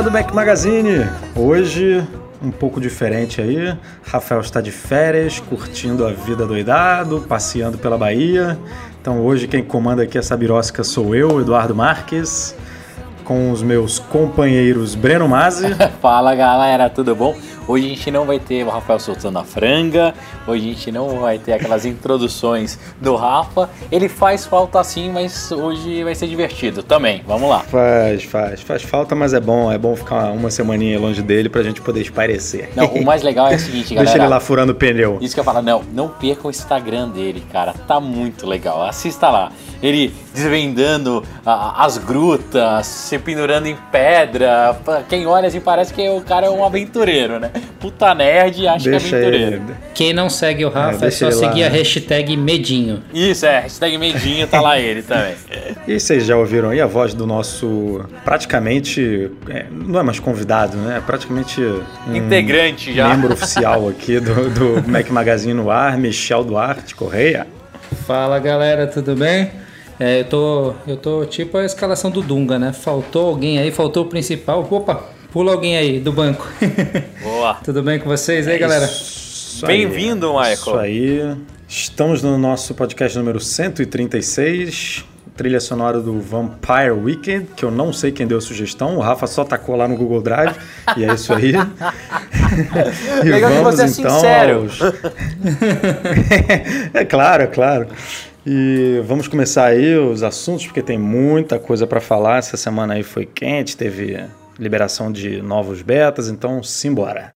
Galera 0.00 0.02
do 0.02 0.10
Mac 0.10 0.32
Magazine! 0.32 1.06
Hoje 1.36 2.06
um 2.42 2.50
pouco 2.50 2.80
diferente 2.80 3.40
aí. 3.40 3.76
Rafael 4.02 4.40
está 4.40 4.60
de 4.60 4.70
férias, 4.70 5.40
curtindo 5.40 6.06
a 6.06 6.10
vida 6.10 6.46
doidado, 6.46 7.24
passeando 7.28 7.76
pela 7.76 7.98
Bahia. 7.98 8.58
Então 9.00 9.20
hoje 9.20 9.46
quem 9.46 9.62
comanda 9.62 10.02
aqui 10.04 10.16
essa 10.16 10.34
birosca 10.36 10.82
sou 10.82 11.14
eu, 11.14 11.40
Eduardo 11.40 11.74
Marques, 11.74 12.54
com 13.24 13.50
os 13.50 13.62
meus 13.62 13.98
companheiros 13.98 14.94
Breno 14.94 15.28
Mazzi. 15.28 15.74
Fala 16.00 16.34
galera, 16.34 16.88
tudo 16.88 17.14
bom? 17.14 17.36
Hoje 17.68 17.86
a 17.86 17.88
gente 17.88 18.10
não 18.10 18.24
vai 18.24 18.38
ter 18.38 18.64
o 18.64 18.70
Rafael 18.70 18.98
soltando 18.98 19.38
a 19.38 19.44
franga, 19.44 20.14
hoje 20.46 20.70
a 20.70 20.72
gente 20.72 20.92
não 20.92 21.20
vai 21.20 21.38
ter 21.38 21.52
aquelas 21.52 21.84
introduções 21.84 22.78
do 23.00 23.14
Rafa. 23.16 23.70
Ele 23.92 24.08
faz 24.08 24.46
falta 24.46 24.82
sim, 24.82 25.10
mas 25.10 25.52
hoje 25.52 26.02
vai 26.02 26.14
ser 26.14 26.26
divertido 26.26 26.82
também. 26.82 27.22
Vamos 27.26 27.48
lá. 27.48 27.60
Faz, 27.60 28.24
faz, 28.24 28.60
faz 28.60 28.82
falta, 28.82 29.14
mas 29.14 29.32
é 29.34 29.40
bom, 29.40 29.70
é 29.70 29.78
bom 29.78 29.94
ficar 29.94 30.32
uma 30.32 30.50
semaninha 30.50 30.98
longe 30.98 31.22
dele 31.22 31.48
pra 31.48 31.62
gente 31.62 31.80
poder 31.80 32.00
esparecer. 32.00 32.70
Não, 32.74 32.86
o 32.86 33.04
mais 33.04 33.22
legal 33.22 33.48
é 33.48 33.56
o 33.56 33.58
seguinte, 33.58 33.94
galera. 33.94 34.04
Deixa 34.04 34.18
ele 34.18 34.28
lá 34.28 34.40
furando 34.40 34.74
pneu. 34.74 35.18
Isso 35.20 35.34
que 35.34 35.40
eu 35.40 35.44
falo, 35.44 35.62
não, 35.62 35.82
não 35.92 36.08
perca 36.08 36.46
o 36.46 36.50
Instagram 36.50 37.08
dele, 37.08 37.42
cara. 37.52 37.72
Tá 37.86 38.00
muito 38.00 38.46
legal. 38.46 38.82
Assista 38.82 39.28
lá. 39.28 39.52
Ele 39.82 40.12
desvendando 40.34 41.24
a, 41.44 41.84
as 41.84 41.98
grutas, 41.98 42.86
se 42.86 43.18
pendurando 43.18 43.66
em 43.66 43.76
pedra. 43.90 44.76
Quem 45.08 45.26
olha 45.26 45.48
assim 45.48 45.60
parece 45.60 45.92
que 45.92 46.08
o 46.08 46.20
cara 46.20 46.46
é 46.46 46.50
um 46.50 46.64
aventureiro, 46.64 47.38
né? 47.38 47.49
Puta 47.78 48.14
nerd 48.14 48.66
acha 48.66 48.90
deixa 48.90 49.08
que 49.08 49.14
é 49.14 49.18
aventureiro. 49.18 49.54
Ele. 49.54 49.74
Quem 49.94 50.12
não 50.12 50.28
segue 50.28 50.64
o 50.64 50.68
Rafa 50.68 51.04
é, 51.04 51.08
é 51.08 51.10
só 51.10 51.30
seguir 51.30 51.62
lá. 51.62 51.66
a 51.66 51.70
hashtag 51.70 52.36
Medinho. 52.36 53.02
Isso, 53.12 53.46
é, 53.46 53.60
hashtag 53.60 53.96
Medinho, 53.98 54.46
tá 54.46 54.60
lá 54.60 54.78
ele 54.78 55.02
também. 55.02 55.34
E 55.86 55.98
vocês 55.98 56.24
já 56.24 56.36
ouviram 56.36 56.70
aí 56.70 56.80
a 56.80 56.86
voz 56.86 57.14
do 57.14 57.26
nosso 57.26 58.04
praticamente. 58.24 59.30
É, 59.48 59.66
não 59.70 59.98
é 59.98 60.02
mais 60.02 60.20
convidado, 60.20 60.76
né? 60.76 60.98
É 60.98 61.00
praticamente. 61.00 61.60
Um 62.06 62.14
Integrante 62.14 62.92
já. 62.92 63.08
Membro 63.08 63.32
oficial 63.32 63.88
aqui 63.88 64.20
do, 64.20 64.50
do 64.50 64.88
Mac 64.88 65.08
Magazine 65.10 65.54
no 65.54 65.70
ar, 65.70 65.96
Michel 65.96 66.44
Duarte 66.44 66.94
Correia. 66.94 67.46
Fala 68.06 68.38
galera, 68.38 68.86
tudo 68.86 69.16
bem? 69.16 69.50
É, 69.98 70.20
eu 70.20 70.24
tô, 70.24 70.74
eu 70.86 70.96
tô 70.96 71.26
tipo 71.26 71.58
a 71.58 71.64
escalação 71.64 72.10
do 72.10 72.22
Dunga, 72.22 72.58
né? 72.58 72.72
Faltou 72.72 73.28
alguém 73.28 73.58
aí, 73.58 73.70
faltou 73.70 74.04
o 74.04 74.06
principal. 74.06 74.66
Opa, 74.70 75.04
pula 75.32 75.52
alguém 75.52 75.76
aí 75.76 76.00
do 76.00 76.12
banco. 76.12 76.48
Boa. 77.22 77.54
Tudo 77.64 77.82
bem 77.82 77.98
com 77.98 78.08
vocês 78.08 78.48
aí, 78.48 78.56
é 78.56 78.58
galera? 78.58 78.90
Bem-vindo, 79.64 80.32
Michael. 80.32 80.54
Isso 80.54 80.76
aí. 80.76 81.36
Estamos 81.68 82.22
no 82.22 82.36
nosso 82.36 82.74
podcast 82.74 83.16
número 83.16 83.38
136, 83.38 85.04
trilha 85.36 85.60
sonora 85.60 86.00
do 86.00 86.20
Vampire 86.20 86.90
Weekend, 86.90 87.46
que 87.54 87.64
eu 87.64 87.70
não 87.70 87.92
sei 87.92 88.10
quem 88.10 88.26
deu 88.26 88.38
a 88.38 88.40
sugestão, 88.40 88.96
o 88.96 89.00
Rafa 89.00 89.28
só 89.28 89.44
tacou 89.44 89.76
lá 89.76 89.86
no 89.86 89.96
Google 89.96 90.20
Drive, 90.20 90.56
e 90.96 91.04
é 91.04 91.14
isso 91.14 91.32
aí. 91.32 91.52
e 93.24 93.28
Legal 93.28 93.52
vamos 93.52 93.70
que 93.70 93.76
você 93.76 93.82
é 93.82 93.86
então 93.86 94.10
sincero. 94.10 94.62
Aos... 94.62 94.80
é 96.92 97.04
claro, 97.04 97.44
é 97.44 97.46
claro. 97.46 97.86
E 98.44 99.00
vamos 99.06 99.28
começar 99.28 99.66
aí 99.66 99.96
os 99.96 100.24
assuntos, 100.24 100.66
porque 100.66 100.82
tem 100.82 100.98
muita 100.98 101.56
coisa 101.58 101.86
para 101.86 102.00
falar. 102.00 102.38
Essa 102.38 102.56
semana 102.56 102.94
aí 102.94 103.04
foi 103.04 103.26
quente, 103.26 103.76
teve 103.76 104.18
liberação 104.60 105.10
de 105.10 105.40
novos 105.40 105.80
betas, 105.80 106.28
então 106.28 106.62
simbora. 106.62 107.32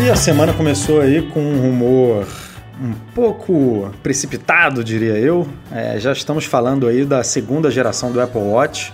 E 0.00 0.10
a 0.10 0.16
semana 0.16 0.52
começou 0.54 1.02
aí 1.02 1.22
com 1.30 1.40
um 1.40 1.60
rumor 1.60 2.26
um 2.80 2.92
pouco 3.14 3.92
precipitado, 4.02 4.82
diria 4.82 5.18
eu. 5.18 5.46
É, 5.70 6.00
já 6.00 6.12
estamos 6.12 6.46
falando 6.46 6.88
aí 6.88 7.04
da 7.04 7.22
segunda 7.22 7.70
geração 7.70 8.10
do 8.10 8.20
Apple 8.20 8.40
Watch 8.40 8.92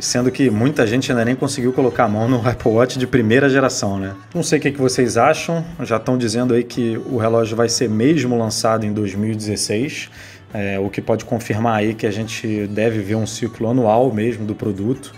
sendo 0.00 0.30
que 0.30 0.50
muita 0.50 0.86
gente 0.86 1.12
ainda 1.12 1.24
nem 1.24 1.36
conseguiu 1.36 1.72
colocar 1.72 2.04
a 2.04 2.08
mão 2.08 2.28
no 2.28 2.36
Apple 2.48 2.72
Watch 2.72 2.98
de 2.98 3.06
primeira 3.06 3.48
geração, 3.48 3.98
né? 3.98 4.14
Não 4.34 4.42
sei 4.42 4.58
o 4.58 4.62
que, 4.62 4.70
vocês 4.70 5.16
acham, 5.16 5.64
já 5.82 5.96
estão 5.96 6.16
dizendo 6.16 6.54
aí 6.54 6.64
que 6.64 6.98
o 7.06 7.18
relógio 7.18 7.56
vai 7.56 7.68
ser 7.68 7.88
mesmo 7.88 8.36
lançado 8.36 8.84
em 8.84 8.92
2016, 8.92 10.10
é, 10.52 10.78
o 10.78 10.88
que 10.88 11.00
pode 11.00 11.24
confirmar 11.24 11.78
aí 11.78 11.94
que 11.94 12.06
a 12.06 12.10
gente 12.10 12.66
deve 12.68 13.00
ver 13.00 13.14
um 13.14 13.26
ciclo 13.26 13.68
anual 13.68 14.12
mesmo 14.12 14.44
do 14.44 14.54
produto. 14.54 15.12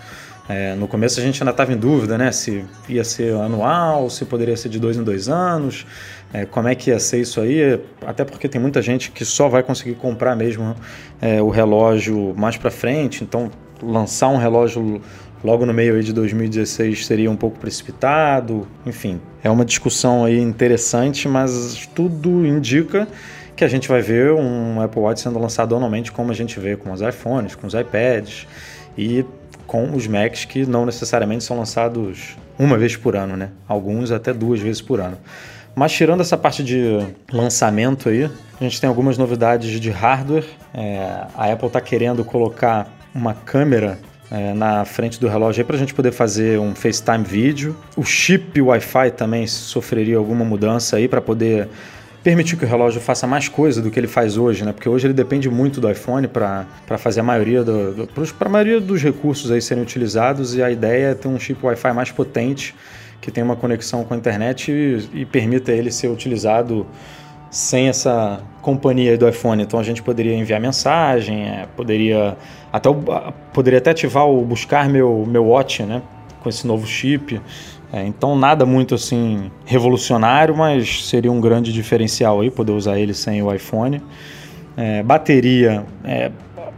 É, 0.48 0.75
no 0.75 0.88
começo 0.88 1.20
a 1.20 1.22
gente 1.22 1.43
ainda 1.43 1.53
estava 1.53 1.72
em 1.72 1.76
dúvida, 1.76 2.19
né? 2.19 2.32
Se 2.32 2.65
ia 2.88 3.04
ser 3.04 3.34
anual, 3.34 4.10
se 4.10 4.25
poderia 4.25 4.56
ser 4.56 4.69
de 4.69 4.78
dois 4.78 4.97
em 4.97 5.03
dois 5.03 5.28
anos, 5.28 5.87
é, 6.32 6.44
como 6.44 6.69
é 6.69 6.75
que 6.75 6.91
ia 6.91 6.98
ser 6.98 7.21
isso 7.21 7.41
aí? 7.41 7.81
Até 8.04 8.25
porque 8.25 8.48
tem 8.48 8.60
muita 8.60 8.82
gente 8.82 9.10
que 9.12 9.25
só 9.25 9.48
vai 9.48 9.62
conseguir 9.62 9.94
comprar 9.94 10.34
mesmo 10.34 10.75
é, 11.21 11.41
o 11.41 11.48
relógio 11.48 12.34
mais 12.37 12.56
para 12.56 12.71
frente, 12.71 13.22
então 13.22 13.50
lançar 13.82 14.28
um 14.28 14.37
relógio 14.37 15.00
logo 15.44 15.66
no 15.66 15.72
meio 15.72 16.03
de 16.03 16.12
2016 16.12 17.06
seria 17.06 17.31
um 17.31 17.37
pouco 17.37 17.59
precipitado. 17.59 18.66
Enfim, 18.87 19.21
é 19.42 19.50
uma 19.50 19.65
discussão 19.65 20.25
aí 20.25 20.38
interessante, 20.38 21.28
mas 21.28 21.88
tudo 21.94 22.47
indica 22.47 23.06
que 23.62 23.66
a 23.66 23.68
gente 23.68 23.88
vai 23.88 24.02
ver 24.02 24.32
um 24.32 24.80
Apple 24.80 25.00
Watch 25.00 25.20
sendo 25.20 25.38
lançado 25.38 25.76
anualmente, 25.76 26.10
como 26.10 26.32
a 26.32 26.34
gente 26.34 26.58
vê 26.58 26.74
com 26.74 26.90
os 26.90 27.00
iPhones, 27.00 27.54
com 27.54 27.64
os 27.64 27.74
iPads 27.74 28.44
e 28.98 29.24
com 29.68 29.94
os 29.94 30.08
Macs 30.08 30.44
que 30.44 30.66
não 30.66 30.84
necessariamente 30.84 31.44
são 31.44 31.56
lançados 31.56 32.36
uma 32.58 32.76
vez 32.76 32.96
por 32.96 33.14
ano, 33.14 33.36
né? 33.36 33.50
Alguns 33.68 34.10
até 34.10 34.32
duas 34.32 34.58
vezes 34.58 34.82
por 34.82 35.00
ano. 35.00 35.16
Mas 35.76 35.92
tirando 35.92 36.22
essa 36.22 36.36
parte 36.36 36.64
de 36.64 36.98
lançamento 37.32 38.08
aí, 38.08 38.24
a 38.24 38.64
gente 38.64 38.80
tem 38.80 38.88
algumas 38.88 39.16
novidades 39.16 39.78
de 39.78 39.90
hardware. 39.90 40.44
É, 40.74 41.24
a 41.36 41.52
Apple 41.52 41.68
está 41.68 41.80
querendo 41.80 42.24
colocar 42.24 42.92
uma 43.14 43.32
câmera 43.32 43.96
é, 44.28 44.52
na 44.54 44.84
frente 44.84 45.20
do 45.20 45.28
relógio 45.28 45.64
para 45.64 45.76
a 45.76 45.78
gente 45.78 45.94
poder 45.94 46.10
fazer 46.10 46.58
um 46.58 46.74
FaceTime 46.74 47.22
vídeo. 47.22 47.76
O 47.96 48.02
chip 48.02 48.60
Wi-Fi 48.60 49.12
também 49.12 49.46
sofreria 49.46 50.16
alguma 50.16 50.44
mudança 50.44 50.96
aí 50.96 51.06
para 51.06 51.20
poder 51.20 51.68
permitir 52.22 52.56
que 52.56 52.65
o 52.65 52.69
relógio 52.69 53.00
faça 53.00 53.27
mais 53.27 53.49
coisa 53.49 53.83
do 53.83 53.91
que 53.91 53.99
ele 53.99 54.06
faz 54.06 54.37
hoje, 54.37 54.65
né? 54.65 54.72
Porque 54.72 54.88
hoje 54.88 55.06
ele 55.06 55.15
depende 55.15 55.50
muito 55.50 55.81
do 55.81 55.91
iPhone 55.91 56.28
para 56.28 56.66
fazer 56.99 57.21
a 57.21 57.22
maioria 57.22 57.65
do, 57.65 58.09
para 58.38 58.49
a 58.49 58.53
maioria 58.53 58.81
dos 58.81 59.03
recursos 59.03 59.50
aí 59.50 59.60
serem 59.60 59.83
utilizados 59.83 60.55
e 60.55 60.62
a 60.62 60.71
ideia 60.71 61.09
é 61.09 61.15
ter 61.15 61.28
um 61.28 61.38
chip 61.38 61.65
Wi-Fi 61.65 61.93
mais 61.93 62.10
potente 62.10 62.75
que 63.21 63.31
tenha 63.31 63.44
uma 63.44 63.56
conexão 63.56 64.05
com 64.05 64.15
a 64.15 64.16
internet 64.16 64.71
e, 64.71 65.21
e 65.21 65.25
permita 65.25 65.72
ele 65.72 65.91
ser 65.91 66.09
utilizado 66.09 66.87
sem 67.50 67.88
essa 67.88 68.41
companhia 68.62 69.16
do 69.19 69.28
iPhone. 69.28 69.62
Então 69.62 69.78
a 69.78 69.83
gente 69.83 70.03
poderia 70.03 70.34
enviar 70.34 70.60
mensagem, 70.60 71.49
é, 71.49 71.66
poderia 71.77 72.37
até 72.72 72.89
poderia 73.53 73.78
até 73.78 73.91
ativar 73.91 74.27
o 74.27 74.44
buscar 74.44 74.89
meu 74.89 75.27
meu 75.27 75.44
watch, 75.47 75.83
né, 75.83 76.03
com 76.41 76.49
esse 76.49 76.66
novo 76.66 76.87
chip. 76.87 77.41
É, 77.92 78.06
então 78.06 78.34
nada 78.34 78.64
muito 78.64 78.94
assim 78.94 79.50
revolucionário, 79.66 80.56
mas 80.56 81.06
seria 81.06 81.30
um 81.30 81.41
grande 81.41 81.72
diferencial 81.72 82.41
aí 82.41 82.50
poder 82.50 82.72
usar 82.72 82.98
ele 82.98 83.12
sem 83.12 83.42
o 83.42 83.53
iPhone. 83.53 84.03
É, 84.74 85.03
bateria, 85.03 85.84
é, 86.03 86.30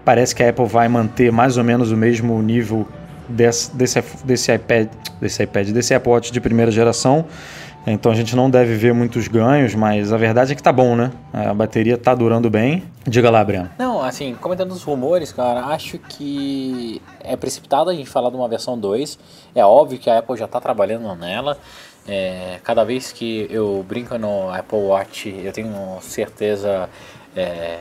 parece 0.05 0.35
que 0.35 0.43
a 0.43 0.51
Apple 0.51 0.67
vai 0.67 0.89
manter 0.89 1.31
mais 1.31 1.57
ou 1.57 1.63
menos 1.63 1.93
o 1.93 1.97
mesmo 1.97 2.43
nível 2.43 2.87
desse, 3.29 3.75
desse, 3.77 4.03
desse 4.25 4.53
iPad, 4.53 4.89
desse 5.21 5.43
iPad, 5.45 5.69
desse 5.71 5.95
Apple 5.95 6.11
Watch 6.11 6.33
de 6.33 6.41
primeira 6.41 6.73
geração. 6.73 7.25
Então 7.87 8.11
a 8.11 8.15
gente 8.15 8.35
não 8.35 8.49
deve 8.49 8.75
ver 8.77 8.95
muitos 8.95 9.29
ganhos, 9.29 9.75
mas 9.75 10.13
a 10.13 10.17
verdade 10.17 10.53
é 10.53 10.55
que 10.55 10.63
tá 10.63 10.73
bom, 10.73 10.97
né? 10.97 11.11
A 11.33 11.53
bateria 11.53 11.99
tá 11.99 12.15
durando 12.15 12.49
bem. 12.49 12.83
Diga 13.07 13.31
lá, 13.31 13.45
Breno. 13.45 13.69
Não, 13.79 14.03
assim, 14.03 14.35
comentando 14.41 14.73
os 14.73 14.83
rumores, 14.83 15.33
cara, 15.33 15.67
acho 15.67 15.99
que 15.99 17.03
é 17.21 17.37
precipitado 17.37 17.91
a 17.91 17.95
gente 17.95 18.09
falar 18.09 18.31
de 18.31 18.37
uma 18.37 18.49
versão 18.49 18.79
2. 18.79 19.19
É 19.55 19.65
óbvio 19.65 19.99
que 19.99 20.09
a 20.09 20.19
Apple 20.19 20.37
já 20.37 20.49
tá 20.49 20.61
trabalhando 20.61 21.15
nela. 21.15 21.59
É, 22.07 22.59
cada 22.63 22.85
vez 22.85 23.13
que 23.13 23.47
eu 23.51 23.85
brinco 23.87 24.17
no 24.19 24.51
Apple 24.51 24.79
Watch, 24.79 25.29
eu 25.43 25.53
tenho 25.53 25.99
certeza 26.01 26.89
é, 27.37 27.79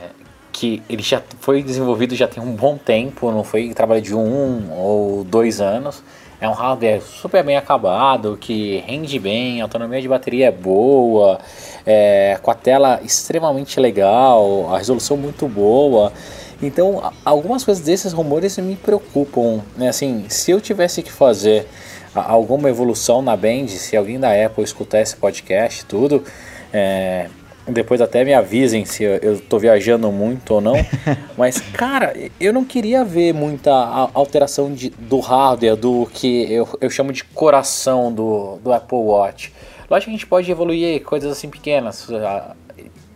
que 0.52 0.82
ele 0.88 1.02
já 1.02 1.20
foi 1.40 1.62
desenvolvido 1.62 2.14
já 2.14 2.28
tem 2.28 2.42
um 2.42 2.54
bom 2.54 2.78
tempo, 2.78 3.30
não 3.30 3.44
foi 3.44 3.74
trabalho 3.74 4.00
de 4.00 4.14
um 4.14 4.72
ou 4.72 5.24
dois 5.24 5.60
anos. 5.60 6.02
É 6.40 6.48
um 6.48 6.52
hardware 6.52 7.00
super 7.00 7.42
bem 7.42 7.56
acabado, 7.56 8.36
que 8.40 8.82
rende 8.86 9.18
bem, 9.18 9.60
a 9.60 9.64
autonomia 9.64 10.00
de 10.00 10.08
bateria 10.08 10.48
é 10.48 10.50
boa, 10.50 11.38
é, 11.86 12.38
com 12.42 12.50
a 12.50 12.54
tela 12.54 13.00
extremamente 13.02 13.78
legal, 13.80 14.72
a 14.74 14.78
resolução 14.78 15.16
muito 15.16 15.46
boa. 15.48 16.12
Então, 16.62 17.12
algumas 17.24 17.64
coisas 17.64 17.84
desses 17.84 18.12
rumores 18.12 18.56
me 18.58 18.76
preocupam. 18.76 19.60
Né? 19.76 19.88
Assim, 19.88 20.26
se 20.28 20.50
eu 20.50 20.60
tivesse 20.60 21.02
que 21.02 21.12
fazer 21.12 21.66
alguma 22.14 22.68
evolução 22.68 23.20
na 23.20 23.36
Band, 23.36 23.68
se 23.68 23.96
alguém 23.96 24.18
da 24.18 24.30
Apple 24.30 24.62
escutar 24.62 25.00
esse 25.00 25.16
podcast, 25.16 25.84
tudo, 25.84 26.22
é, 26.72 27.28
depois 27.66 28.00
até 28.00 28.24
me 28.24 28.34
avisem 28.34 28.84
se 28.84 29.04
eu 29.04 29.34
estou 29.34 29.58
viajando 29.58 30.10
muito 30.12 30.54
ou 30.54 30.60
não. 30.60 30.74
Mas, 31.36 31.60
cara, 31.60 32.14
eu 32.38 32.52
não 32.52 32.64
queria 32.64 33.04
ver 33.04 33.32
muita 33.32 33.72
alteração 34.12 34.72
de, 34.72 34.90
do 34.90 35.20
hardware, 35.20 35.76
do 35.76 36.06
que 36.12 36.52
eu, 36.52 36.68
eu 36.80 36.90
chamo 36.90 37.12
de 37.12 37.24
coração 37.24 38.12
do, 38.12 38.58
do 38.62 38.72
Apple 38.72 38.98
Watch. 38.98 39.52
Lógico 39.88 40.10
que 40.10 40.10
a 40.10 40.18
gente 40.18 40.26
pode 40.26 40.50
evoluir 40.50 41.02
coisas 41.02 41.30
assim 41.32 41.48
pequenas. 41.48 42.06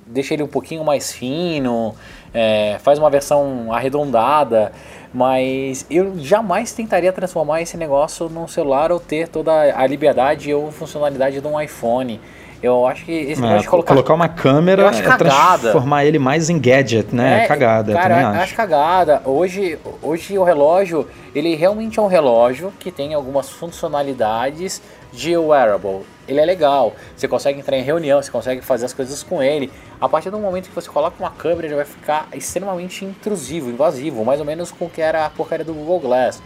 Deixa 0.07 0.33
ele 0.33 0.43
um 0.43 0.49
pouquinho 0.49 0.83
mais 0.85 1.13
fino, 1.13 1.95
é, 2.33 2.79
faz 2.81 2.99
uma 2.99 3.11
versão 3.11 3.71
arredondada, 3.73 4.73
mas 5.13 5.85
eu 5.91 6.19
jamais 6.19 6.73
tentaria 6.73 7.13
transformar 7.13 7.61
esse 7.61 7.77
negócio 7.77 8.29
num 8.29 8.49
celular 8.49 8.91
ou 8.91 8.99
ter 8.99 9.29
toda 9.29 9.53
a 9.53 9.87
liberdade 9.87 10.53
ou 10.55 10.71
funcionalidade 10.73 11.41
de 11.41 11.47
um 11.47 11.61
iPhone. 11.61 12.19
Eu 12.63 12.87
acho 12.87 13.05
que 13.05 13.13
esse 13.13 13.45
é, 13.45 13.59
de 13.59 13.69
colocar, 13.69 13.95
colocar 13.95 14.15
uma 14.15 14.29
câmera 14.29 14.91
é 14.91 15.17
transformar 15.17 16.05
ele 16.05 16.19
mais 16.19 16.51
em 16.51 16.59
gadget, 16.59 17.15
né? 17.15 17.45
É, 17.45 17.47
cagada, 17.47 17.93
cara, 17.93 18.09
também 18.09 18.25
acho. 18.25 18.41
acho 18.41 18.55
cagada. 18.57 19.23
Hoje, 19.25 19.79
hoje 20.03 20.37
o 20.37 20.43
relógio, 20.43 21.07
ele 21.35 21.55
realmente 21.55 22.01
é 22.01 22.03
um 22.03 22.09
relógio 22.09 22.73
que 22.81 22.91
tem 22.91 23.15
algumas 23.15 23.49
funcionalidades 23.49 24.83
de 25.13 25.37
wearable. 25.37 26.01
Ele 26.27 26.41
é 26.41 26.45
legal, 26.45 26.95
você 27.17 27.27
consegue 27.27 27.61
entrar 27.61 27.77
em 27.77 27.83
reunião, 27.83 28.21
você 28.21 28.31
consegue 28.31 28.61
fazer 28.61 28.87
as 28.87 28.93
coisas 28.93 29.23
com 29.23 29.43
ele. 29.43 29.73
A 30.01 30.09
partir 30.09 30.29
do 30.31 30.39
momento 30.39 30.69
que 30.69 30.75
você 30.75 30.89
coloca 30.91 31.17
uma 31.19 31.31
câmera, 31.31 31.67
ele 31.67 31.77
vai 31.77 31.85
ficar 31.85 32.29
extremamente 32.35 33.05
intrusivo, 33.05 33.71
invasivo, 33.71 34.25
mais 34.25 34.39
ou 34.41 34.45
menos 34.45 34.71
com 34.71 34.87
o 34.87 34.91
que 34.91 35.01
era 35.01 35.25
a 35.25 35.31
porcaria 35.31 35.65
do 35.65 35.73
Google 35.73 36.01
Glass. 36.01 36.43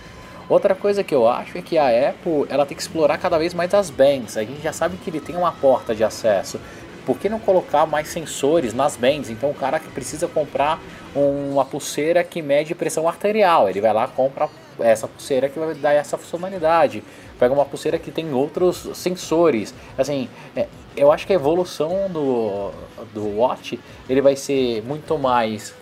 Outra 0.49 0.75
coisa 0.75 1.03
que 1.05 1.15
eu 1.15 1.29
acho 1.29 1.57
é 1.57 1.63
que 1.63 1.79
a 1.79 2.11
Apple 2.11 2.47
ela 2.49 2.67
tem 2.67 2.77
que 2.77 2.83
explorar 2.83 3.19
cada 3.19 3.39
vez 3.39 3.55
mais 3.55 3.73
as 3.75 3.91
bands. 3.91 4.37
A 4.37 4.45
gente 4.45 4.63
já 4.63 4.73
sabe 4.73 4.97
que 4.97 5.09
ele 5.09 5.21
tem 5.21 5.37
uma 5.37 5.53
porta 5.53 5.95
de 5.95 6.05
acesso. 6.05 6.61
Por 7.07 7.19
que 7.19 7.29
não 7.29 7.41
colocar 7.41 7.87
mais 7.87 8.09
sensores 8.09 8.73
nas 8.73 8.97
bands? 8.97 9.29
Então 9.31 9.51
o 9.51 9.55
cara 9.55 9.81
que 9.81 9.89
precisa 9.89 10.29
comprar 10.29 10.81
uma 11.15 11.65
pulseira 11.65 12.23
que 12.23 12.41
mede 12.41 12.75
pressão 12.75 13.09
arterial, 13.09 13.69
ele 13.69 13.81
vai 13.81 13.93
lá 13.93 14.07
compra 14.07 14.49
essa 14.81 15.07
pulseira 15.09 15.49
que 15.49 15.59
vai 15.59 15.75
dar 15.75 15.93
essa 15.93 16.17
funcionalidade. 16.17 17.03
Pega 17.39 17.53
uma 17.53 17.65
pulseira 17.65 17.99
que 17.99 18.11
tem 18.11 18.33
outros 18.33 18.89
sensores. 18.95 19.75
Assim, 19.99 20.29
é, 20.55 20.69
eu 20.97 21.11
acho 21.11 21.27
que 21.27 21.33
a 21.33 21.37
evolução 21.37 22.09
do, 22.11 22.71
do 23.13 23.39
Watch 23.39 23.79
ele 24.09 24.21
vai 24.21 24.37
ser 24.37 24.83
muito 24.85 25.19
mais 25.19 25.75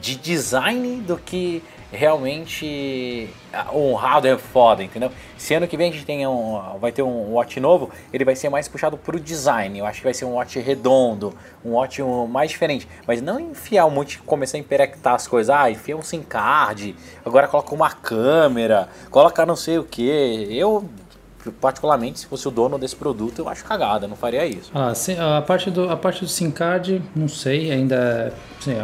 de 0.00 0.14
design 0.16 1.02
do 1.02 1.18
que 1.18 1.62
realmente 1.94 3.28
um 3.72 3.94
hardware 3.94 4.38
foda, 4.38 4.82
entendeu? 4.82 5.10
Se 5.36 5.54
ano 5.54 5.66
que 5.66 5.76
vem 5.76 5.90
a 5.90 5.92
gente 5.92 6.04
tem 6.04 6.26
um, 6.26 6.78
vai 6.80 6.92
ter 6.92 7.02
um 7.02 7.32
watch 7.34 7.58
novo, 7.60 7.90
ele 8.12 8.24
vai 8.24 8.34
ser 8.34 8.48
mais 8.48 8.68
puxado 8.68 8.96
pro 8.96 9.20
design. 9.20 9.78
Eu 9.78 9.86
acho 9.86 9.98
que 9.98 10.04
vai 10.04 10.14
ser 10.14 10.24
um 10.24 10.34
watch 10.34 10.58
redondo, 10.58 11.34
um 11.64 11.72
watch 11.72 12.02
mais 12.28 12.50
diferente. 12.50 12.88
Mas 13.06 13.20
não 13.20 13.38
enfiar 13.38 13.86
um 13.86 13.90
monte, 13.90 14.18
começar 14.20 14.56
a 14.56 14.60
emperectar 14.60 15.14
as 15.14 15.26
coisas. 15.26 15.54
Ah, 15.54 15.70
enfia 15.70 15.96
um 15.96 16.02
SIM 16.02 16.22
card, 16.22 16.94
agora 17.24 17.46
coloca 17.46 17.74
uma 17.74 17.90
câmera, 17.90 18.88
coloca 19.10 19.44
não 19.46 19.56
sei 19.56 19.78
o 19.78 19.84
que. 19.84 20.48
Eu 20.50 20.88
particularmente, 21.52 22.20
se 22.20 22.26
fosse 22.26 22.46
o 22.48 22.50
dono 22.50 22.78
desse 22.78 22.96
produto, 22.96 23.38
eu 23.40 23.48
acho 23.48 23.64
cagada, 23.64 24.06
não 24.06 24.16
faria 24.16 24.46
isso. 24.46 24.70
Ah, 24.74 24.92
a 25.36 25.42
parte 25.42 25.70
do 25.70 25.88
a 25.88 25.96
parte 25.96 26.20
do 26.20 26.28
SIM 26.28 26.50
card, 26.50 27.02
não 27.14 27.28
sei, 27.28 27.70
ainda, 27.70 28.32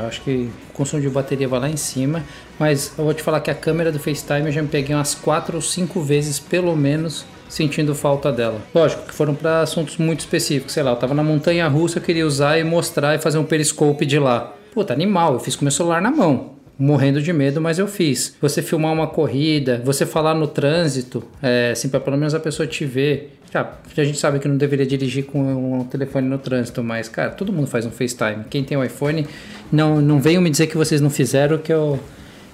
acho 0.06 0.20
que 0.22 0.50
o 0.70 0.72
consumo 0.72 1.02
de 1.02 1.08
bateria 1.08 1.48
vai 1.48 1.60
lá 1.60 1.68
em 1.68 1.76
cima, 1.76 2.24
mas 2.58 2.92
eu 2.98 3.04
vou 3.04 3.14
te 3.14 3.22
falar 3.22 3.40
que 3.40 3.50
a 3.50 3.54
câmera 3.54 3.90
do 3.90 3.98
FaceTime 3.98 4.46
eu 4.46 4.52
já 4.52 4.62
me 4.62 4.68
peguei 4.68 4.94
umas 4.94 5.14
4 5.14 5.56
ou 5.56 5.62
5 5.62 6.00
vezes 6.00 6.38
pelo 6.38 6.76
menos 6.76 7.24
sentindo 7.48 7.94
falta 7.94 8.30
dela. 8.30 8.60
Lógico 8.74 9.06
que 9.06 9.14
foram 9.14 9.34
para 9.34 9.62
assuntos 9.62 9.96
muito 9.96 10.20
específicos, 10.20 10.72
sei 10.72 10.82
lá, 10.82 10.92
eu 10.92 10.96
tava 10.96 11.14
na 11.14 11.22
montanha 11.22 11.66
russa, 11.68 11.98
eu 11.98 12.02
queria 12.02 12.26
usar 12.26 12.58
e 12.58 12.64
mostrar 12.64 13.14
e 13.14 13.18
fazer 13.18 13.38
um 13.38 13.44
periscope 13.44 14.06
de 14.06 14.18
lá. 14.18 14.54
Puta, 14.72 14.92
animal, 14.92 15.34
eu 15.34 15.40
fiz 15.40 15.56
com 15.56 15.64
meu 15.64 15.72
celular 15.72 16.00
na 16.00 16.10
mão 16.10 16.59
morrendo 16.80 17.20
de 17.20 17.30
medo, 17.30 17.60
mas 17.60 17.78
eu 17.78 17.86
fiz. 17.86 18.34
Você 18.40 18.62
filmar 18.62 18.90
uma 18.90 19.06
corrida, 19.06 19.82
você 19.84 20.06
falar 20.06 20.34
no 20.34 20.48
trânsito, 20.48 21.22
é, 21.42 21.72
assim, 21.72 21.90
para 21.90 22.00
pelo 22.00 22.16
menos 22.16 22.34
a 22.34 22.40
pessoa 22.40 22.66
te 22.66 22.86
ver. 22.86 23.36
Já, 23.52 23.74
a 23.96 24.04
gente 24.04 24.18
sabe 24.18 24.38
que 24.38 24.48
não 24.48 24.56
deveria 24.56 24.86
dirigir 24.86 25.26
com 25.26 25.80
um 25.80 25.84
telefone 25.84 26.26
no 26.26 26.38
trânsito, 26.38 26.82
mas, 26.82 27.08
cara, 27.08 27.30
todo 27.30 27.52
mundo 27.52 27.66
faz 27.66 27.84
um 27.84 27.90
FaceTime. 27.90 28.44
Quem 28.48 28.64
tem 28.64 28.78
um 28.78 28.82
iPhone, 28.82 29.26
não, 29.70 30.00
não 30.00 30.20
venham 30.20 30.40
me 30.40 30.48
dizer 30.48 30.68
que 30.68 30.76
vocês 30.76 31.00
não 31.00 31.10
fizeram, 31.10 31.58
que 31.58 31.72
eu, 31.72 32.00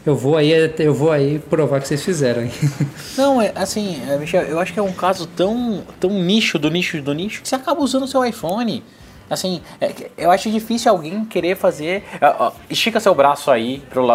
eu 0.04 0.16
vou 0.16 0.36
aí, 0.36 0.50
eu 0.78 0.94
vou 0.94 1.12
aí 1.12 1.38
provar 1.38 1.80
que 1.80 1.86
vocês 1.86 2.02
fizeram. 2.02 2.48
Não, 3.18 3.42
é 3.42 3.52
assim, 3.54 4.00
é, 4.08 4.16
Michel, 4.16 4.42
eu 4.42 4.58
acho 4.58 4.72
que 4.72 4.78
é 4.78 4.82
um 4.82 4.92
caso 4.92 5.26
tão, 5.26 5.82
tão 6.00 6.10
nicho 6.10 6.58
do 6.58 6.70
nicho 6.70 7.02
do 7.02 7.12
nicho 7.12 7.42
que 7.42 7.48
você 7.48 7.56
acaba 7.56 7.80
usando 7.82 8.04
o 8.04 8.08
seu 8.08 8.24
iPhone. 8.24 8.82
Assim, 9.28 9.60
é, 9.80 9.92
eu 10.16 10.30
acho 10.30 10.50
difícil 10.50 10.90
alguém 10.90 11.24
querer 11.24 11.56
fazer. 11.56 12.04
Estica 12.70 13.00
seu 13.00 13.14
braço 13.14 13.50
aí, 13.50 13.82
pro 13.90 14.06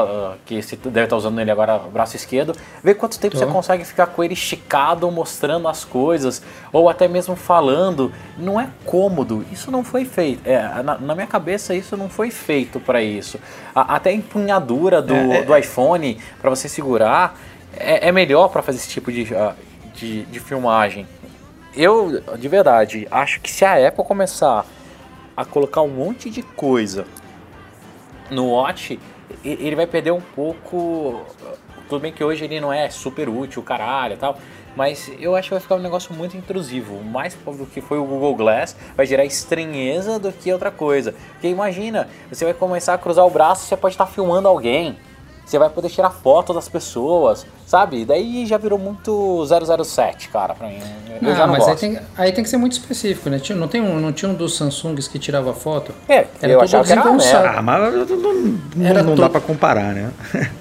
que 0.45 0.61
você 0.61 0.75
deve 0.75 1.03
estar 1.03 1.17
usando 1.17 1.39
ele 1.39 1.51
agora, 1.51 1.75
o 1.75 1.91
braço 1.91 2.15
esquerdo. 2.15 2.55
Vê 2.83 2.93
quanto 2.93 3.19
tempo 3.19 3.37
você 3.37 3.45
consegue 3.45 3.83
ficar 3.83 4.07
com 4.07 4.23
ele 4.23 4.33
esticado, 4.33 5.09
mostrando 5.11 5.67
as 5.67 5.83
coisas, 5.83 6.41
ou 6.71 6.89
até 6.89 7.07
mesmo 7.07 7.35
falando. 7.35 8.11
Não 8.37 8.59
é 8.59 8.69
cômodo. 8.85 9.45
Isso 9.51 9.69
não 9.69 9.83
foi 9.83 10.05
feito. 10.05 10.41
É, 10.47 10.61
na, 10.81 10.97
na, 10.97 11.13
minha 11.13 11.27
cabeça, 11.27 11.75
isso 11.75 11.97
não 11.97 12.09
foi 12.09 12.31
feito 12.31 12.79
para 12.79 13.01
isso. 13.01 13.39
A, 13.75 13.95
até 13.95 14.11
a 14.11 14.13
empunhadura 14.13 15.01
do, 15.01 15.13
é, 15.13 15.37
é, 15.39 15.41
do 15.43 15.55
iPhone, 15.55 16.17
para 16.39 16.49
você 16.49 16.69
segurar, 16.69 17.37
é, 17.75 18.07
é 18.07 18.11
melhor 18.11 18.47
para 18.47 18.61
fazer 18.61 18.77
esse 18.77 18.89
tipo 18.89 19.11
de, 19.11 19.27
de, 19.93 20.23
de 20.23 20.39
filmagem. 20.39 21.05
Eu, 21.75 22.21
de 22.37 22.47
verdade, 22.47 23.07
acho 23.11 23.39
que 23.39 23.49
se 23.49 23.63
a 23.63 23.87
Apple 23.87 24.03
começar 24.03 24.65
a 25.35 25.45
colocar 25.45 25.81
um 25.81 25.87
monte 25.87 26.29
de 26.29 26.41
coisa 26.41 27.05
no 28.29 28.51
Watch, 28.51 28.99
ele 29.43 29.75
vai 29.75 29.87
perder 29.87 30.11
um 30.11 30.21
pouco. 30.21 31.25
Tudo 31.89 32.01
bem 32.01 32.13
que 32.13 32.23
hoje 32.23 32.45
ele 32.45 32.61
não 32.61 32.71
é 32.71 32.89
super 32.89 33.27
útil, 33.27 33.61
caralho 33.61 34.13
e 34.13 34.17
tal. 34.17 34.37
Mas 34.75 35.11
eu 35.19 35.35
acho 35.35 35.49
que 35.49 35.53
vai 35.53 35.61
ficar 35.61 35.75
um 35.75 35.79
negócio 35.79 36.13
muito 36.13 36.37
intrusivo. 36.37 37.03
Mais 37.03 37.35
do 37.35 37.65
que 37.65 37.81
foi 37.81 37.97
o 37.97 38.05
Google 38.05 38.35
Glass, 38.35 38.75
vai 38.95 39.05
gerar 39.05 39.25
estranheza 39.25 40.17
do 40.17 40.31
que 40.31 40.51
outra 40.51 40.71
coisa. 40.71 41.13
Porque 41.33 41.47
imagina, 41.49 42.07
você 42.31 42.45
vai 42.45 42.53
começar 42.53 42.93
a 42.93 42.97
cruzar 42.97 43.25
o 43.25 43.29
braço, 43.29 43.65
você 43.65 43.75
pode 43.75 43.95
estar 43.95 44.05
filmando 44.05 44.47
alguém. 44.47 44.97
Você 45.45 45.59
vai 45.59 45.69
poder 45.69 45.89
tirar 45.89 46.09
foto 46.09 46.53
das 46.53 46.69
pessoas, 46.69 47.45
sabe? 47.65 48.05
Daí 48.05 48.45
já 48.45 48.57
virou 48.57 48.79
muito 48.79 49.45
007, 49.45 50.29
cara, 50.29 50.53
pra 50.53 50.67
mim. 50.67 50.79
Eu 51.09 51.21
não, 51.21 51.35
já 51.35 51.45
não 51.45 51.53
mas 51.53 51.65
gosto. 51.65 51.71
Aí 51.71 51.77
tem, 51.77 51.99
aí 52.17 52.31
tem 52.31 52.43
que 52.43 52.49
ser 52.49 52.57
muito 52.57 52.73
específico, 52.73 53.29
né? 53.29 53.41
Não, 53.55 53.67
tem 53.67 53.81
um, 53.81 53.99
não 53.99 54.13
tinha 54.13 54.29
um 54.31 54.33
dos 54.33 54.55
Samsungs 54.55 55.07
que 55.07 55.19
tirava 55.19 55.53
foto? 55.53 55.93
É, 56.07 56.25
era 56.41 56.53
eu 56.53 56.61
achava 56.61 56.83
que 56.85 56.91
era 56.91 57.01
Ah, 57.01 57.61
mas 57.61 57.93
não, 57.93 58.33
não, 58.75 58.85
era 58.85 59.03
não 59.03 59.15
dá 59.15 59.29
pra 59.29 59.41
comparar, 59.41 59.93
né? 59.93 60.11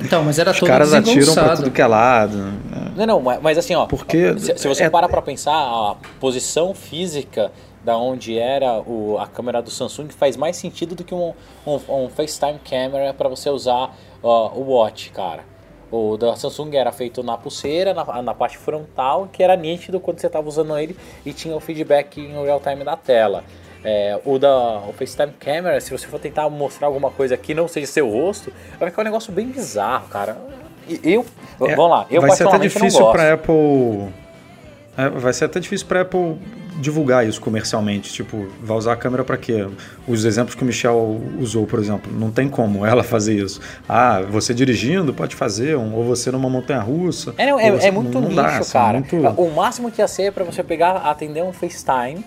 Então, 0.01 0.25
mas 0.25 0.39
era 0.39 0.51
Os 0.51 0.59
todo 0.59 0.69
caras 0.69 0.93
atiram 0.93 1.35
pra 1.35 1.57
tudo 1.57 1.71
que 1.71 1.81
é 1.81 1.87
lado. 1.87 2.53
Não, 2.97 3.07
não, 3.07 3.21
mas 3.21 3.59
assim, 3.59 3.75
ó. 3.75 3.87
Porque 3.87 4.37
se, 4.39 4.59
se 4.59 4.69
você 4.69 4.85
é, 4.85 4.91
parar 4.91 5.09
pra 5.09 5.23
pensar, 5.23 5.55
a 5.55 5.95
posição 6.19 6.75
física 6.75 7.53
da 7.85 7.97
onde 7.97 8.39
era 8.39 8.81
o, 8.81 9.17
a 9.19 9.27
câmera 9.27 9.63
do 9.63 9.71
Samsung 9.71 10.09
faz 10.11 10.37
mais 10.37 10.57
sentido 10.57 10.95
do 10.95 11.05
que 11.05 11.15
um, 11.15 11.33
um, 11.67 11.81
um 11.89 12.09
FaceTime 12.11 12.61
camera 12.69 13.15
para 13.15 13.29
você 13.29 13.49
usar 13.49 13.95
uh, 14.23 14.59
o 14.59 14.73
Watch, 14.73 15.11
cara. 15.11 15.45
O 15.91 16.17
da 16.17 16.37
Samsung 16.37 16.77
era 16.77 16.93
feito 16.93 17.23
na 17.23 17.37
pulseira, 17.37 17.93
na, 17.93 18.23
na 18.23 18.33
parte 18.33 18.57
frontal, 18.57 19.29
que 19.33 19.43
era 19.43 19.57
nítido 19.57 19.99
quando 19.99 20.21
você 20.21 20.29
estava 20.29 20.49
usando 20.49 20.79
ele 20.79 20.97
e 21.27 21.33
tinha 21.33 21.57
o 21.57 21.61
feedback 21.61 22.21
em 22.21 22.33
real 22.43 22.61
time 22.61 22.85
da 22.85 22.97
tela. 22.97 23.43
É, 23.83 24.21
o 24.25 24.39
da 24.39 24.79
o 24.89 24.93
FaceTime 24.93 25.33
Camera, 25.33 25.81
se 25.81 25.91
você 25.91 26.07
for 26.07 26.21
tentar 26.21 26.49
mostrar 26.49 26.87
alguma 26.87 27.11
coisa 27.11 27.37
que 27.37 27.55
não 27.55 27.67
seja 27.67 27.87
seu 27.87 28.09
rosto, 28.09 28.53
vai 28.79 28.91
ficar 28.91 29.03
um 29.03 29.05
negócio 29.07 29.33
bem 29.33 29.49
bizarro, 29.49 30.07
cara. 30.09 30.37
Eu, 31.03 31.25
é, 31.63 31.75
vamos 31.75 31.91
lá, 31.91 32.07
eu 32.11 32.21
vai 32.21 32.31
ser 32.33 32.47
até 32.47 32.59
difícil 32.59 33.11
para 33.11 33.35
Apple. 33.35 34.13
É, 34.97 35.09
vai 35.09 35.33
ser 35.33 35.47
até 35.47 35.59
difícil 35.59 35.87
para 35.87 36.03
Apple 36.03 36.39
divulgar 36.81 37.27
isso 37.27 37.41
comercialmente? 37.41 38.13
Tipo, 38.13 38.49
vai 38.63 38.77
usar 38.77 38.95
a 38.95 38.97
câmera 38.97 39.23
para 39.23 39.37
quê? 39.37 39.69
Os 40.09 40.25
exemplos 40.25 40.55
que 40.55 40.63
o 40.63 40.67
Michel 40.67 41.21
usou, 41.39 41.67
por 41.67 41.79
exemplo, 41.79 42.11
não 42.13 42.31
tem 42.31 42.49
como 42.49 42.85
ela 42.85 43.05
fazer 43.05 43.35
isso. 43.35 43.61
Ah, 43.89 44.23
você 44.23 44.55
dirigindo 44.55 45.13
pode 45.13 45.37
fazer, 45.37 45.77
um, 45.77 45.95
ou 45.95 46.05
você 46.05 46.31
numa 46.31 46.49
montanha 46.49 46.81
russa. 46.81 47.35
É, 47.37 47.49
é, 47.49 47.71
você, 47.71 47.89
é 47.89 47.91
muito 47.91 48.21
não, 48.21 48.29
não 48.29 48.35
dá, 48.35 48.59
assim, 48.59 48.73
cara. 48.73 48.99
Muito... 48.99 49.17
O 49.17 49.55
máximo 49.55 49.91
que 49.91 50.01
ia 50.01 50.09
ser 50.09 50.25
é 50.25 50.31
para 50.31 50.45
você 50.45 50.63
pegar, 50.63 50.97
atender 50.97 51.43
um 51.43 51.53
FaceTime, 51.53 52.25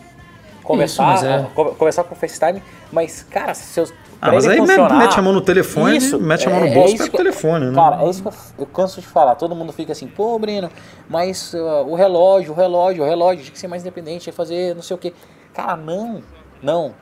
começar, 0.64 1.16
isso, 1.16 1.26
é. 1.26 1.48
conversar 1.78 2.04
com 2.04 2.16
o 2.16 2.18
FaceTime, 2.18 2.62
mas, 2.92 3.26
cara, 3.30 3.54
se 3.54 3.82
Ah, 4.26 4.32
mas 4.32 4.48
aí 4.48 4.58
funcionar, 4.58 4.98
mete 4.98 5.20
a 5.20 5.22
mão 5.22 5.34
no 5.34 5.42
telefone, 5.42 5.98
isso, 5.98 6.18
mete 6.18 6.48
a 6.48 6.50
mão 6.50 6.62
no 6.62 6.68
é, 6.68 6.74
bolso 6.74 6.94
é, 6.94 6.96
é 6.96 6.98
pega 7.00 7.14
o 7.14 7.18
telefone, 7.18 7.66
né? 7.66 7.76
Cara, 7.76 8.04
é 8.04 8.10
isso 8.10 8.22
que 8.22 8.30
eu, 8.30 8.34
eu, 8.60 8.66
canso 8.66 9.02
de 9.02 9.08
falar. 9.08 9.36
Todo 9.36 9.54
mundo 9.54 9.74
fica 9.74 9.92
assim, 9.92 10.08
pô, 10.08 10.40
Breno, 10.40 10.70
mas 11.10 11.54
uh, 11.54 11.86
o 11.86 11.94
relógio, 11.94 12.54
o 12.54 12.56
relógio, 12.56 13.04
o 13.04 13.06
relógio, 13.06 13.44
tinha 13.44 13.52
que 13.52 13.60
ser 13.60 13.68
mais 13.68 13.82
independente, 13.82 14.32
fazer 14.32 14.74
não 14.76 14.82
sei 14.82 14.96
o 14.96 14.98
quê. 14.98 15.14
Cara, 15.54 15.76
não, 15.76 16.24
não. 16.62 16.94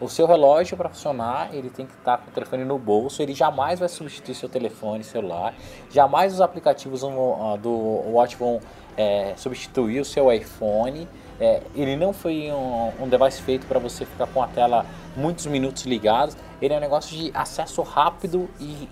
O 0.00 0.08
seu 0.08 0.26
relógio 0.26 0.74
para 0.78 0.88
funcionar, 0.88 1.50
ele 1.52 1.68
tem 1.68 1.84
que 1.84 1.92
estar 1.92 2.16
tá 2.16 2.24
com 2.24 2.30
o 2.30 2.32
telefone 2.32 2.64
no 2.64 2.78
bolso, 2.78 3.20
ele 3.20 3.34
jamais 3.34 3.78
vai 3.78 3.88
substituir 3.88 4.34
seu 4.34 4.48
telefone 4.48 5.04
celular, 5.04 5.52
jamais 5.90 6.32
os 6.32 6.40
aplicativos 6.40 7.02
uh, 7.02 7.58
do 7.60 7.70
Watch 8.10 8.36
vão 8.36 8.58
é, 8.96 9.34
substituir 9.36 10.00
o 10.00 10.04
seu 10.04 10.32
iPhone. 10.32 11.06
É, 11.40 11.62
ele 11.74 11.96
não 11.96 12.12
foi 12.12 12.52
um, 12.52 13.04
um 13.04 13.08
device 13.08 13.40
feito 13.40 13.66
para 13.66 13.78
você 13.78 14.04
ficar 14.04 14.26
com 14.26 14.42
a 14.42 14.46
tela 14.46 14.84
muitos 15.16 15.46
minutos 15.46 15.84
ligados. 15.84 16.36
Ele 16.60 16.74
é 16.74 16.76
um 16.76 16.80
negócio 16.80 17.16
de 17.16 17.30
acesso 17.34 17.80
rápido 17.82 18.48
e 18.60 18.88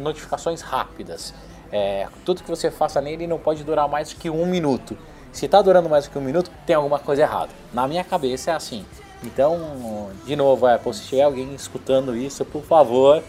notificações 0.00 0.60
rápidas. 0.60 1.34
É, 1.72 2.06
tudo 2.24 2.42
que 2.42 2.50
você 2.50 2.70
faça 2.70 3.00
nele 3.00 3.26
não 3.26 3.38
pode 3.38 3.64
durar 3.64 3.88
mais 3.88 4.12
que 4.12 4.30
um 4.30 4.46
minuto. 4.46 4.96
Se 5.32 5.46
está 5.46 5.60
durando 5.60 5.88
mais 5.88 6.06
que 6.06 6.16
um 6.16 6.20
minuto, 6.20 6.50
tem 6.66 6.76
alguma 6.76 6.98
coisa 6.98 7.22
errada. 7.22 7.50
Na 7.72 7.88
minha 7.88 8.04
cabeça 8.04 8.50
é 8.50 8.54
assim. 8.54 8.84
Então, 9.24 10.10
de 10.26 10.36
novo, 10.36 10.66
Apple, 10.66 10.92
se 10.92 11.02
tiver 11.04 11.22
alguém 11.22 11.54
escutando 11.54 12.14
isso, 12.14 12.44
por 12.44 12.62
favor, 12.62 13.22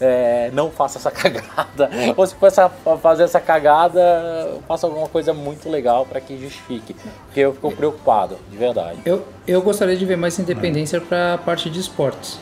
é, 0.00 0.50
não 0.52 0.70
faça 0.70 0.98
essa 0.98 1.10
cagada. 1.12 1.90
Ou 2.16 2.26
se 2.26 2.34
for 2.34 2.50
fazer 2.98 3.24
essa 3.24 3.40
cagada, 3.40 4.58
faça 4.66 4.86
alguma 4.86 5.08
coisa 5.08 5.32
muito 5.32 5.68
legal 5.68 6.06
para 6.06 6.20
que 6.20 6.40
justifique. 6.40 6.94
Porque 7.26 7.40
eu 7.40 7.52
fico 7.52 7.70
preocupado, 7.72 8.38
de 8.50 8.56
verdade. 8.56 8.98
Eu, 9.04 9.26
eu 9.46 9.60
gostaria 9.62 9.96
de 9.96 10.04
ver 10.04 10.16
mais 10.16 10.38
independência 10.38 11.00
para 11.00 11.34
a 11.34 11.38
parte 11.38 11.68
de 11.68 11.78
esportes. 11.78 12.40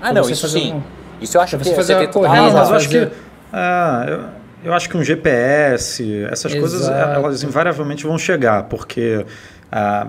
Ah, 0.00 0.12
não, 0.12 0.28
isso 0.28 0.48
sim. 0.48 0.74
Um, 0.74 0.82
isso 1.20 1.36
eu 1.36 1.40
acho 1.40 1.56
que 1.56 1.64
você 1.64 1.74
fazer 1.74 1.96
uma 1.96 2.06
corrida, 2.08 2.34
não, 2.34 2.52
mas 2.52 2.70
eu 2.70 2.76
acho 2.76 2.88
que. 2.88 3.08
Ah, 3.52 4.04
eu, 4.08 4.24
eu 4.64 4.74
acho 4.74 4.88
que 4.88 4.96
um 4.96 5.04
GPS, 5.04 6.24
essas 6.24 6.52
Exato. 6.52 6.60
coisas, 6.60 6.88
elas 6.88 7.42
invariavelmente 7.42 8.06
vão 8.06 8.18
chegar, 8.18 8.64
porque. 8.64 9.24
Ah, 9.70 10.08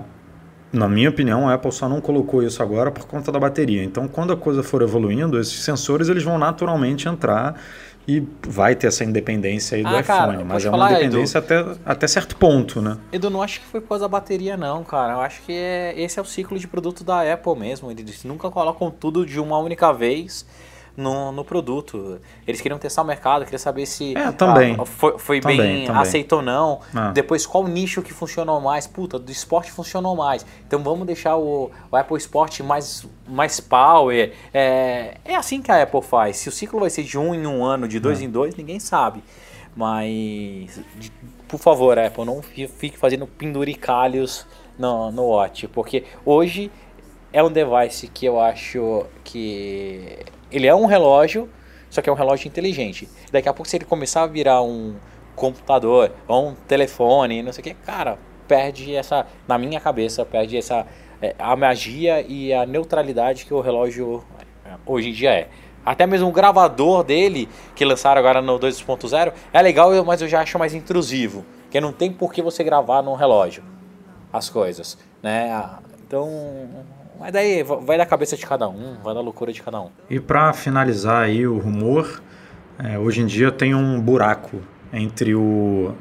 na 0.76 0.88
minha 0.88 1.08
opinião, 1.08 1.48
a 1.48 1.54
Apple 1.54 1.72
só 1.72 1.88
não 1.88 2.00
colocou 2.00 2.42
isso 2.42 2.62
agora 2.62 2.90
por 2.90 3.06
conta 3.06 3.32
da 3.32 3.38
bateria. 3.38 3.82
Então, 3.82 4.06
quando 4.06 4.32
a 4.32 4.36
coisa 4.36 4.62
for 4.62 4.82
evoluindo, 4.82 5.38
esses 5.38 5.62
sensores 5.62 6.08
eles 6.08 6.22
vão 6.22 6.38
naturalmente 6.38 7.08
entrar 7.08 7.58
e 8.08 8.22
vai 8.46 8.74
ter 8.76 8.86
essa 8.86 9.02
independência 9.02 9.76
aí 9.76 9.82
do 9.82 9.88
ah, 9.88 10.00
iPhone. 10.00 10.36
Cara, 10.36 10.44
mas 10.44 10.64
é 10.64 10.70
uma 10.70 10.90
independência 10.90 11.38
até, 11.38 11.64
até 11.84 12.06
certo 12.06 12.36
ponto, 12.36 12.80
né? 12.80 12.96
Edu, 13.12 13.28
não 13.28 13.42
acho 13.42 13.60
que 13.60 13.66
foi 13.66 13.80
por 13.80 13.88
causa 13.88 14.04
da 14.04 14.08
bateria, 14.08 14.56
não, 14.56 14.84
cara. 14.84 15.14
Eu 15.14 15.20
acho 15.20 15.42
que 15.42 15.52
é, 15.52 15.94
esse 16.00 16.18
é 16.18 16.22
o 16.22 16.24
ciclo 16.24 16.58
de 16.58 16.68
produto 16.68 17.02
da 17.02 17.32
Apple 17.32 17.56
mesmo. 17.58 17.90
Eles 17.90 18.22
nunca 18.22 18.48
colocam 18.48 18.90
tudo 18.90 19.26
de 19.26 19.40
uma 19.40 19.58
única 19.58 19.92
vez 19.92 20.46
no, 20.96 21.30
no 21.30 21.44
produto. 21.44 22.20
Eles 22.46 22.60
queriam 22.60 22.78
testar 22.78 23.02
o 23.02 23.04
mercado, 23.04 23.44
queriam 23.44 23.58
saber 23.58 23.86
se 23.86 24.16
é, 24.16 24.32
também. 24.32 24.76
Ah, 24.78 24.84
foi, 24.84 25.18
foi 25.18 25.40
também, 25.40 25.58
bem 25.58 25.86
também. 25.86 26.02
aceito 26.02 26.36
ou 26.36 26.42
não. 26.42 26.80
Ah. 26.94 27.10
Depois, 27.10 27.46
qual 27.46 27.66
nicho 27.66 28.02
que 28.02 28.12
funcionou 28.12 28.60
mais? 28.60 28.86
Puta, 28.86 29.18
do 29.18 29.30
esporte 29.30 29.70
funcionou 29.70 30.16
mais. 30.16 30.46
Então 30.66 30.82
vamos 30.82 31.06
deixar 31.06 31.36
o, 31.36 31.70
o 31.90 31.96
Apple 31.96 32.16
Sport 32.16 32.60
mais, 32.60 33.06
mais 33.28 33.60
power. 33.60 34.32
É, 34.52 35.18
é 35.24 35.34
assim 35.34 35.60
que 35.60 35.70
a 35.70 35.82
Apple 35.82 36.02
faz. 36.02 36.38
Se 36.38 36.48
o 36.48 36.52
ciclo 36.52 36.80
vai 36.80 36.90
ser 36.90 37.02
de 37.02 37.18
um 37.18 37.34
em 37.34 37.46
um 37.46 37.64
ano, 37.64 37.86
de 37.86 38.00
dois 38.00 38.20
ah. 38.20 38.24
em 38.24 38.30
dois, 38.30 38.56
ninguém 38.56 38.80
sabe. 38.80 39.22
Mas, 39.76 40.80
por 41.46 41.60
favor, 41.60 41.98
Apple, 41.98 42.24
não 42.24 42.40
fique 42.42 42.96
fazendo 42.96 43.26
penduricalhos 43.26 44.46
no, 44.78 45.12
no 45.12 45.24
Watch. 45.24 45.68
Porque 45.68 46.04
hoje 46.24 46.70
é 47.30 47.42
um 47.42 47.50
device 47.50 48.08
que 48.08 48.24
eu 48.24 48.40
acho 48.40 49.04
que 49.22 50.24
ele 50.50 50.66
é 50.66 50.74
um 50.74 50.86
relógio, 50.86 51.48
só 51.90 52.02
que 52.02 52.08
é 52.08 52.12
um 52.12 52.16
relógio 52.16 52.48
inteligente. 52.48 53.08
Daqui 53.30 53.48
a 53.48 53.52
pouco, 53.52 53.68
se 53.68 53.76
ele 53.76 53.84
começar 53.84 54.22
a 54.22 54.26
virar 54.26 54.62
um 54.62 54.96
computador 55.34 56.12
ou 56.26 56.48
um 56.48 56.54
telefone, 56.54 57.42
não 57.42 57.52
sei 57.52 57.60
o 57.60 57.64
que, 57.64 57.74
cara, 57.74 58.18
perde 58.48 58.94
essa, 58.94 59.26
na 59.46 59.58
minha 59.58 59.80
cabeça, 59.80 60.24
perde 60.24 60.56
essa 60.56 60.86
é, 61.20 61.34
a 61.38 61.56
magia 61.56 62.20
e 62.20 62.52
a 62.52 62.66
neutralidade 62.66 63.46
que 63.46 63.54
o 63.54 63.60
relógio 63.60 64.24
é, 64.64 64.74
hoje 64.84 65.10
em 65.10 65.12
dia 65.12 65.32
é. 65.32 65.48
Até 65.84 66.06
mesmo 66.06 66.28
o 66.28 66.32
gravador 66.32 67.04
dele, 67.04 67.48
que 67.74 67.84
lançaram 67.84 68.18
agora 68.18 68.42
no 68.42 68.58
2.0, 68.58 69.32
é 69.52 69.62
legal, 69.62 70.04
mas 70.04 70.20
eu 70.20 70.28
já 70.28 70.40
acho 70.40 70.58
mais 70.58 70.74
intrusivo. 70.74 71.44
Porque 71.62 71.80
não 71.80 71.92
tem 71.92 72.12
por 72.12 72.32
que 72.32 72.42
você 72.42 72.64
gravar 72.64 73.02
num 73.02 73.14
relógio 73.14 73.62
as 74.32 74.50
coisas, 74.50 74.98
né? 75.22 75.48
Então, 76.06 76.28
mas 77.18 77.32
daí 77.32 77.62
vai 77.62 77.96
da 77.98 78.06
cabeça 78.06 78.36
de 78.36 78.46
cada 78.46 78.68
um, 78.68 78.96
vai 79.02 79.14
da 79.14 79.20
loucura 79.20 79.52
de 79.52 79.62
cada 79.62 79.80
um. 79.80 79.88
E 80.08 80.20
para 80.20 80.52
finalizar 80.52 81.24
aí 81.24 81.46
o 81.46 81.58
rumor, 81.58 82.22
é, 82.78 82.98
hoje 82.98 83.22
em 83.22 83.26
dia 83.26 83.50
tem 83.50 83.74
um 83.74 84.00
buraco 84.00 84.60
entre 84.92 85.34
o 85.34 85.94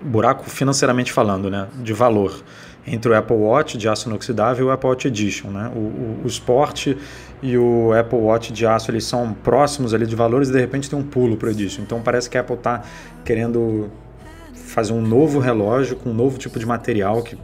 buraco 0.00 0.48
financeiramente 0.48 1.12
falando, 1.12 1.50
né, 1.50 1.68
de 1.82 1.92
valor 1.92 2.42
entre 2.86 3.12
o 3.12 3.16
Apple 3.16 3.36
Watch 3.36 3.76
de 3.76 3.88
aço 3.88 4.08
inoxidável 4.08 4.66
e 4.66 4.68
o 4.68 4.72
Apple 4.72 4.88
Watch 4.88 5.06
Edition, 5.06 5.48
né? 5.48 5.70
O, 5.74 5.78
o, 5.78 6.20
o 6.24 6.26
Sport 6.26 6.96
e 7.42 7.56
o 7.56 7.92
Apple 7.92 8.18
Watch 8.18 8.52
de 8.52 8.66
aço 8.66 8.90
eles 8.90 9.04
são 9.04 9.32
próximos 9.32 9.94
ali 9.94 10.06
de 10.06 10.16
valores 10.16 10.48
e 10.48 10.52
de 10.52 10.58
repente 10.58 10.88
tem 10.88 10.98
um 10.98 11.02
pulo 11.02 11.36
para 11.36 11.48
o 11.48 11.50
Edition. 11.50 11.82
Então 11.82 12.00
parece 12.00 12.28
que 12.28 12.36
a 12.36 12.40
Apple 12.40 12.56
está 12.56 12.82
querendo 13.24 13.90
fazer 14.54 14.92
um 14.92 15.02
novo 15.02 15.38
relógio 15.38 15.96
com 15.96 16.10
um 16.10 16.14
novo 16.14 16.38
tipo 16.38 16.58
de 16.58 16.66
material 16.66 17.22
que 17.22 17.36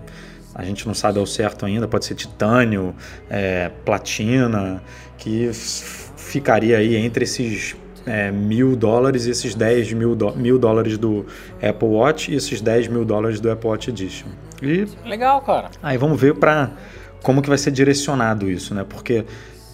a 0.57 0.65
gente 0.65 0.87
não 0.87 0.95
sabe 0.95 1.19
ao 1.19 1.27
certo 1.27 1.67
ainda, 1.67 1.87
pode 1.87 2.07
ser 2.07 2.15
titânio, 2.15 2.95
é, 3.29 3.71
platina, 3.85 4.83
que 5.19 5.51
ficaria 6.17 6.79
aí 6.79 6.97
entre 6.97 7.25
esses 7.25 7.77
é, 8.07 8.31
mil 8.31 8.75
dólares 8.75 9.27
e 9.27 9.31
esses 9.31 9.55
10 9.55 9.93
mil, 9.93 10.17
mil 10.35 10.59
dólares 10.59 10.97
do 10.97 11.27
Apple 11.63 11.89
Watch 11.89 12.33
e 12.33 12.37
esses 12.37 12.63
10 12.63 12.89
mil 12.89 13.05
dólares 13.05 13.39
do 13.39 13.51
Apple 13.51 13.69
Watch 13.69 13.91
Edition. 13.91 14.29
E 14.63 14.87
Legal, 15.05 15.43
cara. 15.43 15.71
Aí 15.83 15.99
vamos 15.99 16.19
ver 16.19 16.35
para 16.37 16.71
como 17.23 17.43
que 17.43 17.51
vai 17.51 17.59
ser 17.59 17.71
direcionado 17.71 18.51
isso, 18.51 18.75
né? 18.75 18.83
Porque 18.89 19.27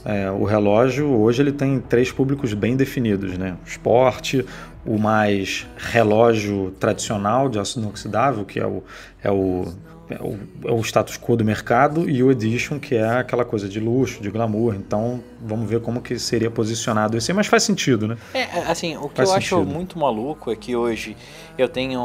é, 0.05 0.29
o 0.33 0.43
relógio 0.43 1.09
hoje 1.09 1.43
ele 1.43 1.53
tem 1.53 1.79
três 1.79 2.11
públicos 2.11 2.55
bem 2.55 2.75
definidos, 2.75 3.39
né? 3.39 3.57
O 3.65 3.69
esporte, 3.69 4.45
o 4.85 4.99
mais 4.99 5.65
relógio 5.77 6.73
tradicional 6.81 7.49
de 7.49 7.61
aço 7.61 7.79
inoxidável, 7.79 8.45
que 8.45 8.59
é 8.59 8.67
o, 8.67 8.83
é 9.23 9.31
o 9.31 9.73
é 10.13 10.23
o, 10.23 10.39
é 10.69 10.73
o, 10.73 10.81
status 10.81 11.17
quo 11.17 11.37
do 11.37 11.45
mercado 11.45 12.09
e 12.09 12.23
o 12.23 12.31
Edition, 12.31 12.79
que 12.79 12.95
é 12.95 13.09
aquela 13.09 13.45
coisa 13.45 13.69
de 13.69 13.81
luxo, 13.81 14.23
de 14.23 14.31
glamour. 14.31 14.75
Então, 14.75 15.23
vamos 15.41 15.69
ver 15.69 15.81
como 15.81 16.01
que 16.01 16.19
seria 16.19 16.51
posicionado 16.51 17.17
esse, 17.17 17.33
mas 17.33 17.47
faz 17.47 17.63
sentido, 17.63 18.07
né? 18.07 18.17
É, 18.35 18.45
assim, 18.69 18.97
o 18.97 19.09
que 19.09 19.17
faz 19.17 19.29
eu 19.29 19.35
sentido. 19.35 19.61
acho 19.61 19.65
muito 19.65 19.99
maluco 19.99 20.51
é 20.51 20.57
que 20.57 20.77
hoje 20.77 21.17
eu 21.57 21.69
tenho 21.69 22.01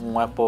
um 0.00 0.18
Apple 0.18 0.44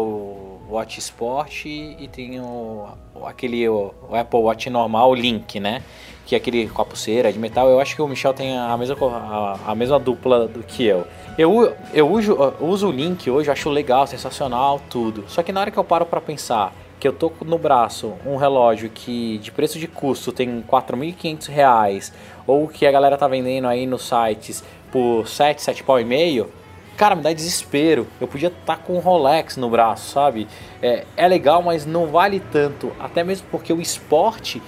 Watch 0.69 0.99
Sport 0.99 1.65
e 1.65 2.09
tenho 2.11 2.87
aquele 3.25 3.67
o, 3.69 3.93
Apple 4.11 4.39
Watch 4.39 4.69
normal 4.69 5.13
Link, 5.15 5.59
né? 5.59 5.81
Que 6.25 6.35
é 6.35 6.37
aquele 6.37 6.67
com 6.67 6.81
a 6.81 6.85
pulseira 6.85 7.31
de 7.31 7.39
metal. 7.39 7.69
Eu 7.69 7.79
acho 7.79 7.95
que 7.95 8.01
o 8.01 8.07
Michel 8.07 8.33
tem 8.33 8.57
a 8.57 8.75
mesma, 8.77 8.97
a, 8.99 9.71
a 9.71 9.75
mesma 9.75 9.97
dupla 9.97 10.47
do 10.47 10.61
que 10.61 10.83
eu. 10.83 11.07
Eu, 11.37 11.75
eu, 11.93 12.09
uso, 12.09 12.35
uso 12.59 12.87
o 12.87 12.91
Link 12.91 13.29
hoje, 13.29 13.51
acho 13.51 13.69
legal, 13.69 14.07
sensacional, 14.07 14.81
tudo. 14.89 15.23
Só 15.27 15.43
que 15.43 15.51
na 15.51 15.61
hora 15.61 15.69
que 15.69 15.77
eu 15.77 15.83
paro 15.83 16.03
para 16.03 16.19
pensar 16.19 16.73
que 16.99 17.07
eu 17.07 17.13
tô 17.13 17.31
no 17.45 17.59
braço 17.59 18.15
um 18.25 18.37
relógio 18.37 18.89
que 18.89 19.37
de 19.37 19.51
preço 19.51 19.77
de 19.77 19.87
custo 19.87 20.31
tem 20.31 20.49
R$ 20.49 20.63
4.500 20.67 22.11
ou 22.47 22.67
que 22.67 22.87
a 22.87 22.91
galera 22.91 23.15
tá 23.17 23.27
vendendo 23.27 23.67
aí 23.67 23.85
nos 23.85 24.07
sites 24.07 24.63
por 24.91 25.27
7, 25.27 25.61
7 25.61 25.83
pau 25.83 25.99
e 25.99 26.03
meio, 26.03 26.49
cara, 26.97 27.15
me 27.15 27.21
dá 27.21 27.31
desespero. 27.31 28.07
Eu 28.19 28.27
podia 28.27 28.47
estar 28.47 28.75
tá 28.75 28.75
com 28.75 28.95
um 28.95 28.99
Rolex 28.99 29.57
no 29.57 29.69
braço, 29.69 30.09
sabe? 30.09 30.47
É, 30.81 31.05
é 31.15 31.27
legal, 31.27 31.61
mas 31.61 31.85
não 31.85 32.07
vale 32.07 32.39
tanto, 32.51 32.91
até 32.99 33.23
mesmo 33.23 33.45
porque 33.51 33.71
o 33.71 33.79
esporte 33.79 34.59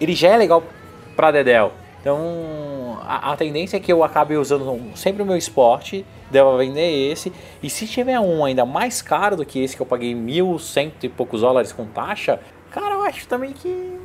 ele 0.00 0.12
já 0.12 0.30
é 0.30 0.36
legal 0.36 0.60
para 1.14 1.30
Dedel. 1.30 1.72
Então 2.00 2.18
a, 3.02 3.32
a, 3.32 3.36
tendência 3.36 3.76
é 3.76 3.80
que 3.80 3.92
eu 3.92 4.02
acabe 4.04 4.36
usando 4.36 4.96
sempre 4.96 5.22
o 5.22 5.26
meu 5.26 5.36
esporte, 5.36 6.04
devo 6.30 6.56
vender 6.56 7.10
esse. 7.10 7.32
E 7.62 7.70
se 7.70 7.86
tiver 7.86 8.18
um 8.20 8.44
ainda 8.44 8.64
mais 8.64 9.02
caro 9.02 9.36
do 9.36 9.44
que 9.44 9.62
esse 9.62 9.76
que 9.76 9.82
eu 9.82 9.86
paguei 9.86 10.14
mil 10.14 10.58
cento 10.58 11.04
e 11.04 11.08
poucos 11.08 11.40
dólares 11.40 11.72
com 11.72 11.86
taxa, 11.86 12.40
cara, 12.70 12.94
eu 12.94 13.02
acho 13.02 13.26
também 13.26 13.52
que. 13.52 13.98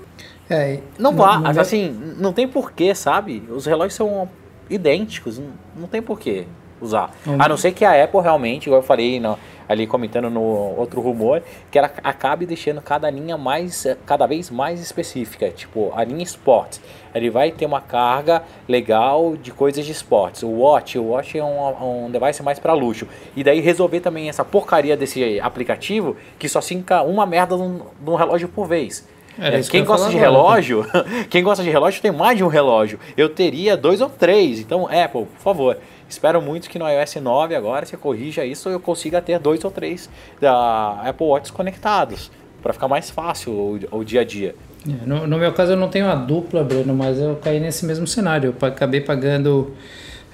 É, 0.50 0.80
não, 1.00 1.16
vá, 1.16 1.42
assim, 1.60 1.90
não 2.18 2.34
tem 2.34 2.48
porquê, 2.48 2.94
sabe? 2.94 3.44
Os 3.50 3.66
relógios 3.66 3.94
são 3.94 4.28
idênticos, 4.70 5.40
não, 5.40 5.52
não 5.76 5.88
tem 5.88 6.02
porquê 6.02 6.46
usar. 6.82 7.12
A 7.40 7.48
não 7.48 7.58
ser 7.58 7.72
que 7.72 7.86
a 7.86 8.04
Apple 8.04 8.22
realmente, 8.22 8.66
igual 8.66 8.82
eu 8.82 8.86
falei 8.86 9.20
no, 9.20 9.38
ali 9.72 9.88
comentando 9.88 10.30
no 10.30 10.42
outro 10.42 11.00
rumor, 11.00 11.42
que 11.70 11.78
ela 11.78 11.90
acabe 12.04 12.46
deixando 12.46 12.82
cada 12.82 13.10
linha 13.10 13.38
mais, 13.38 13.88
cada 14.06 14.28
vez 14.28 14.50
mais 14.50 14.82
específica. 14.82 15.50
Tipo, 15.50 15.94
a 15.96 16.04
linha 16.04 16.24
Sport, 16.24 16.80
ele 17.16 17.30
vai 17.30 17.52
ter 17.52 17.66
uma 17.66 17.80
carga 17.80 18.44
legal 18.68 19.38
de 19.38 19.52
coisas 19.52 19.86
de 19.86 19.92
esportes. 19.92 20.44
O 20.44 20.50
Watch, 20.50 20.98
o 20.98 21.12
Watch 21.12 21.38
é 21.38 21.44
um, 21.44 22.06
um 22.06 22.12
device 22.12 22.44
mais 22.44 22.60
para 22.60 22.74
luxo. 22.74 23.08
E 23.36 23.44
daí 23.44 23.62
resolver 23.62 24.02
também 24.02 24.28
essa 24.28 24.44
porcaria 24.44 24.98
desse 24.98 25.40
aplicativo 25.40 26.18
que 26.38 26.50
só 26.50 26.60
sinca 26.60 27.02
uma 27.04 27.26
merda 27.26 27.56
num, 27.56 27.82
num 28.04 28.16
relógio 28.16 28.50
por 28.50 28.68
vez. 28.68 29.08
É, 29.40 29.62
que 29.62 29.70
quem 29.70 29.80
ia 29.80 29.86
gosta 29.86 30.10
de 30.10 30.18
agora. 30.18 30.32
relógio, 30.32 30.86
quem 31.30 31.42
gosta 31.42 31.64
de 31.64 31.70
relógio 31.70 32.02
tem 32.02 32.12
mais 32.12 32.38
de 32.38 32.44
um 32.44 32.48
relógio. 32.48 33.00
Eu 33.16 33.30
teria 33.30 33.78
dois 33.78 34.02
ou 34.02 34.10
três. 34.10 34.60
Então, 34.60 34.86
Apple, 34.86 35.26
por 35.26 35.40
favor, 35.40 35.78
espero 36.12 36.42
muito 36.42 36.70
que 36.70 36.78
no 36.78 36.88
iOS 36.88 37.16
9 37.16 37.56
agora 37.56 37.86
você 37.86 37.98
corrija 37.98 38.46
isso 38.46 38.70
e 38.70 38.74
eu 38.74 38.80
consiga 38.80 39.22
ter 39.22 39.40
dois 39.40 39.64
ou 39.64 39.72
três 39.72 40.10
da 40.40 41.02
Apple 41.04 41.26
Watch 41.26 41.52
conectados. 41.52 42.30
Para 42.62 42.74
ficar 42.74 42.88
mais 42.88 43.10
fácil 43.10 43.52
o, 43.52 43.80
o 44.00 44.04
dia 44.04 44.22
a 44.22 44.24
dia. 44.24 44.54
É, 44.88 45.06
No, 45.06 45.26
no 45.26 45.38
meu 45.38 45.52
caso 45.54 45.72
eu 45.72 45.78
não 45.78 45.90
tenho 45.90 46.08
a 46.08 46.16
dupla, 46.16 46.64
Bruno, 46.64 46.94
mas 46.94 47.18
eu 47.18 47.36
caí 47.38 47.60
nesse 47.60 47.86
mesmo 47.86 48.06
cenário. 48.06 48.56
Eu 48.62 48.68
acabei 48.68 49.02
pagando 49.02 49.74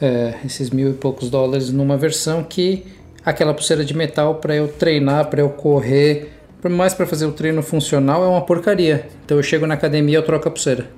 é, 0.01 0.33
esses 0.43 0.69
mil 0.69 0.89
e 0.89 0.93
poucos 0.93 1.29
dólares 1.29 1.71
numa 1.71 1.95
versão 1.95 2.43
que 2.43 2.85
aquela 3.23 3.53
pulseira 3.53 3.85
de 3.85 3.95
metal 3.95 4.35
para 4.35 4.55
eu 4.55 4.67
treinar, 4.67 5.29
para 5.29 5.41
eu 5.41 5.49
correr, 5.49 6.33
mais 6.69 6.93
para 6.93 7.05
fazer 7.05 7.25
o 7.25 7.31
treino 7.31 7.61
funcional 7.61 8.23
é 8.23 8.27
uma 8.27 8.41
porcaria. 8.41 9.07
Então 9.23 9.37
eu 9.37 9.43
chego 9.43 9.65
na 9.65 9.75
academia 9.75 10.17
eu 10.17 10.23
troco 10.23 10.47
a 10.47 10.51
pulseira. 10.51 10.89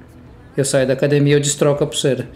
Eu 0.57 0.65
saio 0.65 0.87
da 0.87 0.93
academia 0.93 1.35
eu 1.35 1.39
destroco 1.39 1.83
a 1.83 1.87
pulseira. 1.87 2.27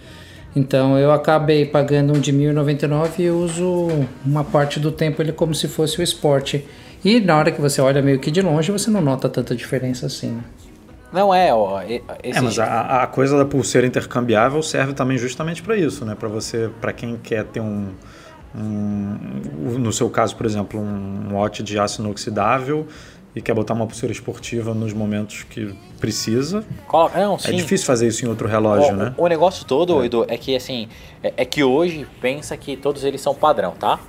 Então 0.56 0.98
eu 1.00 1.12
acabei 1.12 1.66
pagando 1.66 2.14
um 2.14 2.20
de 2.20 2.32
1.099 2.32 3.20
e 3.20 3.30
uso 3.30 3.88
uma 4.26 4.44
parte 4.44 4.80
do 4.80 4.92
tempo 4.92 5.22
ele 5.22 5.32
como 5.32 5.54
se 5.56 5.68
fosse 5.68 6.00
o 6.00 6.04
esporte. 6.04 6.66
E 7.04 7.20
na 7.20 7.38
hora 7.38 7.52
que 7.52 7.60
você 7.60 7.82
olha 7.82 8.02
meio 8.02 8.20
que 8.20 8.30
de 8.32 8.42
longe, 8.42 8.72
você 8.72 8.90
não 8.92 9.02
nota 9.02 9.28
tanta 9.28 9.56
diferença 9.56 10.06
assim. 10.06 10.32
Né? 10.32 10.42
Não 11.12 11.34
é, 11.34 11.54
ó. 11.54 11.82
e- 11.82 12.02
Esse 12.24 12.38
É, 12.40 12.42
mas 12.42 12.58
a, 12.60 13.04
a 13.04 13.08
coisa 13.08 13.38
da 13.38 13.46
pulseira 13.46 13.86
intercambiável 13.86 14.62
serve 14.64 14.94
também 14.94 15.18
justamente 15.18 15.62
para 15.62 15.76
isso, 15.76 16.06
né? 16.06 16.16
Para 16.16 16.30
você, 16.30 16.70
para 16.80 16.94
quem 16.94 17.18
quer 17.18 17.44
ter 17.46 17.60
um, 17.60 17.90
um- 18.56 19.78
no 19.80 19.92
seu 19.92 20.10
caso, 20.10 20.36
por 20.36 20.46
exemplo, 20.46 20.80
um 20.80 21.34
watch 21.34 21.62
de 21.64 21.78
aço 21.78 22.02
inoxidável 22.02 22.88
e 23.36 23.42
quer 23.42 23.54
botar 23.54 23.74
uma 23.74 23.88
pulseira 23.88 24.12
esportiva 24.14 24.74
nos 24.74 24.94
momentos 24.94 25.44
que 25.44 25.74
precisa. 26.00 26.64
Coloca- 26.88 27.20
Não, 27.20 27.38
É 27.44 27.52
difícil 27.52 27.86
fazer 27.88 28.08
isso 28.08 28.26
em 28.26 28.28
outro 28.30 28.48
relógio, 28.48 28.94
o, 28.94 28.96
né? 28.96 29.14
o 29.18 29.28
negócio 29.28 29.66
todo, 29.66 30.04
Edu, 30.04 30.26
é 30.28 30.38
que 30.38 30.56
assim, 30.56 30.88
é, 31.24 31.34
é 31.38 31.46
que 31.46 31.64
hoje 31.64 32.06
pensa 32.22 32.56
que 32.58 32.76
todos 32.78 33.04
eles 33.04 33.22
são 33.22 33.34
padrão, 33.34 33.72
tá? 33.72 34.00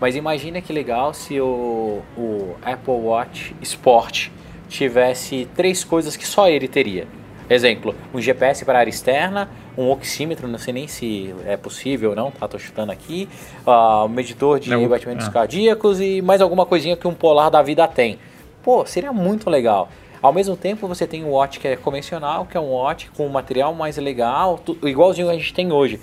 Mas 0.00 0.16
imagina 0.16 0.60
que 0.60 0.72
legal 0.72 1.14
se 1.14 1.40
o, 1.40 2.02
o 2.16 2.56
Apple 2.62 2.92
Watch 2.94 3.54
Sport 3.62 4.28
tivesse 4.68 5.46
três 5.54 5.84
coisas 5.84 6.16
que 6.16 6.26
só 6.26 6.48
ele 6.48 6.66
teria. 6.66 7.06
Exemplo, 7.48 7.94
um 8.14 8.20
GPS 8.20 8.64
para 8.64 8.78
área 8.78 8.90
externa, 8.90 9.48
um 9.76 9.90
oxímetro, 9.90 10.48
não 10.48 10.58
sei 10.58 10.72
nem 10.72 10.88
se 10.88 11.34
é 11.46 11.56
possível 11.56 12.10
ou 12.10 12.16
não, 12.16 12.30
tá? 12.30 12.48
Tô 12.48 12.58
chutando 12.58 12.90
aqui. 12.90 13.28
ah, 13.66 14.04
um 14.04 14.08
medidor 14.08 14.58
de 14.58 14.70
Não, 14.70 14.88
batimentos 14.88 15.28
é. 15.28 15.30
cardíacos 15.30 16.00
e 16.00 16.22
mais 16.22 16.40
alguma 16.40 16.64
coisinha 16.64 16.96
que 16.96 17.06
um 17.06 17.14
polar 17.14 17.50
da 17.50 17.60
vida 17.62 17.86
tem. 17.86 18.18
Pô, 18.62 18.84
seria 18.86 19.12
muito 19.12 19.50
legal. 19.50 19.88
Ao 20.20 20.32
mesmo 20.32 20.56
tempo, 20.56 20.86
você 20.86 21.06
tem 21.06 21.24
um 21.24 21.30
watch 21.30 21.58
que 21.58 21.66
é 21.66 21.76
convencional, 21.76 22.46
que 22.46 22.56
é 22.56 22.60
um 22.60 22.70
watch 22.72 23.10
com 23.16 23.26
um 23.26 23.30
material 23.30 23.74
mais 23.74 23.96
legal, 23.96 24.58
tu- 24.58 24.78
igualzinho 24.86 25.28
a 25.28 25.34
gente 25.34 25.52
tem 25.52 25.72
hoje. 25.72 25.98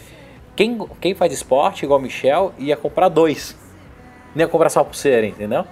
Quem, 0.55 0.77
quem 0.99 1.15
faz 1.15 1.31
esporte, 1.31 1.85
igual 1.85 1.99
o 1.99 2.01
Michel, 2.01 2.53
ia 2.57 2.75
comprar 2.75 3.07
dois. 3.07 3.55
Não 4.35 4.41
ia 4.41 4.47
comprar 4.47 4.69
só 4.69 4.81
a 4.81 4.85
pulseira, 4.85 5.25
entendeu? 5.25 5.63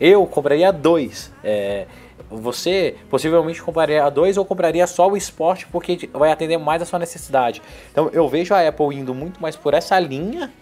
Eu 0.00 0.26
compraria 0.26 0.72
dois. 0.72 1.32
É, 1.44 1.86
você 2.28 2.96
possivelmente 3.08 3.62
compraria 3.62 4.08
dois 4.10 4.36
ou 4.36 4.44
compraria 4.44 4.84
só 4.88 5.08
o 5.08 5.16
esporte 5.16 5.66
porque 5.70 6.10
vai 6.12 6.32
atender 6.32 6.58
mais 6.58 6.82
a 6.82 6.84
sua 6.84 6.98
necessidade. 6.98 7.62
Então 7.92 8.10
eu 8.12 8.28
vejo 8.28 8.52
a 8.52 8.66
Apple 8.66 8.96
indo 8.96 9.14
muito 9.14 9.40
mais 9.40 9.54
por 9.54 9.74
essa 9.74 9.96
linha 10.00 10.52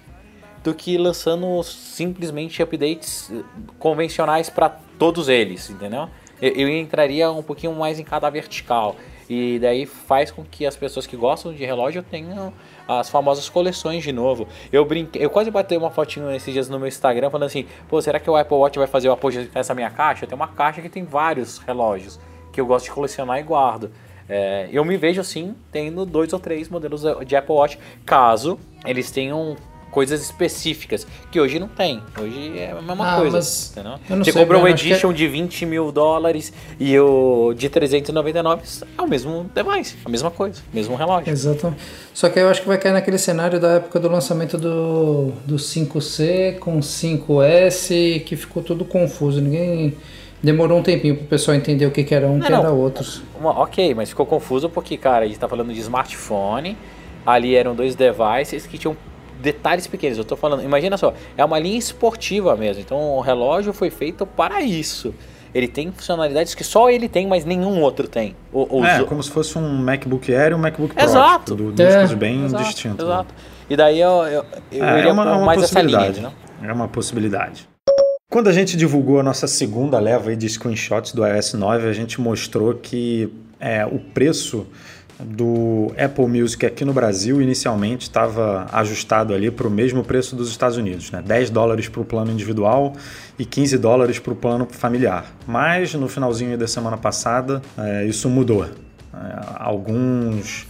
do 0.62 0.75
que 0.75 0.99
lançando 0.99 1.62
simplesmente 1.62 2.62
updates 2.62 3.31
eh, 3.31 3.43
convencionais 3.79 4.50
para 4.50 4.69
todos 4.99 5.29
eles, 5.29 5.71
entendeu? 5.71 6.09
Eu, 6.40 6.69
entraria 6.69 7.31
um 7.31 7.43
pouquinho 7.43 7.75
mais 7.75 7.99
em 7.99 8.05
cada 8.05 8.29
vertical. 8.31 8.97
E 9.29 9.59
daí 9.59 9.85
faz 9.87 10.31
com 10.31 10.43
que 10.43 10.67
as 10.67 10.75
pessoas 10.75 11.07
que 11.07 11.17
gostam 11.17 11.52
de 11.52 11.64
relógio 11.64 12.02
tenham 12.02 12.52
as 12.88 13.09
famosas 13.11 13.49
coleções 13.49 14.02
de 14.02 14.11
novo. 14.11 14.49
Eu 14.73 14.85
brinquei, 14.85 15.25
eu 15.25 15.31
quase 15.31 15.50
bati 15.50 15.76
uma 15.76 15.90
fotinho 15.90 16.31
esses 16.33 16.52
dias 16.52 16.69
no 16.69 16.79
meu 16.79 16.88
Instagram 16.88 17.31
falando 17.31 17.47
assim, 17.47 17.67
pô, 17.88 18.00
será 18.00 18.19
que 18.19 18.29
o 18.29 18.37
Apple 18.37 18.57
Watch 18.57 18.79
vai 18.79 18.88
fazer 18.88 19.09
o 19.09 19.12
apoio 19.12 19.49
nessa 19.55 19.75
minha 19.75 19.90
caixa? 19.90 20.26
Tenho 20.26 20.37
uma 20.37 20.49
caixa 20.49 20.81
que 20.81 20.88
tem 20.88 21.05
vários 21.05 21.59
relógios 21.59 22.19
que 22.50 22.61
eu 22.61 22.67
gosto 22.67 22.87
de 22.87 22.90
colecionar 22.90 23.38
e 23.38 23.43
guardo. 23.43 23.93
É, 24.29 24.69
eu 24.73 24.85
me 24.85 24.97
vejo 24.97 25.21
assim, 25.21 25.55
tendo 25.71 26.07
dois 26.07 26.33
ou 26.33 26.40
três 26.40 26.69
modelos 26.69 27.02
de 27.26 27.37
Apple 27.37 27.55
Watch, 27.55 27.79
caso 28.05 28.59
eles 28.85 29.11
tenham 29.11 29.57
coisas 29.90 30.22
específicas, 30.22 31.07
que 31.31 31.40
hoje 31.40 31.59
não 31.59 31.68
tem. 31.68 32.03
Hoje 32.20 32.59
é 32.59 32.70
a 32.70 32.83
mesma 32.83 33.12
Ah, 33.14 33.16
coisa. 33.20 33.37
mas 33.38 33.74
Você 34.09 34.24
sei, 34.24 34.33
comprou 34.33 34.62
um 34.62 34.66
é- 34.66 34.70
Edition 34.70 35.12
de 35.12 35.26
20 35.26 35.66
mil 35.66 35.90
dólares 35.92 36.53
e 36.79 36.98
o 36.98 37.53
de 37.57 37.68
399 37.68 38.62
é 38.96 39.03
o 39.03 39.07
mesmo 39.09 39.50
device, 39.55 39.96
a 40.05 40.09
mesma 40.09 40.31
coisa, 40.31 40.61
mesmo 40.72 40.94
relógio. 40.96 41.33
Exato. 41.33 41.74
Só 42.14 42.29
que 42.29 42.38
eu 42.38 42.48
acho 42.48 42.62
que 42.62 42.68
vai 42.68 42.79
cair 42.79 42.92
naquele 42.92 43.18
cenário 43.18 43.59
da 43.61 43.72
época 43.74 43.98
do 43.98 44.09
lançamento 44.09 44.57
do, 44.57 45.33
do 45.44 45.57
5C 45.59 46.57
com 46.61 46.81
5S, 46.81 48.20
que 48.24 48.37
ficou 48.37 48.62
tudo 48.62 48.85
confuso. 48.85 49.40
Ninguém. 49.40 49.96
Demorou 50.42 50.79
um 50.79 50.83
tempinho 50.83 51.16
pro 51.16 51.26
pessoal 51.26 51.55
entender 51.55 51.85
o 51.85 51.90
que, 51.90 52.03
que 52.03 52.14
era 52.14 52.26
um 52.26 52.38
e 52.38 52.40
o 52.40 52.42
que 52.42 52.50
Não, 52.50 52.61
era 52.61 52.70
outros. 52.70 53.22
Uma- 53.38 53.59
ok, 53.61 53.94
mas 53.94 54.09
ficou 54.09 54.24
confuso 54.24 54.70
porque, 54.70 54.96
cara, 54.96 55.24
a 55.26 55.29
gente 55.29 55.38
tá 55.38 55.46
falando 55.46 55.70
de 55.72 55.79
smartphone, 55.81 56.79
ali 57.26 57.55
eram 57.55 57.74
dois 57.74 57.94
devices 57.94 58.66
que 58.66 58.79
tinham 58.79 58.96
detalhes 59.40 59.87
pequenos. 59.87 60.18
Eu 60.18 60.24
tô 60.24 60.37
falando, 60.37 60.62
imagina 60.62 60.96
só, 60.96 61.12
é 61.37 61.44
uma 61.44 61.59
linha 61.59 61.79
esportiva 61.79 62.57
mesmo, 62.57 62.83
então 62.83 62.98
o 63.16 63.20
relógio 63.20 63.72
foi 63.72 63.90
feito 63.90 64.24
para 64.26 64.61
isso. 64.62 65.14
Ele 65.53 65.66
tem 65.66 65.90
funcionalidades 65.90 66.55
que 66.55 66.62
só 66.62 66.88
ele 66.88 67.09
tem, 67.09 67.26
mas 67.26 67.44
nenhum 67.44 67.81
outro 67.83 68.07
tem. 68.07 68.37
O, 68.53 68.79
os- 68.81 68.87
É, 68.88 69.03
como 69.03 69.20
se 69.20 69.31
fosse 69.31 69.59
um 69.59 69.68
MacBook 69.79 70.33
Air 70.33 70.53
e 70.53 70.55
um 70.55 70.59
MacBook 70.59 70.94
Pro. 70.94 71.03
Exato. 71.05 71.57
tipo, 71.57 71.72
Duas 71.72 72.12
É. 72.12 72.14
bem 72.14 72.44
Exato, 72.44 72.64
distintas. 72.64 73.07
né? 73.09 73.12
Exato. 73.14 73.35
E 73.68 73.76
daí 73.76 74.00
eu, 74.00 74.11
eu, 74.26 74.44
eu 74.70 74.85
É, 74.85 74.98
iria 74.98 75.11
é 75.11 75.12
uma, 75.12 75.24
com 75.24 75.29
é 75.31 75.33
uma 75.35 75.46
mais 75.46 75.62
essa 75.64 75.81
linha, 75.83 75.98
possibilidade. 75.98 76.35
entendeu? 76.61 76.70
É 76.70 76.72
uma 76.72 76.87
possibilidade. 76.87 77.68
Quando 78.31 78.46
a 78.48 78.53
gente 78.53 78.76
divulgou 78.76 79.18
a 79.18 79.22
nossa 79.24 79.48
segunda 79.48 79.98
leva 79.98 80.31
aí 80.31 80.37
de 80.37 80.48
screenshots 80.48 81.11
do 81.12 81.26
iOS 81.26 81.55
9, 81.55 81.88
a 81.88 81.92
gente 81.92 82.20
mostrou 82.20 82.74
que 82.74 83.29
é, 83.59 83.85
o 83.85 83.98
preço 83.98 84.68
do 85.24 85.92
Apple 85.98 86.26
Music 86.26 86.64
aqui 86.64 86.85
no 86.85 86.92
Brasil 86.92 87.40
inicialmente 87.40 88.02
estava 88.02 88.66
ajustado 88.72 89.35
ali 89.35 89.50
para 89.50 89.66
o 89.66 89.70
mesmo 89.70 90.02
preço 90.02 90.35
dos 90.35 90.50
Estados 90.50 90.76
Unidos, 90.76 91.11
né? 91.11 91.22
10 91.24 91.50
dólares 91.50 91.88
para 91.88 92.00
o 92.00 92.04
plano 92.04 92.30
individual 92.30 92.94
e 93.38 93.44
15 93.44 93.78
dólares 93.78 94.18
para 94.18 94.33
o 94.33 94.37
plano 94.37 94.66
familiar. 94.70 95.26
Mas 95.46 95.94
no 95.94 96.09
finalzinho 96.09 96.56
da 96.56 96.66
semana 96.66 96.96
passada 96.96 97.62
é, 97.76 98.04
isso 98.06 98.28
mudou. 98.28 98.64
É, 98.64 98.68
alguns 99.56 100.66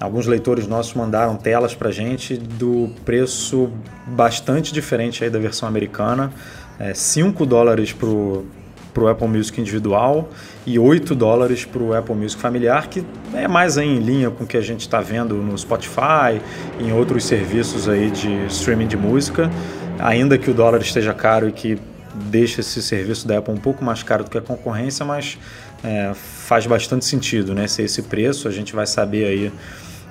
Alguns 0.00 0.26
leitores 0.26 0.66
nossos 0.66 0.94
mandaram 0.94 1.36
telas 1.36 1.74
para 1.74 1.90
gente 1.90 2.34
do 2.34 2.88
preço 3.04 3.70
bastante 4.06 4.72
diferente 4.72 5.22
aí 5.22 5.28
da 5.28 5.38
versão 5.38 5.68
americana. 5.68 6.32
É, 6.78 6.94
5 6.94 7.44
dólares 7.44 7.92
Apple 9.08 9.28
Music 9.28 9.60
individual 9.60 10.28
e 10.66 10.78
8 10.78 11.14
dólares 11.14 11.64
para 11.64 11.82
o 11.82 11.94
Apple 11.94 12.14
Music 12.14 12.40
familiar, 12.40 12.88
que 12.88 13.04
é 13.34 13.46
mais 13.46 13.76
em 13.76 13.98
linha 13.98 14.30
com 14.30 14.44
o 14.44 14.46
que 14.46 14.56
a 14.56 14.60
gente 14.60 14.80
está 14.80 15.00
vendo 15.00 15.34
no 15.36 15.56
Spotify 15.56 16.40
e 16.78 16.84
em 16.84 16.92
outros 16.92 17.24
serviços 17.24 17.88
aí 17.88 18.10
de 18.10 18.46
streaming 18.46 18.86
de 18.86 18.96
música. 18.96 19.50
Ainda 19.98 20.38
que 20.38 20.50
o 20.50 20.54
dólar 20.54 20.80
esteja 20.80 21.12
caro 21.12 21.48
e 21.48 21.52
que 21.52 21.78
deixa 22.14 22.60
esse 22.60 22.82
serviço 22.82 23.26
da 23.26 23.38
Apple 23.38 23.54
um 23.54 23.58
pouco 23.58 23.84
mais 23.84 24.02
caro 24.02 24.24
do 24.24 24.30
que 24.30 24.38
a 24.38 24.42
concorrência, 24.42 25.04
mas 25.04 25.38
é, 25.84 26.12
faz 26.14 26.66
bastante 26.66 27.04
sentido 27.04 27.54
né, 27.54 27.66
ser 27.66 27.84
esse 27.84 28.02
preço. 28.02 28.48
A 28.48 28.50
gente 28.50 28.74
vai 28.74 28.86
saber 28.86 29.26
aí 29.26 29.52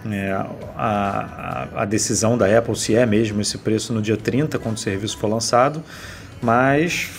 é, 0.10 0.32
a, 0.32 0.48
a, 0.78 1.82
a 1.82 1.86
decisão 1.86 2.38
da 2.38 2.46
Apple 2.58 2.76
se 2.76 2.96
é 2.96 3.06
mesmo 3.06 3.42
esse 3.42 3.58
preço 3.58 3.94
no 3.94 4.02
dia 4.02 4.16
30, 4.16 4.58
quando 4.60 4.78
o 4.78 4.80
serviço 4.80 5.18
for 5.18 5.28
lançado, 5.28 5.84
mas 6.42 7.10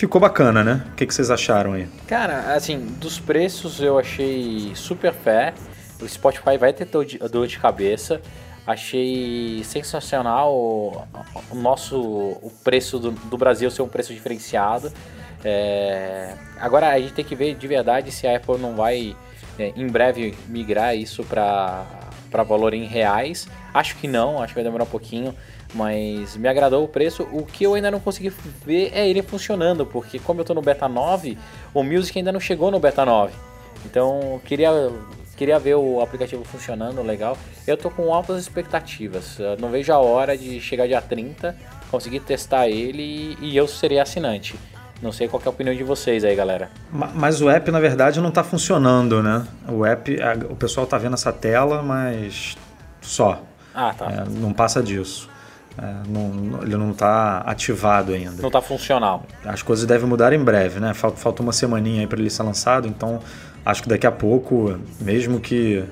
ficou 0.00 0.18
bacana, 0.18 0.64
né? 0.64 0.82
O 0.92 0.94
que, 0.94 1.06
que 1.06 1.14
vocês 1.14 1.30
acharam 1.30 1.74
aí? 1.74 1.86
Cara, 2.06 2.54
assim, 2.54 2.78
dos 2.98 3.20
preços 3.20 3.80
eu 3.80 3.98
achei 3.98 4.72
super 4.74 5.12
fé. 5.12 5.52
O 6.00 6.08
Spotify 6.08 6.56
vai 6.58 6.72
ter 6.72 6.86
dor 6.86 7.46
de, 7.46 7.58
cabeça. 7.58 8.20
Achei 8.66 9.62
sensacional 9.62 10.54
o 10.54 11.54
nosso 11.54 12.00
o 12.00 12.50
preço 12.64 12.98
do, 12.98 13.10
do 13.10 13.36
Brasil 13.36 13.70
ser 13.70 13.82
um 13.82 13.88
preço 13.88 14.14
diferenciado. 14.14 14.90
É, 15.44 16.34
agora 16.58 16.88
a 16.88 16.98
gente 16.98 17.12
tem 17.12 17.24
que 17.24 17.34
ver 17.34 17.54
de 17.54 17.66
verdade 17.66 18.10
se 18.10 18.26
a 18.26 18.36
Apple 18.36 18.58
não 18.58 18.74
vai 18.74 19.14
é, 19.58 19.72
em 19.76 19.86
breve 19.86 20.34
migrar 20.48 20.96
isso 20.96 21.24
para 21.24 21.84
valor 22.46 22.72
em 22.72 22.84
reais. 22.84 23.46
Acho 23.74 23.96
que 23.96 24.08
não, 24.08 24.42
acho 24.42 24.48
que 24.48 24.54
vai 24.54 24.64
demorar 24.64 24.84
um 24.84 24.86
pouquinho, 24.86 25.34
mas 25.74 26.36
me 26.36 26.48
agradou 26.48 26.84
o 26.84 26.88
preço. 26.88 27.26
O 27.32 27.44
que 27.44 27.64
eu 27.64 27.74
ainda 27.74 27.90
não 27.90 28.00
consegui 28.00 28.32
ver 28.64 28.90
é 28.94 29.08
ele 29.08 29.22
funcionando, 29.22 29.86
porque 29.86 30.18
como 30.18 30.40
eu 30.40 30.42
estou 30.42 30.54
no 30.54 30.62
beta 30.62 30.88
9, 30.88 31.38
o 31.72 31.82
Music 31.82 32.18
ainda 32.18 32.32
não 32.32 32.40
chegou 32.40 32.70
no 32.70 32.80
beta 32.80 33.04
9. 33.04 33.32
Então 33.84 34.40
queria 34.44 34.70
queria 35.36 35.58
ver 35.58 35.74
o 35.74 36.02
aplicativo 36.02 36.44
funcionando 36.44 37.02
legal. 37.02 37.36
Eu 37.66 37.76
tô 37.76 37.90
com 37.90 38.12
altas 38.12 38.38
expectativas. 38.42 39.38
Eu 39.38 39.56
não 39.56 39.70
vejo 39.70 39.90
a 39.90 39.98
hora 39.98 40.36
de 40.36 40.60
chegar 40.60 40.86
dia 40.86 41.00
30, 41.00 41.56
conseguir 41.90 42.20
testar 42.20 42.68
ele 42.68 43.38
e 43.40 43.56
eu 43.56 43.66
serei 43.66 43.98
assinante. 43.98 44.54
Não 45.00 45.12
sei 45.12 45.28
qual 45.28 45.40
é 45.42 45.46
a 45.46 45.50
opinião 45.50 45.74
de 45.74 45.82
vocês 45.82 46.24
aí, 46.24 46.36
galera. 46.36 46.70
Mas 46.92 47.40
o 47.40 47.48
app, 47.48 47.70
na 47.70 47.80
verdade, 47.80 48.20
não 48.20 48.28
está 48.28 48.44
funcionando, 48.44 49.22
né? 49.22 49.46
O 49.66 49.86
app, 49.86 50.14
o 50.50 50.56
pessoal 50.56 50.84
está 50.84 50.98
vendo 50.98 51.14
essa 51.14 51.32
tela, 51.32 51.82
mas 51.82 52.54
só. 53.00 53.42
Ah, 53.74 53.94
tá. 53.96 54.10
É, 54.10 54.24
não 54.28 54.52
passa 54.52 54.82
disso. 54.82 55.29
É, 55.78 56.08
não, 56.08 56.62
ele 56.62 56.76
não 56.76 56.90
está 56.90 57.38
ativado 57.38 58.12
ainda. 58.12 58.40
Não 58.40 58.48
está 58.48 58.60
funcional. 58.60 59.24
As 59.44 59.62
coisas 59.62 59.86
devem 59.86 60.08
mudar 60.08 60.32
em 60.32 60.42
breve, 60.42 60.80
né? 60.80 60.92
Falta, 60.94 61.16
falta 61.16 61.42
uma 61.42 61.52
semaninha 61.52 62.00
aí 62.00 62.06
para 62.06 62.18
ele 62.18 62.30
ser 62.30 62.42
lançado, 62.42 62.88
então 62.88 63.20
acho 63.64 63.82
que 63.82 63.88
daqui 63.88 64.06
a 64.06 64.12
pouco, 64.12 64.78
mesmo 65.00 65.40
que 65.40 65.84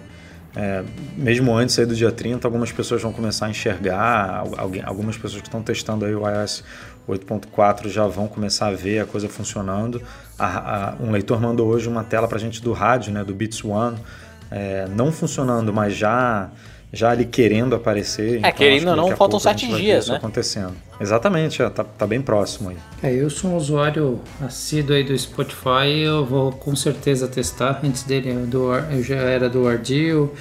é, 0.56 0.82
mesmo 1.16 1.54
antes 1.54 1.78
aí 1.78 1.86
do 1.86 1.94
dia 1.94 2.10
30, 2.10 2.46
algumas 2.46 2.72
pessoas 2.72 3.00
vão 3.00 3.12
começar 3.12 3.46
a 3.46 3.50
enxergar, 3.50 4.44
alguém, 4.56 4.82
algumas 4.84 5.16
pessoas 5.16 5.40
que 5.40 5.48
estão 5.48 5.62
testando 5.62 6.04
aí 6.04 6.14
o 6.14 6.28
iOS 6.28 6.64
8.4 7.08 7.88
já 7.88 8.06
vão 8.06 8.26
começar 8.28 8.66
a 8.66 8.72
ver 8.72 9.00
a 9.00 9.06
coisa 9.06 9.28
funcionando. 9.28 10.02
A, 10.38 10.90
a, 10.90 10.94
um 11.00 11.10
leitor 11.10 11.40
mandou 11.40 11.68
hoje 11.68 11.88
uma 11.88 12.02
tela 12.04 12.26
para 12.26 12.38
a 12.38 12.40
gente 12.40 12.60
do 12.60 12.72
rádio, 12.72 13.12
né, 13.12 13.24
do 13.24 13.34
Beats 13.34 13.64
One, 13.64 13.98
é, 14.50 14.86
não 14.88 15.12
funcionando, 15.12 15.72
mas 15.72 15.94
já 15.94 16.50
já 16.92 17.10
ali 17.10 17.24
querendo 17.24 17.74
aparecer. 17.74 18.34
É, 18.34 18.38
então 18.38 18.52
querendo 18.52 18.88
ou 18.88 18.96
não, 18.96 19.16
faltam 19.16 19.38
sete 19.38 19.66
dias, 19.66 20.08
né? 20.08 20.16
acontecendo. 20.16 20.74
Exatamente, 21.00 21.62
é, 21.62 21.68
tá, 21.68 21.84
tá 21.84 22.06
bem 22.06 22.20
próximo 22.20 22.70
aí. 22.70 22.76
É, 23.02 23.12
eu 23.14 23.28
sou 23.28 23.50
um 23.50 23.56
usuário 23.56 24.20
assíduo 24.40 24.96
aí 24.96 25.04
do 25.04 25.16
Spotify, 25.16 26.00
eu 26.02 26.24
vou 26.24 26.52
com 26.52 26.74
certeza 26.74 27.28
testar. 27.28 27.80
Antes 27.84 28.02
dele 28.02 28.32
do, 28.46 28.72
eu 28.74 29.02
já 29.02 29.16
era 29.16 29.48
do 29.48 29.68
Ardil 29.68 30.32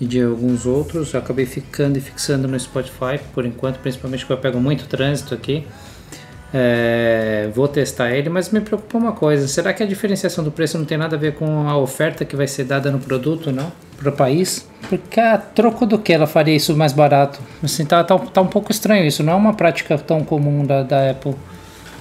e 0.00 0.06
de 0.06 0.20
alguns 0.20 0.66
outros, 0.66 1.14
eu 1.14 1.20
acabei 1.20 1.46
ficando 1.46 1.96
e 1.96 2.00
fixando 2.00 2.48
no 2.48 2.58
Spotify 2.58 3.20
por 3.32 3.46
enquanto, 3.46 3.78
principalmente 3.78 4.20
porque 4.20 4.32
eu 4.32 4.38
pego 4.38 4.60
muito 4.60 4.86
trânsito 4.86 5.34
aqui. 5.34 5.66
É, 6.56 7.50
vou 7.52 7.66
testar 7.66 8.12
ele, 8.12 8.28
mas 8.28 8.50
me 8.50 8.60
preocupa 8.60 8.96
uma 8.96 9.12
coisa: 9.12 9.48
será 9.48 9.72
que 9.72 9.82
a 9.82 9.86
diferenciação 9.86 10.44
do 10.44 10.52
preço 10.52 10.78
não 10.78 10.84
tem 10.84 10.96
nada 10.96 11.16
a 11.16 11.18
ver 11.18 11.34
com 11.34 11.68
a 11.68 11.76
oferta 11.76 12.24
que 12.24 12.36
vai 12.36 12.46
ser 12.46 12.64
dada 12.64 12.90
no 12.92 12.98
produto, 13.00 13.50
não? 13.50 13.72
Para 13.96 14.08
o 14.08 14.12
país? 14.12 14.66
Porque 14.88 15.18
a 15.20 15.38
troco 15.38 15.86
do 15.86 15.98
que 15.98 16.12
ela 16.12 16.26
faria 16.26 16.54
isso 16.54 16.76
mais 16.76 16.92
barato? 16.92 17.40
Assim, 17.62 17.84
tá, 17.86 18.04
tá, 18.04 18.18
tá 18.18 18.40
um 18.40 18.46
pouco 18.46 18.70
estranho 18.70 19.06
isso, 19.06 19.22
não 19.22 19.32
é 19.32 19.36
uma 19.36 19.54
prática 19.54 19.96
tão 19.96 20.22
comum 20.22 20.64
da, 20.64 20.82
da 20.82 21.10
Apple 21.10 21.34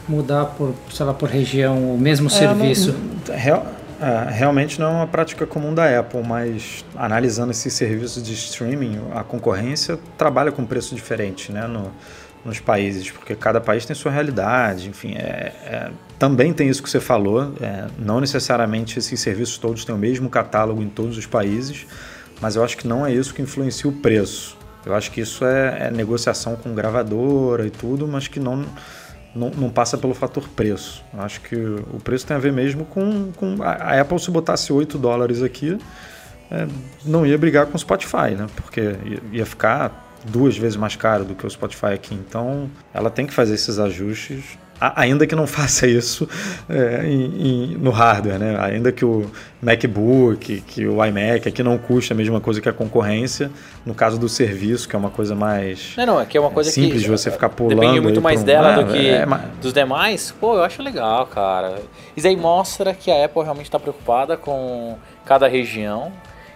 mudar 0.08 0.46
por, 0.46 0.76
sei 0.92 1.06
lá, 1.06 1.14
por 1.14 1.30
região 1.30 1.94
o 1.94 1.98
mesmo 1.98 2.28
é, 2.28 2.30
serviço. 2.30 2.94
Não, 3.28 3.36
real, 3.36 3.66
é, 4.02 4.32
realmente 4.32 4.80
não 4.80 4.88
é 4.88 4.90
uma 4.92 5.08
prática 5.08 5.46
comum 5.46 5.74
da 5.74 6.00
Apple, 6.00 6.22
mas 6.24 6.84
analisando 6.96 7.52
esses 7.52 7.74
serviços 7.74 8.22
de 8.22 8.34
streaming, 8.34 9.00
a 9.14 9.24
concorrência 9.24 9.98
trabalha 10.18 10.52
com 10.52 10.66
preço 10.66 10.94
diferente, 10.94 11.52
né? 11.52 11.68
No, 11.68 11.92
nos 12.44 12.60
países, 12.60 13.10
porque 13.10 13.36
cada 13.36 13.62
país 13.62 13.86
tem 13.86 13.96
sua 13.96 14.12
realidade, 14.12 14.90
enfim, 14.90 15.16
é, 15.16 15.54
é, 15.66 15.90
também 16.24 16.54
tem 16.54 16.70
isso 16.70 16.82
que 16.82 16.90
você 16.90 17.02
falou, 17.02 17.54
é, 17.60 17.86
não 18.00 18.22
necessariamente 18.22 18.98
esses 18.98 19.20
serviços 19.20 19.58
todos 19.58 19.84
têm 19.84 19.94
o 19.94 19.98
mesmo 19.98 20.30
catálogo 20.30 20.82
em 20.82 20.88
todos 20.88 21.18
os 21.18 21.26
países, 21.26 21.86
mas 22.40 22.56
eu 22.56 22.64
acho 22.64 22.78
que 22.78 22.88
não 22.88 23.06
é 23.06 23.12
isso 23.12 23.34
que 23.34 23.42
influencia 23.42 23.90
o 23.90 23.94
preço. 23.94 24.58
Eu 24.86 24.96
acho 24.96 25.12
que 25.12 25.20
isso 25.20 25.44
é, 25.44 25.88
é 25.88 25.92
negociação 25.92 26.56
com 26.56 26.74
gravadora 26.74 27.68
e 27.68 27.70
tudo, 27.70 28.08
mas 28.08 28.30
que 28.30 28.40
não, 28.40 28.64
não, 29.36 29.50
não, 29.50 29.70
passa 29.70 29.98
pelo 29.98 30.14
fator 30.14 30.48
preço. 30.48 31.04
Eu 31.14 31.20
acho 31.24 31.42
que 31.42 31.58
o 31.58 32.00
preço 32.02 32.26
tem 32.26 32.38
a 32.38 32.40
ver 32.40 32.54
mesmo 32.54 32.86
com, 32.86 33.34
com 33.34 33.62
a 33.62 34.00
Apple 34.00 34.18
se 34.18 34.32
botasse 34.32 34.72
8 34.72 34.98
dólares 34.98 35.44
aqui, 35.44 35.78
é, 36.50 36.66
não 37.04 37.26
ia 37.26 37.38
brigar 37.38 37.66
com 37.66 37.76
o 37.76 37.80
Spotify, 37.80 38.32
né? 38.38 38.48
Porque 38.56 38.80
ia, 38.80 39.22
ia 39.34 39.46
ficar 39.46 40.16
duas 40.24 40.58
vezes 40.58 40.78
mais 40.78 40.96
caro 40.96 41.26
do 41.26 41.36
que 41.36 41.46
o 41.46 41.50
Spotify 41.50 41.88
aqui. 41.88 42.16
Então, 42.16 42.72
ela 42.94 43.10
tem 43.10 43.28
que 43.28 43.34
fazer 43.34 43.56
esses 43.56 43.78
ajustes, 43.78 44.58
ainda 44.96 45.26
que 45.26 45.36
não 45.36 45.46
faça 45.48 45.88
isso 45.88 46.28
é, 46.70 47.06
em, 47.06 47.74
em, 47.74 47.78
no 47.78 47.92
hardware, 47.92 48.40
né? 48.40 48.58
Ainda 48.60 48.92
que 48.92 49.06
o 49.06 49.30
MacBook, 49.62 50.62
que 50.62 50.88
o 50.88 51.04
iMac 51.04 51.48
aqui 51.48 51.64
não 51.64 51.78
custe 51.78 52.14
a 52.14 52.16
mesma 52.16 52.42
coisa 52.42 52.60
que 52.60 52.68
a 52.68 52.74
concorrência, 52.74 53.50
no 53.86 53.94
caso 53.94 54.20
do 54.20 54.28
serviço, 54.28 54.88
que 54.88 54.96
é 54.96 55.00
uma 55.00 55.10
coisa 55.10 55.36
mais 55.36 55.94
não, 55.98 56.06
não, 56.06 56.22
é 56.22 56.26
que 56.26 56.38
é 56.38 56.42
uma 56.42 56.52
coisa 56.52 56.70
simples 56.70 57.02
que, 57.02 57.06
de 57.06 57.10
você 57.10 57.32
ficar 57.32 57.50
pulando. 57.50 57.80
Depende 57.80 58.02
muito 58.02 58.22
mais 58.22 58.42
um, 58.42 58.46
dela 58.46 58.84
do 58.84 58.92
que 58.92 59.10
é, 59.10 59.26
dos 59.62 59.74
demais. 59.74 60.34
Pô, 60.40 60.56
eu 60.56 60.64
acho 60.64 60.82
legal, 60.82 61.26
cara. 61.28 61.76
Isso 62.16 62.28
aí 62.28 62.36
mostra 62.36 62.94
que 62.94 63.10
a 63.12 63.26
Apple 63.26 63.44
realmente 63.44 63.66
está 63.66 63.80
preocupada 63.80 64.36
com 64.36 64.98
cada 65.26 65.48
região 65.48 66.12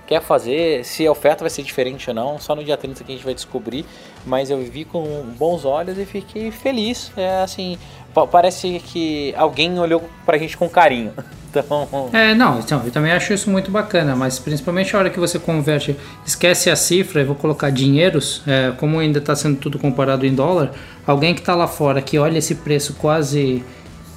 quer 0.07 0.21
fazer, 0.21 0.85
se 0.85 1.05
a 1.05 1.11
oferta 1.11 1.43
vai 1.43 1.49
ser 1.49 1.61
diferente 1.61 2.09
ou 2.09 2.15
não, 2.15 2.39
só 2.39 2.55
no 2.55 2.63
dia 2.63 2.77
30 2.77 3.03
que 3.03 3.11
a 3.11 3.15
gente 3.15 3.25
vai 3.25 3.33
descobrir, 3.33 3.85
mas 4.25 4.49
eu 4.49 4.57
vi 4.59 4.85
com 4.85 5.03
bons 5.37 5.65
olhos 5.65 5.97
e 5.97 6.05
fiquei 6.05 6.49
feliz. 6.49 7.11
É 7.17 7.41
assim, 7.41 7.77
parece 8.25 8.81
que 8.85 9.33
alguém 9.37 9.77
olhou 9.77 10.09
pra 10.25 10.37
gente 10.37 10.55
com 10.57 10.69
carinho. 10.69 11.11
Então... 11.49 12.09
É, 12.13 12.35
não, 12.35 12.59
então, 12.59 12.83
eu 12.85 12.91
também 12.91 13.11
acho 13.11 13.33
isso 13.33 13.49
muito 13.49 13.71
bacana, 13.71 14.15
mas 14.15 14.37
principalmente 14.37 14.95
a 14.95 14.99
hora 14.99 15.09
que 15.09 15.19
você 15.19 15.39
converte, 15.39 15.95
esquece 16.23 16.69
a 16.69 16.75
cifra 16.75 17.21
e 17.21 17.23
vou 17.23 17.35
colocar 17.35 17.71
dinheiros, 17.71 18.43
é, 18.45 18.73
como 18.77 18.99
ainda 18.99 19.17
está 19.17 19.35
sendo 19.35 19.57
tudo 19.57 19.79
comparado 19.79 20.25
em 20.25 20.35
dólar, 20.35 20.71
alguém 21.07 21.33
que 21.33 21.39
está 21.39 21.55
lá 21.55 21.65
fora 21.65 21.99
que 21.99 22.19
olha 22.19 22.37
esse 22.37 22.53
preço 22.53 22.93
quase 22.95 23.63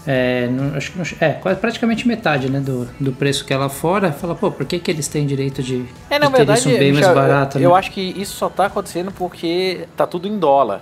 é, 0.07 0.49
não, 0.49 0.77
acho 0.77 0.93
que 0.93 0.99
não, 0.99 1.05
é 1.21 1.55
praticamente 1.55 2.09
metade 2.09 2.51
né, 2.51 2.59
do, 2.59 2.89
do 2.99 3.13
preço 3.13 3.45
que 3.45 3.53
é 3.53 3.57
lá 3.57 3.69
fora. 3.69 4.13
Fala, 4.13 4.35
pô, 4.35 4.51
por 4.51 4.65
que, 4.65 4.79
que 4.79 4.91
eles 4.91 5.07
têm 5.09 5.27
direito 5.27 5.63
de, 5.63 5.85
é, 6.09 6.19
na 6.19 6.27
de 6.27 6.33
ter 6.33 6.39
verdade, 6.39 6.59
isso 6.59 6.69
bem 6.71 6.93
mais 6.93 7.07
barato? 7.07 7.59
Eu, 7.59 7.61
né? 7.61 7.67
eu 7.67 7.75
acho 7.75 7.91
que 7.91 8.01
isso 8.01 8.37
só 8.37 8.47
está 8.47 8.67
acontecendo 8.67 9.13
porque 9.13 9.87
tá 9.97 10.07
tudo 10.07 10.27
em 10.27 10.39
dólar. 10.39 10.81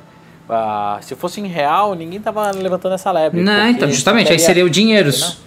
Ah, 0.49 0.99
se 1.03 1.15
fosse 1.15 1.41
em 1.41 1.47
real, 1.47 1.95
ninguém 1.95 2.21
tava 2.21 2.51
levantando 2.53 2.95
essa 2.95 3.11
lebre. 3.11 3.41
Não, 3.41 3.69
então, 3.69 3.91
justamente, 3.91 4.33
aí 4.33 4.39
seria 4.39 4.65
o 4.65 4.71
dinheiros. 4.71 5.39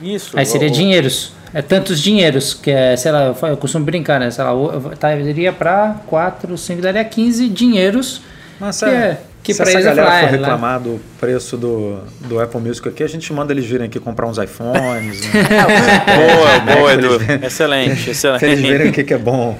Isso. 0.00 0.38
Aí 0.38 0.46
seria 0.46 0.70
dinheiros. 0.70 1.32
É 1.52 1.62
tantos 1.62 2.00
dinheiros, 2.00 2.52
que 2.52 2.70
é, 2.70 2.96
sei 2.96 3.12
lá, 3.12 3.26
eu, 3.26 3.48
eu 3.48 3.56
costumo 3.56 3.84
brincar, 3.84 4.18
né? 4.18 4.30
Sei 4.30 4.42
lá, 4.42 4.50
tá, 4.98 5.14
iria 5.14 5.52
para 5.52 5.96
4, 6.06 6.58
5, 6.58 6.82
daria 6.82 7.04
15 7.04 7.48
dinheiros. 7.48 8.22
Mas 8.58 8.80
que 8.80 8.84
é, 8.86 9.18
que 9.44 9.52
Se 9.52 9.62
essa 9.62 9.80
galera 9.80 10.20
for 10.20 10.30
reclamar 10.30 10.80
do 10.80 11.00
preço 11.20 11.56
do, 11.56 11.98
do 12.20 12.40
Apple 12.40 12.60
Music 12.60 12.88
aqui, 12.88 13.04
a 13.04 13.08
gente 13.08 13.32
manda 13.32 13.52
eles 13.52 13.66
virem 13.66 13.86
aqui 13.86 14.00
comprar 14.00 14.26
uns 14.26 14.38
iPhones. 14.38 15.20
né? 15.32 15.42
boa, 16.64 16.74
boa, 16.76 16.94
Edu. 16.94 17.18
Excelente, 17.44 18.08
excelente. 18.10 18.40
Pra 18.40 18.48
eles 18.48 18.60
verem 18.60 18.88
o 18.88 18.92
que, 18.92 19.04
que 19.04 19.14
é 19.14 19.18
bom. 19.18 19.58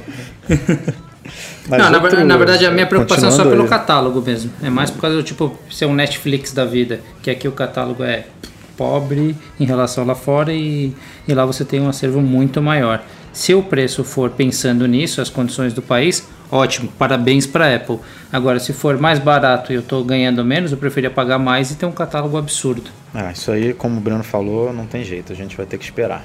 Mas 1.69 1.91
não, 1.91 2.01
outro, 2.01 2.19
na, 2.19 2.25
na, 2.25 2.37
verdade 2.37 2.67
a 2.67 2.71
minha 2.71 2.87
preocupação 2.87 3.29
é 3.29 3.33
só 3.33 3.45
pelo 3.45 3.63
aí. 3.63 3.69
catálogo 3.69 4.21
mesmo. 4.21 4.51
É 4.63 4.69
mais 4.69 4.91
por 4.91 5.01
causa 5.01 5.17
do 5.17 5.23
tipo 5.23 5.57
ser 5.71 5.87
um 5.87 5.95
Netflix 5.95 6.53
da 6.53 6.65
vida, 6.65 7.01
que 7.23 7.31
aqui 7.31 7.49
o 7.49 7.53
catálogo 7.53 8.03
é 8.03 8.27
pobre 8.77 9.37
em 9.59 9.65
relação 9.65 10.05
lá 10.05 10.15
fora 10.15 10.53
e, 10.53 10.93
e 11.27 11.35
lá 11.35 11.47
você 11.47 11.65
tem 11.65 11.81
um 11.81 11.89
acervo 11.89 12.21
muito 12.21 12.61
maior. 12.61 13.03
Se 13.33 13.55
o 13.55 13.63
preço 13.63 14.05
for 14.05 14.31
pensando 14.31 14.87
nisso, 14.87 15.21
as 15.21 15.29
condições 15.29 15.73
do 15.73 15.83
país, 15.83 16.27
ótimo, 16.51 16.89
parabéns 16.99 17.47
para 17.47 17.75
Apple. 17.75 17.99
Agora, 18.33 18.61
se 18.61 18.73
for 18.73 18.97
mais 18.99 19.19
barato 19.19 19.73
e 19.73 19.75
eu 19.75 19.81
estou 19.81 20.05
ganhando 20.05 20.45
menos, 20.45 20.71
eu 20.71 20.79
preferia 20.79 21.11
pagar 21.11 21.39
mais 21.39 21.71
e 21.71 21.75
ter 21.75 21.87
um 21.87 21.93
catálogo 21.93 22.37
absurdo. 22.37 22.91
Ah, 23.13 23.33
isso 23.33 23.51
aí, 23.51 23.75
como 23.75 23.99
o 23.99 24.01
Bruno 24.01 24.23
falou, 24.23 24.73
não 24.73 24.87
tem 24.87 25.03
jeito, 25.03 25.33
a 25.33 25.37
gente 25.37 25.57
vai 25.57 25.67
ter 25.67 25.79
que 25.79 25.85
esperar. 25.85 26.25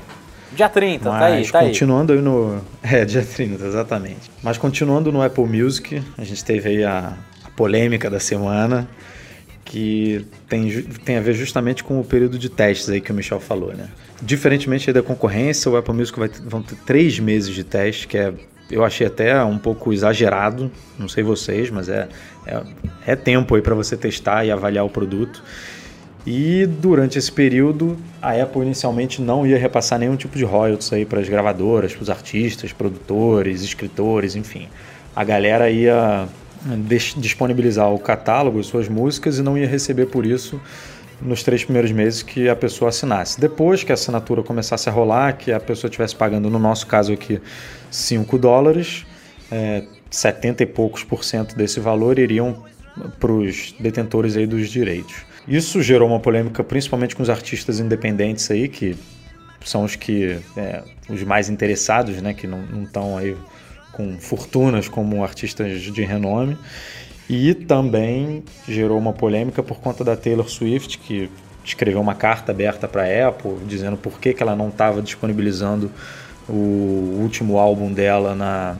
Dia 0.51 0.67
30, 0.67 1.09
Mas, 1.09 1.19
tá 1.19 1.25
aí, 1.25 1.51
tá 1.51 1.59
continuando 1.59 2.13
aí. 2.13 2.19
aí 2.19 2.23
no. 2.23 2.61
É, 2.81 3.05
dia 3.05 3.23
30, 3.23 3.65
exatamente. 3.65 4.31
Mas 4.41 4.57
continuando 4.57 5.11
no 5.11 5.21
Apple 5.21 5.45
Music, 5.45 6.01
a 6.17 6.23
gente 6.23 6.43
teve 6.43 6.69
aí 6.69 6.83
a, 6.83 7.13
a 7.43 7.49
polêmica 7.51 8.09
da 8.09 8.19
semana, 8.19 8.87
que 9.63 10.25
tem, 10.47 10.81
tem 11.05 11.17
a 11.17 11.21
ver 11.21 11.33
justamente 11.33 11.83
com 11.83 11.99
o 11.99 12.03
período 12.03 12.39
de 12.39 12.49
testes 12.49 12.89
aí 12.89 12.99
que 12.99 13.11
o 13.11 13.15
Michel 13.15 13.39
falou, 13.39 13.73
né? 13.73 13.87
Diferentemente 14.21 14.91
da 14.91 15.03
concorrência, 15.03 15.69
o 15.71 15.77
Apple 15.77 15.93
Music 15.93 16.17
vai 16.17 16.29
ter, 16.29 16.41
vão 16.41 16.61
ter 16.61 16.75
três 16.85 17.19
meses 17.19 17.53
de 17.53 17.63
teste, 17.63 18.07
que 18.07 18.17
é 18.17 18.33
eu 18.71 18.83
achei 18.83 19.07
até 19.07 19.43
um 19.43 19.57
pouco 19.57 19.91
exagerado, 19.91 20.71
não 20.97 21.07
sei 21.07 21.23
vocês, 21.23 21.69
mas 21.71 21.89
é, 21.89 22.07
é, 22.45 22.61
é 23.07 23.15
tempo 23.15 23.55
aí 23.55 23.61
para 23.61 23.73
você 23.73 23.97
testar 23.97 24.45
e 24.45 24.51
avaliar 24.51 24.85
o 24.85 24.89
produto. 24.89 25.43
E 26.31 26.67
durante 26.67 27.17
esse 27.17 27.31
período, 27.31 27.97
a 28.21 28.39
Apple 28.39 28.61
inicialmente 28.61 29.19
não 29.19 29.47
ia 29.47 29.57
repassar 29.57 29.97
nenhum 29.97 30.15
tipo 30.15 30.37
de 30.37 30.43
royalties 30.43 30.93
aí 30.93 31.03
para 31.03 31.19
as 31.19 31.27
gravadoras, 31.27 31.95
para 31.95 32.03
os 32.03 32.09
artistas, 32.11 32.71
produtores, 32.71 33.63
escritores, 33.63 34.35
enfim. 34.35 34.67
A 35.15 35.23
galera 35.23 35.71
ia 35.71 36.27
disponibilizar 37.17 37.91
o 37.91 37.97
catálogo, 37.97 38.63
suas 38.63 38.87
músicas 38.87 39.39
e 39.39 39.41
não 39.41 39.57
ia 39.57 39.65
receber 39.65 40.05
por 40.05 40.23
isso 40.23 40.61
nos 41.19 41.41
três 41.41 41.63
primeiros 41.63 41.91
meses 41.91 42.21
que 42.21 42.47
a 42.47 42.55
pessoa 42.55 42.89
assinasse. 42.89 43.41
Depois 43.41 43.83
que 43.83 43.91
a 43.91 43.95
assinatura 43.95 44.43
começasse 44.43 44.87
a 44.87 44.91
rolar, 44.91 45.33
que 45.33 45.51
a 45.51 45.59
pessoa 45.59 45.89
estivesse 45.89 46.15
pagando, 46.15 46.47
no 46.47 46.59
nosso 46.59 46.85
caso 46.85 47.11
aqui, 47.11 47.41
5 47.89 48.37
dólares, 48.37 49.03
é, 49.51 49.83
70 50.11 50.61
e 50.61 50.67
poucos 50.67 51.03
por 51.03 51.23
cento 51.23 51.55
desse 51.55 51.79
valor 51.79 52.19
iriam 52.19 52.63
para 53.19 53.31
os 53.31 53.73
detentores 53.79 54.37
aí 54.37 54.45
dos 54.45 54.69
direitos. 54.69 55.27
Isso 55.47 55.81
gerou 55.81 56.07
uma 56.07 56.19
polêmica 56.19 56.63
principalmente 56.63 57.15
com 57.15 57.23
os 57.23 57.29
artistas 57.29 57.79
independentes 57.79 58.49
aí, 58.51 58.67
que 58.67 58.95
são 59.65 59.83
os 59.83 59.95
que 59.95 60.39
é, 60.55 60.83
os 61.09 61.23
mais 61.23 61.49
interessados, 61.49 62.21
né, 62.21 62.33
que 62.33 62.47
não 62.47 62.83
estão 62.83 63.17
aí 63.17 63.35
com 63.91 64.17
fortunas 64.19 64.87
como 64.87 65.23
artistas 65.23 65.81
de 65.81 66.03
renome. 66.03 66.57
E 67.29 67.53
também 67.53 68.43
gerou 68.67 68.97
uma 68.97 69.13
polêmica 69.13 69.61
por 69.61 69.79
conta 69.79 70.03
da 70.03 70.15
Taylor 70.15 70.49
Swift, 70.49 70.97
que 70.97 71.29
escreveu 71.63 72.01
uma 72.01 72.15
carta 72.15 72.51
aberta 72.51 72.87
para 72.87 73.03
a 73.03 73.27
Apple 73.27 73.57
dizendo 73.67 73.97
por 73.97 74.19
que, 74.19 74.33
que 74.33 74.41
ela 74.41 74.55
não 74.55 74.69
estava 74.69 75.01
disponibilizando 75.01 75.91
o 76.47 77.19
último 77.21 77.59
álbum 77.59 77.93
dela 77.93 78.33
na, 78.33 78.75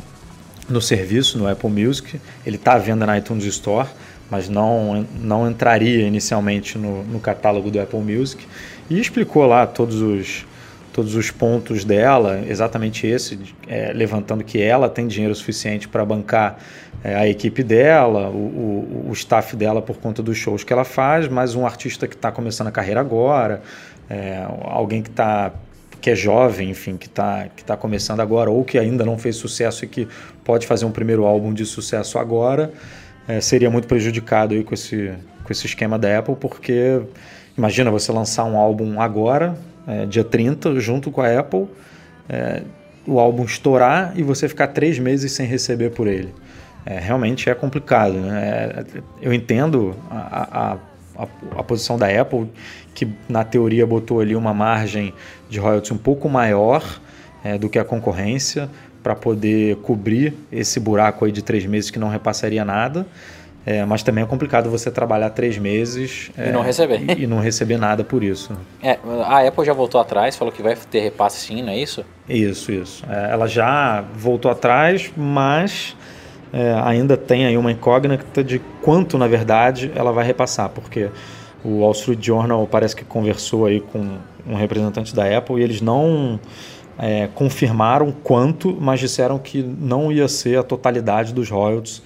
no 0.68 0.82
serviço, 0.82 1.38
no 1.38 1.48
Apple 1.48 1.70
Music. 1.70 2.20
Ele 2.46 2.56
está 2.56 2.74
à 2.74 2.78
venda 2.80 3.06
na 3.06 3.18
iTunes 3.18 3.46
Store, 3.46 3.88
mas 4.30 4.48
não, 4.48 5.06
não 5.22 5.50
entraria 5.50 6.06
inicialmente 6.06 6.78
no, 6.78 7.04
no 7.04 7.20
catálogo 7.20 7.72
do 7.72 7.80
Apple 7.80 8.00
Music. 8.00 8.46
E 8.90 9.00
explicou 9.00 9.46
lá 9.46 9.66
todos 9.66 10.02
os, 10.02 10.46
todos 10.94 11.16
os 11.16 11.32
pontos 11.32 11.84
dela, 11.84 12.44
exatamente 12.48 13.08
esse, 13.08 13.40
é, 13.68 13.92
levantando 13.94 14.44
que 14.44 14.62
ela 14.62 14.90
tem 14.90 15.08
dinheiro 15.08 15.34
suficiente 15.34 15.88
para 15.88 16.04
bancar 16.04 16.58
é, 17.04 17.16
a 17.16 17.28
equipe 17.28 17.64
dela, 17.64 18.30
o, 18.30 19.06
o, 19.06 19.06
o, 19.10 19.14
staff 19.14 19.56
dela 19.56 19.82
por 19.82 19.98
conta 19.98 20.22
dos 20.22 20.38
shows 20.38 20.64
que 20.64 20.74
ela 20.74 20.84
faz, 20.84 21.28
mas 21.28 21.56
um 21.56 21.66
artista 21.66 22.08
que 22.08 22.16
está 22.16 22.32
começando 22.32 22.68
a 22.68 22.72
carreira 22.72 23.00
agora, 23.00 23.62
é, 24.10 24.46
alguém 24.64 25.02
que 25.02 25.10
está 25.10 25.52
que 26.02 26.10
é 26.10 26.16
jovem, 26.16 26.70
enfim, 26.70 26.96
que 26.96 27.08
está 27.08 27.48
que 27.56 27.64
tá 27.64 27.76
começando 27.76 28.22
agora 28.22 28.50
ou 28.50 28.64
que 28.64 28.78
ainda 28.78 29.06
não 29.06 29.18
fez 29.18 29.36
sucesso 29.36 29.84
e 29.84 29.88
que 29.88 30.08
pode 30.46 30.66
fazer 30.66 30.86
um 30.86 30.92
primeiro 30.92 31.26
álbum 31.26 31.54
de 31.54 31.66
sucesso 31.66 32.18
agora, 32.18 32.72
é, 33.30 33.40
seria 33.40 33.70
muito 33.70 33.88
prejudicado 33.88 34.56
aí 34.56 34.64
com 34.64 34.74
esse, 34.74 35.14
com 35.44 35.54
esse 35.54 35.68
esquema 35.68 36.00
da 36.00 36.18
Apple, 36.18 36.36
porque 36.36 37.00
imagina 37.56 37.92
você 37.92 38.12
lançar 38.12 38.44
um 38.46 38.58
álbum 38.58 39.00
agora, 39.00 39.56
é, 39.88 40.08
dia 40.08 40.24
30, 40.24 40.80
junto 40.80 41.12
com 41.12 41.22
a 41.22 41.40
Apple, 41.40 41.68
é, 42.28 42.64
o 43.06 43.20
álbum 43.20 43.46
estourar 43.46 44.14
e 44.16 44.24
você 44.24 44.50
ficar 44.50 44.70
três 44.70 44.98
meses 44.98 45.32
sem 45.32 45.46
receber 45.46 45.92
por 45.92 46.08
ele. 46.08 46.34
É, 46.84 46.98
realmente 46.98 47.52
é 47.52 47.54
complicado. 47.54 48.14
Né? 48.14 48.42
É, 48.42 49.02
eu 49.22 49.32
entendo 49.32 49.96
a, 50.10 50.74
a 50.74 50.78
a, 51.20 51.28
a, 51.60 51.64
posição 51.64 51.98
da 51.98 52.08
Apple, 52.08 52.50
que 52.96 53.06
na 53.28 53.44
teoria 53.44 53.86
botou 53.86 54.22
ali 54.22 54.38
uma 54.38 54.54
margem 54.54 55.14
de 55.50 55.60
royalties 55.60 55.92
um 55.92 55.98
pouco 55.98 56.30
maior 56.30 56.82
é, 57.44 57.58
do 57.58 57.70
que 57.70 57.78
a 57.78 57.84
concorrência 57.84 58.70
para 59.02 59.16
poder 59.16 59.78
cobrir 59.78 60.34
esse 60.52 60.80
buraco 60.80 61.26
aí 61.26 61.32
de 61.32 61.42
três 61.42 61.66
meses 61.66 61.90
que 61.90 62.00
não 62.00 62.10
repassaria 62.10 62.64
nada. 62.66 63.06
É, 63.66 63.86
mas 63.86 64.02
também 64.02 64.24
é 64.24 64.28
complicado 64.28 64.70
você 64.70 64.90
trabalhar 64.90 65.30
três 65.32 65.58
meses 65.58 66.32
e 66.38 66.50
não 66.50 66.62
receber 66.62 67.02
e, 67.02 67.24
e, 67.24 67.28
não 67.28 67.40
receber 67.40 67.78
nada 67.78 68.04
por 68.04 68.24
isso. 68.24 68.54
É, 68.82 68.98
a 69.26 69.48
Apple 69.48 69.66
já 69.66 69.74
voltou 69.74 70.00
atrás, 70.00 70.36
falou 70.36 70.52
que 70.52 70.64
vai 70.64 70.76
ter 70.90 71.02
repasse 71.02 71.46
sim, 71.46 71.62
não 71.62 71.70
é 71.70 71.78
isso? 71.78 72.04
Isso, 72.28 72.72
isso. 72.72 73.06
É, 73.08 73.32
ela 73.32 73.48
já 73.48 74.04
voltou 74.16 74.50
atrás, 74.50 75.12
mas 75.16 75.96
é, 76.54 76.74
ainda 76.84 77.16
tem 77.18 77.46
aí 77.46 77.58
uma 77.58 77.72
incógnita 77.72 78.44
de 78.44 78.60
quanto, 78.82 79.18
na 79.18 79.28
verdade, 79.28 79.92
ela 79.94 80.12
vai 80.12 80.26
repassar, 80.26 80.70
porque 80.70 81.10
o 81.64 81.82
Wall 81.82 81.92
Street 81.92 82.26
Journal 82.26 82.66
parece 82.66 82.96
que 82.96 83.04
conversou 83.04 83.66
aí 83.66 83.82
com 83.82 84.18
um 84.48 84.56
representante 84.56 85.14
da 85.14 85.38
Apple 85.38 85.60
e 85.60 85.64
eles 85.64 85.82
não 85.82 86.40
é, 87.00 87.28
confirmaram 87.34 88.12
quanto, 88.12 88.78
mas 88.80 89.00
disseram 89.00 89.40
que 89.40 89.64
não 89.64 90.12
ia 90.12 90.28
ser 90.28 90.60
a 90.60 90.64
totalidade 90.64 91.34
dos 91.34 91.50
royalties 91.50 92.04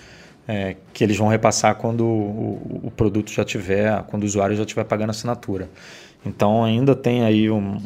é, 0.47 0.75
que 0.93 1.03
eles 1.03 1.17
vão 1.17 1.27
repassar 1.27 1.75
quando 1.75 2.05
o, 2.05 2.81
o, 2.83 2.91
produto 2.91 3.31
já 3.31 3.43
tiver, 3.43 4.03
quando 4.03 4.23
o 4.23 4.25
usuário 4.25 4.55
já 4.55 4.63
estiver 4.63 4.83
pagando 4.83 5.09
assinatura. 5.09 5.69
Então 6.25 6.63
ainda 6.63 6.95
tem 6.95 7.23
aí 7.25 7.49
um, 7.49 7.77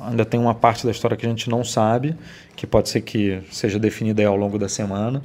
ainda 0.00 0.24
tem 0.24 0.40
uma 0.40 0.54
parte 0.54 0.84
da 0.84 0.90
história 0.90 1.16
que 1.16 1.26
a 1.26 1.28
gente 1.28 1.50
não 1.50 1.62
sabe, 1.62 2.16
que 2.56 2.66
pode 2.66 2.88
ser 2.88 3.02
que 3.02 3.40
seja 3.50 3.78
definida 3.78 4.26
ao 4.26 4.36
longo 4.36 4.58
da 4.58 4.68
semana 4.68 5.22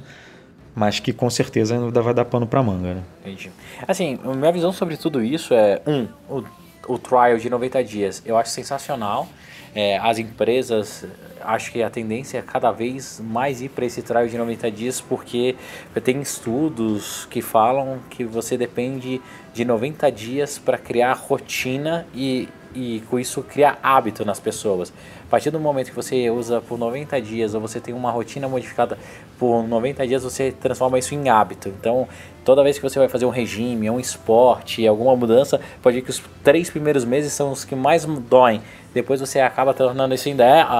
mas 0.74 0.98
que 0.98 1.12
com 1.12 1.28
certeza 1.28 1.74
ainda 1.74 2.00
vai 2.00 2.14
dar 2.14 2.24
pano 2.24 2.46
para 2.46 2.62
manga, 2.62 2.94
né? 2.94 3.02
Entendi. 3.20 3.50
Assim, 3.86 4.18
minha 4.24 4.52
visão 4.52 4.72
sobre 4.72 4.96
tudo 4.96 5.22
isso 5.22 5.52
é, 5.52 5.82
um, 5.86 6.08
o, 6.28 6.44
o 6.88 6.98
trial 6.98 7.36
de 7.36 7.50
90 7.50 7.84
dias 7.84 8.22
eu 8.24 8.36
acho 8.36 8.50
sensacional. 8.50 9.28
É, 9.74 9.96
as 9.98 10.18
empresas, 10.18 11.04
acho 11.40 11.72
que 11.72 11.82
a 11.82 11.88
tendência 11.88 12.38
é 12.38 12.42
cada 12.42 12.70
vez 12.70 13.22
mais 13.24 13.62
ir 13.62 13.70
para 13.70 13.86
esse 13.86 14.02
trial 14.02 14.26
de 14.26 14.36
90 14.36 14.70
dias, 14.70 15.00
porque 15.00 15.56
tem 16.04 16.20
estudos 16.20 17.26
que 17.30 17.40
falam 17.40 17.98
que 18.10 18.22
você 18.22 18.56
depende 18.56 19.20
de 19.54 19.64
90 19.64 20.12
dias 20.12 20.58
para 20.58 20.76
criar 20.76 21.14
rotina 21.14 22.06
e, 22.14 22.48
e 22.74 23.02
com 23.08 23.18
isso 23.18 23.42
criar 23.42 23.78
hábito 23.82 24.26
nas 24.26 24.38
pessoas. 24.38 24.92
A 25.26 25.30
partir 25.32 25.50
do 25.50 25.58
momento 25.58 25.88
que 25.88 25.96
você 25.96 26.28
usa 26.28 26.60
por 26.60 26.78
90 26.78 27.18
dias 27.22 27.54
ou 27.54 27.60
você 27.62 27.80
tem 27.80 27.94
uma 27.94 28.10
rotina 28.10 28.46
modificada 28.46 28.98
por 29.38 29.66
90 29.66 30.06
dias, 30.06 30.22
você 30.22 30.52
transforma 30.52 30.98
isso 30.98 31.14
em 31.14 31.30
hábito. 31.30 31.70
Então, 31.70 32.06
toda 32.44 32.62
vez 32.62 32.76
que 32.76 32.82
você 32.82 32.98
vai 32.98 33.08
fazer 33.08 33.24
um 33.24 33.30
regime, 33.30 33.88
um 33.88 33.98
esporte, 33.98 34.86
alguma 34.86 35.16
mudança, 35.16 35.58
pode 35.80 35.96
ver 35.96 36.02
que 36.02 36.10
os 36.10 36.22
três 36.44 36.68
primeiros 36.68 37.06
meses 37.06 37.32
são 37.32 37.50
os 37.50 37.64
que 37.64 37.74
mais 37.74 38.04
doem. 38.04 38.60
Depois 38.94 39.20
você 39.20 39.40
acaba 39.40 39.72
tornando 39.74 40.14
isso 40.14 40.28
em, 40.28 40.36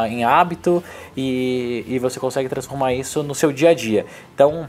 em 0.08 0.24
hábito 0.24 0.82
e, 1.16 1.84
e 1.86 1.98
você 1.98 2.18
consegue 2.18 2.48
transformar 2.48 2.92
isso 2.92 3.22
no 3.22 3.34
seu 3.34 3.52
dia 3.52 3.70
a 3.70 3.74
dia. 3.74 4.06
Então, 4.34 4.68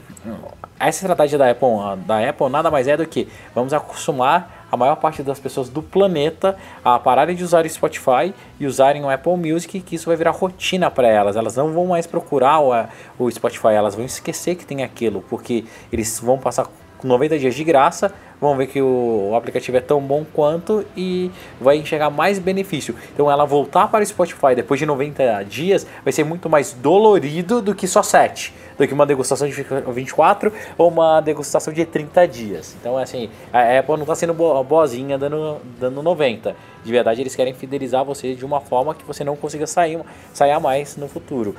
essa 0.78 1.04
estratégia 1.04 1.38
da 1.38 1.50
Apple, 1.50 1.68
da 2.06 2.28
Apple 2.28 2.48
nada 2.48 2.70
mais 2.70 2.88
é 2.88 2.96
do 2.96 3.06
que 3.06 3.28
vamos 3.54 3.72
acostumar 3.72 4.66
a 4.70 4.76
maior 4.76 4.96
parte 4.96 5.22
das 5.22 5.38
pessoas 5.38 5.68
do 5.68 5.82
planeta 5.82 6.56
a 6.84 6.98
pararem 6.98 7.36
de 7.36 7.44
usar 7.44 7.64
o 7.64 7.68
Spotify 7.68 8.34
e 8.58 8.66
usarem 8.66 9.04
o 9.04 9.08
Apple 9.08 9.36
Music, 9.36 9.80
que 9.80 9.94
isso 9.94 10.06
vai 10.06 10.16
virar 10.16 10.32
rotina 10.32 10.90
para 10.90 11.08
elas. 11.08 11.36
Elas 11.36 11.54
não 11.54 11.72
vão 11.72 11.86
mais 11.86 12.06
procurar 12.06 12.60
o, 12.60 12.72
o 13.18 13.30
Spotify, 13.30 13.68
elas 13.68 13.94
vão 13.94 14.04
esquecer 14.04 14.56
que 14.56 14.66
tem 14.66 14.82
aquilo, 14.82 15.24
porque 15.30 15.64
eles 15.92 16.18
vão 16.18 16.38
passar 16.38 16.66
90 17.04 17.38
dias 17.38 17.54
de 17.54 17.62
graça, 17.62 18.12
vão 18.40 18.56
ver 18.56 18.66
que 18.66 18.80
o, 18.80 19.32
aplicativo 19.34 19.76
é 19.76 19.80
tão 19.80 20.00
bom 20.00 20.24
quanto 20.32 20.84
e 20.96 21.30
vai 21.60 21.76
enxergar 21.76 22.10
mais 22.10 22.38
benefício. 22.38 22.94
Então 23.12 23.30
ela 23.30 23.44
voltar 23.44 23.88
para 23.88 24.02
o 24.02 24.06
Spotify 24.06 24.54
depois 24.54 24.80
de 24.80 24.86
90 24.86 25.44
dias 25.44 25.86
vai 26.02 26.12
ser 26.12 26.24
muito 26.24 26.48
mais 26.48 26.72
dolorido 26.72 27.62
do 27.62 27.74
que 27.74 27.86
só 27.86 28.02
7 28.02 28.64
do 28.76 28.86
que 28.86 28.92
uma 28.92 29.06
degustação 29.06 29.48
de 29.48 29.54
24 29.54 30.52
ou 30.76 30.88
uma 30.88 31.20
degustação 31.20 31.72
de 31.72 31.84
30 31.84 32.26
dias. 32.26 32.76
Então, 32.80 32.98
assim, 32.98 33.30
a 33.52 33.78
Apple 33.78 33.94
não 33.94 34.02
está 34.02 34.14
sendo 34.14 34.34
boazinha 34.34 35.16
dando, 35.16 35.58
dando 35.78 36.02
90. 36.02 36.56
De 36.84 36.92
verdade, 36.92 37.20
eles 37.20 37.34
querem 37.34 37.54
fidelizar 37.54 38.04
você 38.04 38.34
de 38.34 38.44
uma 38.44 38.60
forma 38.60 38.94
que 38.94 39.04
você 39.04 39.24
não 39.24 39.36
consiga 39.36 39.66
sair, 39.66 40.00
sair 40.32 40.58
mais 40.58 40.96
no 40.96 41.08
futuro. 41.08 41.54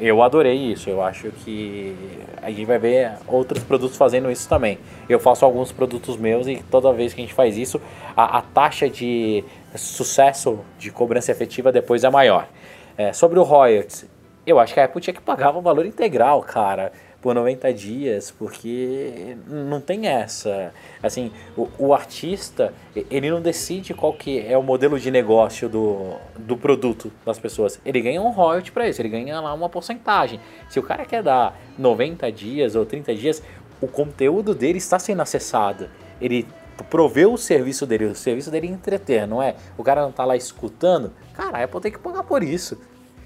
Eu 0.00 0.22
adorei 0.22 0.56
isso, 0.56 0.90
eu 0.90 1.02
acho 1.02 1.30
que 1.30 1.94
a 2.42 2.50
gente 2.50 2.64
vai 2.64 2.78
ver 2.78 3.12
outros 3.26 3.62
produtos 3.62 3.96
fazendo 3.96 4.30
isso 4.30 4.48
também. 4.48 4.78
Eu 5.08 5.20
faço 5.20 5.44
alguns 5.44 5.70
produtos 5.70 6.16
meus 6.16 6.46
e 6.46 6.62
toda 6.70 6.92
vez 6.92 7.14
que 7.14 7.20
a 7.20 7.24
gente 7.24 7.34
faz 7.34 7.56
isso, 7.56 7.80
a, 8.16 8.38
a 8.38 8.42
taxa 8.42 8.88
de 8.88 9.44
sucesso 9.76 10.58
de 10.78 10.90
cobrança 10.90 11.30
efetiva 11.30 11.70
depois 11.70 12.04
é 12.04 12.10
maior. 12.10 12.48
É, 12.96 13.12
sobre 13.12 13.38
o 13.38 13.42
royalties, 13.42 14.06
eu 14.46 14.58
acho 14.58 14.74
que 14.74 14.80
a 14.80 14.84
Apple 14.84 15.00
tinha 15.00 15.14
que 15.14 15.20
pagar 15.20 15.56
o 15.56 15.60
valor 15.60 15.86
integral, 15.86 16.42
cara, 16.42 16.92
por 17.22 17.36
90 17.36 17.72
dias, 17.72 18.32
porque 18.32 19.36
não 19.46 19.80
tem 19.80 20.08
essa. 20.08 20.74
Assim, 21.00 21.30
o, 21.56 21.68
o, 21.78 21.94
artista, 21.94 22.74
ele 23.08 23.30
não 23.30 23.40
decide 23.40 23.94
qual 23.94 24.12
que 24.12 24.44
é 24.44 24.58
o 24.58 24.62
modelo 24.62 24.98
de 24.98 25.08
negócio 25.08 25.68
do, 25.68 26.16
do 26.36 26.56
produto 26.56 27.12
das 27.24 27.38
pessoas. 27.38 27.80
Ele 27.86 28.00
ganha 28.00 28.20
um 28.20 28.30
royalty 28.30 28.72
para 28.72 28.88
isso, 28.88 29.00
ele 29.00 29.08
ganha 29.08 29.40
lá 29.40 29.54
uma 29.54 29.68
porcentagem. 29.68 30.40
Se 30.68 30.80
o 30.80 30.82
cara 30.82 31.06
quer 31.06 31.22
dar 31.22 31.56
90 31.78 32.30
dias 32.32 32.74
ou 32.74 32.84
30 32.84 33.14
dias, 33.14 33.42
o 33.80 33.86
conteúdo 33.86 34.52
dele 34.52 34.78
está 34.78 34.98
sendo 34.98 35.22
acessado. 35.22 35.88
Ele 36.20 36.46
proveu 36.90 37.32
o 37.32 37.38
serviço 37.38 37.86
dele, 37.86 38.06
o 38.06 38.14
serviço 38.16 38.50
dele 38.50 38.66
é 38.66 38.70
entreter, 38.70 39.28
não 39.28 39.40
é? 39.40 39.54
O 39.78 39.84
cara 39.84 40.02
não 40.02 40.10
está 40.10 40.24
lá 40.24 40.34
escutando, 40.34 41.12
cara, 41.34 41.58
a 41.58 41.64
Apple 41.64 41.80
tem 41.80 41.92
que 41.92 41.98
pagar 42.00 42.24
por 42.24 42.42
isso. 42.42 42.76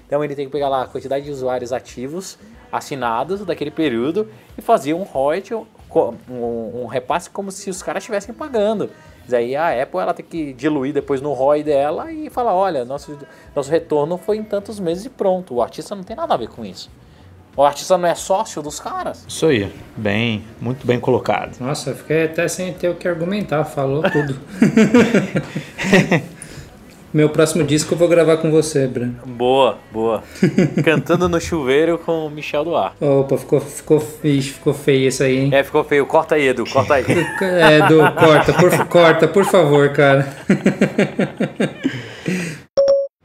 Então 0.05 0.23
ele 0.23 0.35
tem 0.35 0.45
que 0.45 0.51
pegar 0.51 0.69
lá 0.69 0.83
a 0.83 0.87
quantidade 0.87 1.25
de 1.25 1.31
usuários 1.31 1.73
ativos 1.73 2.37
assinados 2.71 3.45
daquele 3.45 3.71
período 3.71 4.29
e 4.57 4.61
fazer 4.61 4.93
um 4.93 5.03
royalty, 5.03 5.53
um, 5.53 5.65
um 6.29 6.85
repasse 6.85 7.29
como 7.29 7.51
se 7.51 7.69
os 7.69 7.81
caras 7.81 8.03
estivessem 8.03 8.33
pagando. 8.33 8.89
Daí 9.27 9.55
a 9.55 9.83
Apple 9.83 9.99
ela 9.99 10.13
tem 10.13 10.25
que 10.25 10.53
diluir 10.53 10.93
depois 10.93 11.21
no 11.21 11.33
ROI 11.33 11.61
dela 11.61 12.11
e 12.11 12.29
falar, 12.29 12.53
olha, 12.53 12.85
nosso, 12.85 13.17
nosso 13.53 13.69
retorno 13.69 14.17
foi 14.17 14.37
em 14.37 14.43
tantos 14.43 14.79
meses 14.79 15.05
e 15.05 15.09
pronto. 15.09 15.55
O 15.55 15.61
artista 15.61 15.93
não 15.93 16.03
tem 16.03 16.15
nada 16.15 16.33
a 16.33 16.37
ver 16.37 16.47
com 16.47 16.63
isso. 16.63 16.89
O 17.55 17.63
artista 17.63 17.97
não 17.97 18.07
é 18.07 18.15
sócio 18.15 18.61
dos 18.61 18.79
caras? 18.79 19.25
Isso 19.27 19.47
aí, 19.47 19.73
bem, 19.97 20.45
muito 20.61 20.85
bem 20.85 20.99
colocado. 20.99 21.59
Nossa, 21.59 21.89
eu 21.89 21.95
fiquei 21.95 22.25
até 22.25 22.47
sem 22.47 22.71
ter 22.71 22.87
o 22.87 22.95
que 22.95 23.07
argumentar, 23.07 23.65
falou 23.65 24.03
tudo. 24.03 24.39
Meu 27.13 27.29
próximo 27.29 27.63
disco 27.63 27.93
eu 27.93 27.97
vou 27.97 28.07
gravar 28.07 28.37
com 28.37 28.51
você, 28.51 28.85
Bran. 28.85 29.11
Boa, 29.25 29.77
boa. 29.91 30.23
Cantando 30.83 31.29
no 31.29 31.39
chuveiro 31.39 31.97
com 31.97 32.25
o 32.25 32.29
Michel 32.29 32.65
Duar. 32.65 32.95
Opa, 32.99 33.37
ficou, 33.37 33.61
ficou, 33.61 33.99
ficou 33.99 34.73
feio 34.73 35.07
isso 35.07 35.23
aí, 35.23 35.37
hein? 35.37 35.49
É, 35.53 35.63
ficou 35.63 35.83
feio. 35.83 36.05
Corta 36.05 36.35
aí, 36.35 36.49
Edu, 36.49 36.65
corta 36.65 36.95
aí. 36.95 37.05
é, 37.41 37.77
Edu, 37.79 37.99
corta, 38.13 38.53
por, 38.53 38.87
corta, 38.87 39.27
por 39.27 39.45
favor, 39.45 39.89
cara. 39.89 40.27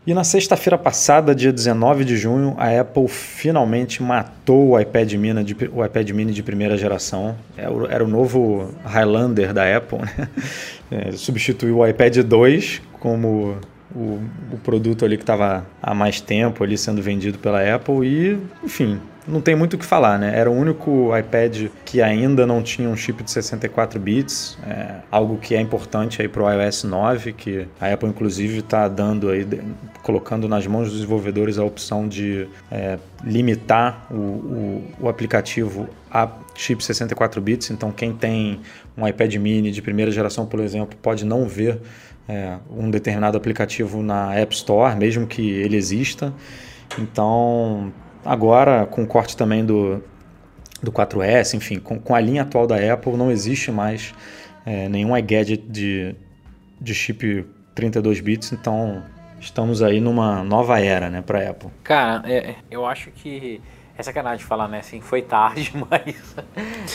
E 0.04 0.12
na 0.12 0.24
sexta-feira 0.24 0.76
passada, 0.76 1.32
dia 1.32 1.52
19 1.52 2.04
de 2.04 2.16
junho, 2.16 2.56
a 2.58 2.80
Apple 2.80 3.06
finalmente 3.06 4.02
matou 4.02 4.70
o 4.70 4.80
iPad 4.80 5.12
Mini 5.12 5.44
de, 5.44 5.56
o 5.72 5.84
iPad 5.84 6.10
Mini 6.10 6.32
de 6.32 6.42
primeira 6.42 6.76
geração. 6.76 7.36
Era 7.56 7.68
é 7.68 7.70
o, 7.70 7.86
era 7.88 8.04
o 8.04 8.08
novo 8.08 8.74
Highlander 8.84 9.54
da 9.54 9.76
Apple, 9.76 9.98
né? 10.00 10.28
É, 10.90 11.12
substituiu 11.12 11.78
o 11.78 11.86
iPad 11.86 12.16
2 12.18 12.82
como 12.98 13.56
o, 13.94 14.20
o 14.52 14.58
produto 14.58 15.04
ali 15.04 15.16
que 15.16 15.22
estava 15.22 15.66
há 15.82 15.94
mais 15.94 16.20
tempo 16.20 16.62
ali 16.64 16.76
sendo 16.76 17.02
vendido 17.02 17.38
pela 17.38 17.62
Apple 17.74 18.06
e, 18.06 18.38
enfim, 18.64 19.00
não 19.26 19.40
tem 19.40 19.54
muito 19.54 19.74
o 19.74 19.78
que 19.78 19.84
falar, 19.84 20.18
né? 20.18 20.32
Era 20.36 20.50
o 20.50 20.54
único 20.54 21.16
iPad 21.16 21.68
que 21.84 22.02
ainda 22.02 22.46
não 22.46 22.62
tinha 22.62 22.88
um 22.88 22.96
chip 22.96 23.22
de 23.22 23.30
64 23.30 24.00
bits, 24.00 24.58
é, 24.66 24.96
algo 25.10 25.38
que 25.38 25.54
é 25.54 25.60
importante 25.60 26.20
aí 26.20 26.28
para 26.28 26.42
o 26.42 26.50
iOS 26.50 26.84
9, 26.84 27.32
que 27.32 27.68
a 27.80 27.92
Apple 27.92 28.08
inclusive 28.08 28.58
está 28.58 28.88
dando 28.88 29.30
aí, 29.30 29.46
colocando 30.02 30.48
nas 30.48 30.66
mãos 30.66 30.88
dos 30.88 30.94
desenvolvedores 30.94 31.58
a 31.58 31.64
opção 31.64 32.08
de 32.08 32.48
é, 32.70 32.98
limitar 33.24 34.06
o, 34.10 34.14
o, 34.14 34.84
o 35.02 35.08
aplicativo 35.08 35.88
a 36.10 36.28
chip 36.54 36.84
64 36.84 37.40
bits. 37.40 37.70
Então, 37.70 37.90
quem 37.90 38.12
tem 38.12 38.60
um 38.96 39.06
iPad 39.06 39.34
Mini 39.36 39.70
de 39.70 39.80
primeira 39.80 40.10
geração, 40.10 40.44
por 40.44 40.60
exemplo, 40.60 40.98
pode 41.00 41.24
não 41.24 41.46
ver 41.46 41.80
é, 42.28 42.56
um 42.70 42.90
determinado 42.90 43.36
aplicativo 43.36 44.02
na 44.02 44.34
App 44.34 44.54
Store, 44.54 44.96
mesmo 44.96 45.26
que 45.26 45.50
ele 45.50 45.76
exista. 45.76 46.32
Então, 46.98 47.92
agora 48.24 48.86
com 48.86 49.02
o 49.02 49.06
corte 49.06 49.36
também 49.36 49.64
do, 49.64 50.02
do 50.82 50.92
4S, 50.92 51.54
enfim, 51.54 51.78
com, 51.78 51.98
com 51.98 52.14
a 52.14 52.20
linha 52.20 52.42
atual 52.42 52.66
da 52.66 52.76
Apple, 52.92 53.16
não 53.16 53.30
existe 53.30 53.70
mais 53.70 54.14
é, 54.64 54.88
nenhum 54.88 55.16
iGadget 55.16 55.64
de, 55.68 56.14
de 56.80 56.94
chip 56.94 57.46
32 57.74 58.20
bits, 58.20 58.52
então 58.52 59.02
estamos 59.40 59.82
aí 59.82 60.00
numa 60.00 60.44
nova 60.44 60.80
era 60.80 61.10
né, 61.10 61.22
para 61.22 61.40
a 61.40 61.50
Apple. 61.50 61.70
Cara, 61.82 62.22
é, 62.30 62.56
eu 62.70 62.86
acho 62.86 63.10
que 63.10 63.60
é 63.96 64.02
sacanagem 64.02 64.44
falar, 64.44 64.68
né? 64.68 64.78
Assim, 64.78 65.00
foi 65.00 65.20
tarde, 65.20 65.72
mas 65.90 66.34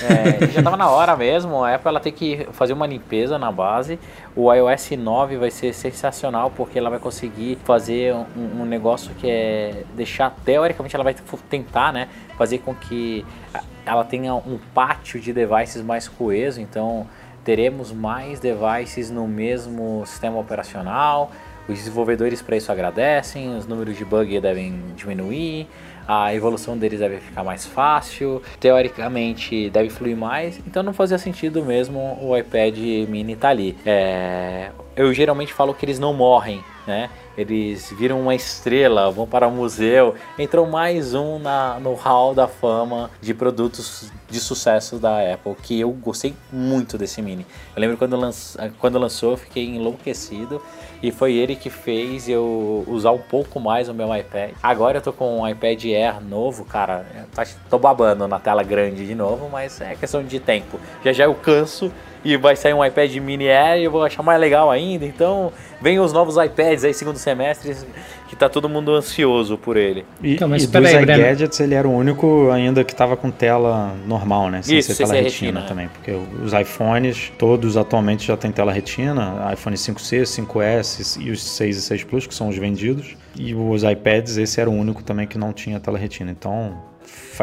é, 0.03 0.47
já 0.47 0.59
estava 0.59 0.75
na 0.75 0.89
hora 0.89 1.15
mesmo. 1.15 1.63
A 1.63 1.75
Apple 1.75 1.89
ela 1.89 1.99
tem 1.99 2.11
que 2.11 2.47
fazer 2.51 2.73
uma 2.73 2.87
limpeza 2.87 3.37
na 3.37 3.51
base. 3.51 3.99
O 4.35 4.51
iOS 4.51 4.91
9 4.91 5.37
vai 5.37 5.51
ser 5.51 5.73
sensacional 5.73 6.51
porque 6.51 6.79
ela 6.79 6.89
vai 6.89 6.99
conseguir 6.99 7.57
fazer 7.63 8.13
um, 8.13 8.61
um 8.61 8.65
negócio 8.65 9.13
que 9.15 9.29
é 9.29 9.83
deixar, 9.95 10.35
teoricamente, 10.43 10.95
ela 10.95 11.03
vai 11.03 11.15
tentar, 11.49 11.93
né? 11.93 12.09
Fazer 12.35 12.59
com 12.59 12.73
que 12.73 13.25
ela 13.85 14.03
tenha 14.03 14.33
um 14.33 14.59
pátio 14.73 15.19
de 15.19 15.31
devices 15.31 15.83
mais 15.83 16.07
coeso. 16.07 16.59
Então, 16.59 17.07
teremos 17.43 17.91
mais 17.91 18.39
devices 18.39 19.11
no 19.11 19.27
mesmo 19.27 20.03
sistema 20.05 20.39
operacional. 20.39 21.31
Os 21.69 21.75
desenvolvedores 21.75 22.41
para 22.41 22.55
isso 22.55 22.71
agradecem, 22.71 23.55
os 23.55 23.67
números 23.67 23.97
de 23.97 24.05
bug 24.05 24.39
devem 24.39 24.81
diminuir 24.95 25.67
a 26.07 26.33
evolução 26.33 26.77
deles 26.77 26.99
deve 26.99 27.17
ficar 27.17 27.43
mais 27.43 27.65
fácil, 27.65 28.41
teoricamente 28.59 29.69
deve 29.69 29.89
fluir 29.89 30.15
mais, 30.15 30.57
então 30.65 30.81
não 30.81 30.93
fazia 30.93 31.17
sentido 31.17 31.63
mesmo 31.65 32.17
o 32.21 32.37
iPad 32.37 32.77
mini 33.09 33.33
estar 33.33 33.47
tá 33.47 33.51
ali. 33.51 33.77
É, 33.85 34.71
eu 34.95 35.13
geralmente 35.13 35.53
falo 35.53 35.73
que 35.73 35.85
eles 35.85 35.99
não 35.99 36.13
morrem, 36.13 36.63
né? 36.85 37.09
Eles 37.37 37.93
viram 37.95 38.19
uma 38.19 38.33
estrela, 38.33 39.11
vão 39.11 39.27
para 39.27 39.47
o 39.47 39.51
museu. 39.51 40.15
Entrou 40.39 40.65
mais 40.65 41.13
um 41.13 41.37
na, 41.37 41.79
no 41.79 41.93
hall 41.93 42.33
da 42.33 42.47
fama 42.47 43.11
de 43.21 43.33
produtos 43.33 44.11
de 44.27 44.39
sucesso 44.39 44.97
da 44.97 45.33
Apple, 45.33 45.55
que 45.61 45.79
eu 45.79 45.91
gostei 45.91 46.33
muito 46.51 46.97
desse 46.97 47.21
mini. 47.21 47.45
Eu 47.75 47.81
lembro 47.81 47.95
quando, 47.95 48.17
lanç, 48.17 48.57
quando 48.79 48.97
lançou, 48.97 49.31
eu 49.31 49.37
fiquei 49.37 49.65
enlouquecido 49.65 50.61
e 51.01 51.11
foi 51.11 51.33
ele 51.33 51.55
que 51.55 51.69
fez 51.69 52.27
eu 52.27 52.83
usar 52.87 53.11
um 53.11 53.19
pouco 53.19 53.59
mais 53.59 53.87
o 53.87 53.93
meu 53.93 54.13
iPad. 54.15 54.51
Agora 54.61 54.97
eu 54.97 55.01
tô 55.01 55.13
com 55.13 55.41
um 55.41 55.47
iPad 55.47 55.85
Air 55.85 56.21
novo, 56.21 56.65
cara, 56.65 57.05
tô 57.69 57.77
babando 57.77 58.27
na 58.27 58.39
tela 58.39 58.63
grande 58.63 59.05
de 59.05 59.13
novo, 59.13 59.47
mas 59.47 59.79
é 59.79 59.95
questão 59.95 60.23
de 60.23 60.39
tempo. 60.39 60.79
Já 61.05 61.13
já 61.13 61.23
eu 61.25 61.35
canso 61.35 61.91
e 62.27 62.35
vai 62.35 62.55
sair 62.57 62.73
um 62.73 62.83
iPad 62.83 63.15
mini 63.15 63.47
Air 63.47 63.79
e 63.79 63.85
eu 63.85 63.91
vou 63.91 64.03
achar 64.03 64.21
mais 64.21 64.39
legal 64.39 64.69
ainda. 64.69 65.05
Então, 65.05 65.51
vem 65.81 65.97
os 65.97 66.11
novos 66.11 66.35
iPads 66.35 66.83
aí 66.83 66.93
segundo 66.93 67.17
semestre 67.17 67.73
que 68.27 68.35
tá 68.35 68.49
todo 68.49 68.67
mundo 68.67 68.93
ansioso 68.93 69.57
por 69.57 69.77
ele. 69.77 70.05
E, 70.21 70.33
então, 70.33 70.49
mas 70.49 70.63
e 70.63 70.67
dos 70.67 70.85
aí, 70.85 71.03
iGadgets 71.03 71.57
ele 71.61 71.73
era 71.73 71.87
o 71.87 71.91
único 71.95 72.49
ainda 72.51 72.83
que 72.83 72.93
tava 72.93 73.15
com 73.15 73.31
tela 73.31 73.95
normal, 74.05 74.49
né? 74.49 74.61
Sem 74.61 74.77
Isso, 74.77 74.93
ser 74.93 75.05
tela 75.05 75.13
retina, 75.13 75.59
retina, 75.59 75.61
também, 75.61 75.85
é. 75.85 75.89
porque 75.89 76.11
os 76.43 76.51
iPhones 76.51 77.31
todos 77.37 77.77
atualmente 77.77 78.27
já 78.27 78.35
tem 78.35 78.51
tela 78.51 78.73
retina, 78.73 79.49
iPhone 79.53 79.77
5C, 79.77 80.23
5S 80.23 81.21
e 81.21 81.31
os 81.31 81.41
6 81.41 81.77
e 81.77 81.81
6 81.81 82.03
Plus 82.03 82.27
que 82.27 82.35
são 82.35 82.49
os 82.49 82.57
vendidos, 82.57 83.15
e 83.37 83.55
os 83.55 83.83
iPads 83.83 84.37
esse 84.37 84.59
era 84.59 84.69
o 84.69 84.73
único 84.73 85.01
também 85.01 85.25
que 85.25 85.37
não 85.37 85.53
tinha 85.53 85.79
tela 85.79 85.97
retina. 85.97 86.29
Então, 86.29 86.77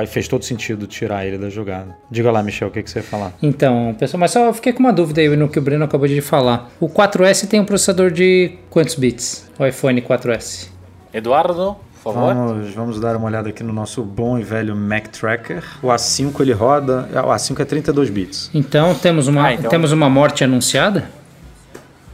fez 0.07 0.27
todo 0.27 0.45
sentido 0.45 0.87
tirar 0.87 1.25
ele 1.25 1.39
da 1.39 1.49
jogada. 1.49 1.97
Diga 2.11 2.31
lá, 2.31 2.43
Michel, 2.43 2.69
o 2.69 2.71
que, 2.71 2.83
que 2.83 2.91
você 2.91 2.99
ia 2.99 3.03
falar? 3.03 3.33
Então, 3.43 3.95
pessoal, 3.99 4.21
mas 4.21 4.31
só 4.31 4.53
fiquei 4.53 4.73
com 4.73 4.81
uma 4.81 4.93
dúvida 4.93 5.21
aí 5.21 5.29
no 5.37 5.49
que 5.49 5.59
o 5.59 5.63
Breno 5.63 5.85
acabou 5.85 6.09
de 6.09 6.21
falar. 6.21 6.71
O 6.81 6.89
4S 6.89 7.47
tem 7.47 7.61
um 7.61 7.65
processador 7.65 8.11
de 8.11 8.53
quantos 8.71 8.95
bits? 8.95 9.49
O 9.59 9.65
iPhone 9.65 10.01
4S? 10.03 10.69
Eduardo, 11.13 11.77
por 12.03 12.13
favor. 12.13 12.35
Vamos, 12.35 12.75
vamos 12.75 13.01
dar 13.01 13.17
uma 13.17 13.27
olhada 13.27 13.49
aqui 13.49 13.63
no 13.63 13.73
nosso 13.73 14.03
bom 14.03 14.39
e 14.39 14.43
velho 14.43 14.75
Mac 14.75 15.09
Tracker. 15.09 15.63
O 15.83 15.87
A5 15.87 16.41
ele 16.41 16.53
roda. 16.53 17.09
O 17.13 17.29
A5 17.29 17.61
é 17.61 17.65
32 17.65 18.11
bits. 18.11 18.51
Então 18.53 18.95
temos 18.95 19.29
uma, 19.29 19.47
ah, 19.47 19.55
então... 19.55 19.71
Temos 19.71 19.93
uma 19.93 20.11
morte 20.11 20.43
anunciada? 20.43 21.09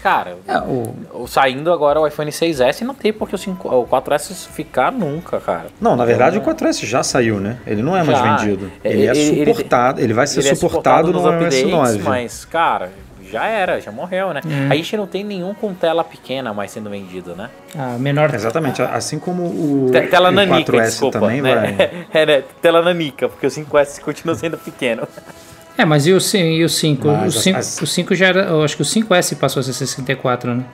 Cara, 0.03 0.37
é, 0.49 0.59
o... 0.59 1.27
saindo 1.27 1.73
agora 1.73 2.01
o 2.01 2.07
iPhone 2.07 2.31
6S 2.31 2.81
não 2.83 2.95
tem 2.95 3.13
porque 3.13 3.35
o, 3.35 3.39
5, 3.39 3.69
o 3.69 3.87
4S 3.87 4.49
ficar 4.49 4.91
nunca, 4.91 5.39
cara. 5.41 5.67
Não, 5.81 5.95
na 5.95 6.05
verdade 6.05 6.39
o 6.39 6.41
4S 6.41 6.87
já 6.87 7.03
saiu, 7.03 7.39
né? 7.39 7.59
Ele 7.67 7.83
não 7.83 7.97
é 7.97 8.03
mais 8.03 8.19
já. 8.19 8.37
vendido. 8.37 8.71
Ele, 8.83 9.07
é 9.07 9.11
ele 9.11 9.43
é 9.43 9.55
suportado, 9.55 9.99
ele, 9.99 10.07
ele 10.07 10.15
vai 10.15 10.27
ser 10.27 10.41
ele 10.41 10.55
suportado, 10.55 11.11
é 11.11 11.13
suportado 11.13 11.41
no 11.41 11.45
iOS 11.45 11.99
9. 11.99 11.99
Mas, 12.03 12.45
cara, 12.45 12.91
já 13.31 13.47
era, 13.47 13.81
já 13.81 13.93
morreu, 13.93 14.35
né? 14.35 14.41
Hum. 14.45 14.69
A 14.71 14.75
gente 14.75 14.97
não 14.97 15.07
tem 15.07 15.23
nenhum 15.23 15.55
com 15.55 15.73
tela 15.73 16.03
pequena 16.03 16.53
mais 16.53 16.71
sendo 16.71 16.91
vendido, 16.91 17.37
né? 17.37 17.49
Ah, 17.77 17.97
menor. 17.99 18.35
Exatamente, 18.35 18.83
assim 18.83 19.19
como 19.19 19.45
o, 19.45 19.91
tela 20.11 20.31
o 20.31 20.33
nanica, 20.33 20.73
4S 20.73 20.85
desculpa, 20.87 21.21
também 21.21 21.41
né? 21.41 21.55
vai. 21.55 22.07
é, 22.23 22.27
né? 22.27 22.45
Tela 22.61 22.83
nanica, 22.83 23.29
porque 23.29 23.47
o 23.47 23.51
5S 23.51 24.01
continua 24.01 24.35
sendo 24.35 24.59
pequeno. 24.59 25.07
É, 25.77 25.85
mas 25.85 26.07
e 26.07 26.13
o, 26.13 26.19
e 26.37 26.65
o 26.65 26.69
5? 26.69 27.09
o 27.09 27.31
5, 27.31 27.59
as... 27.59 27.81
o 27.81 27.87
5 27.87 28.15
já 28.15 28.27
era. 28.27 28.43
Eu 28.43 28.63
acho 28.63 28.77
que 28.77 28.83
o 28.83 28.85
5S 28.85 29.37
passou 29.37 29.61
a 29.61 29.63
ser 29.63 29.73
64, 29.73 30.55
né? 30.55 30.65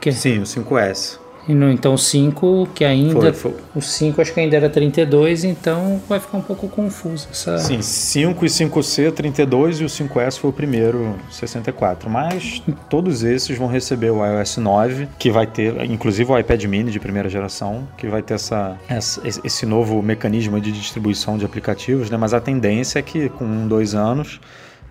Que... 0.00 0.12
Sim, 0.12 0.40
o 0.40 0.42
5S. 0.42 1.18
No, 1.54 1.70
então 1.70 1.94
o 1.94 1.98
5, 1.98 2.68
que 2.74 2.84
ainda. 2.84 3.32
Foi, 3.32 3.52
foi. 3.52 3.54
O 3.74 3.80
5 3.80 4.20
acho 4.20 4.32
que 4.32 4.40
ainda 4.40 4.56
era 4.56 4.68
32, 4.68 5.44
então 5.44 6.00
vai 6.08 6.20
ficar 6.20 6.38
um 6.38 6.42
pouco 6.42 6.68
confuso. 6.68 7.28
Essa... 7.30 7.58
Sim, 7.58 7.82
5 7.82 8.44
e 8.44 8.48
5C, 8.48 9.12
32 9.12 9.80
e 9.80 9.84
o 9.84 9.86
5S 9.86 10.38
foi 10.38 10.50
o 10.50 10.52
primeiro, 10.52 11.16
64. 11.30 12.08
Mas 12.08 12.62
todos 12.88 13.22
esses 13.22 13.56
vão 13.56 13.68
receber 13.68 14.10
o 14.10 14.24
iOS 14.24 14.56
9, 14.58 15.08
que 15.18 15.30
vai 15.30 15.46
ter, 15.46 15.84
inclusive 15.84 16.30
o 16.30 16.38
iPad 16.38 16.64
mini 16.64 16.90
de 16.90 17.00
primeira 17.00 17.28
geração, 17.28 17.86
que 17.96 18.06
vai 18.06 18.22
ter 18.22 18.34
essa, 18.34 18.76
essa 18.88 19.20
esse 19.44 19.66
novo 19.66 20.02
mecanismo 20.02 20.60
de 20.60 20.72
distribuição 20.72 21.36
de 21.36 21.44
aplicativos, 21.44 22.10
né? 22.10 22.16
Mas 22.16 22.34
a 22.34 22.40
tendência 22.40 22.98
é 22.98 23.02
que 23.02 23.28
com 23.28 23.44
um, 23.44 23.68
dois 23.68 23.94
anos 23.94 24.40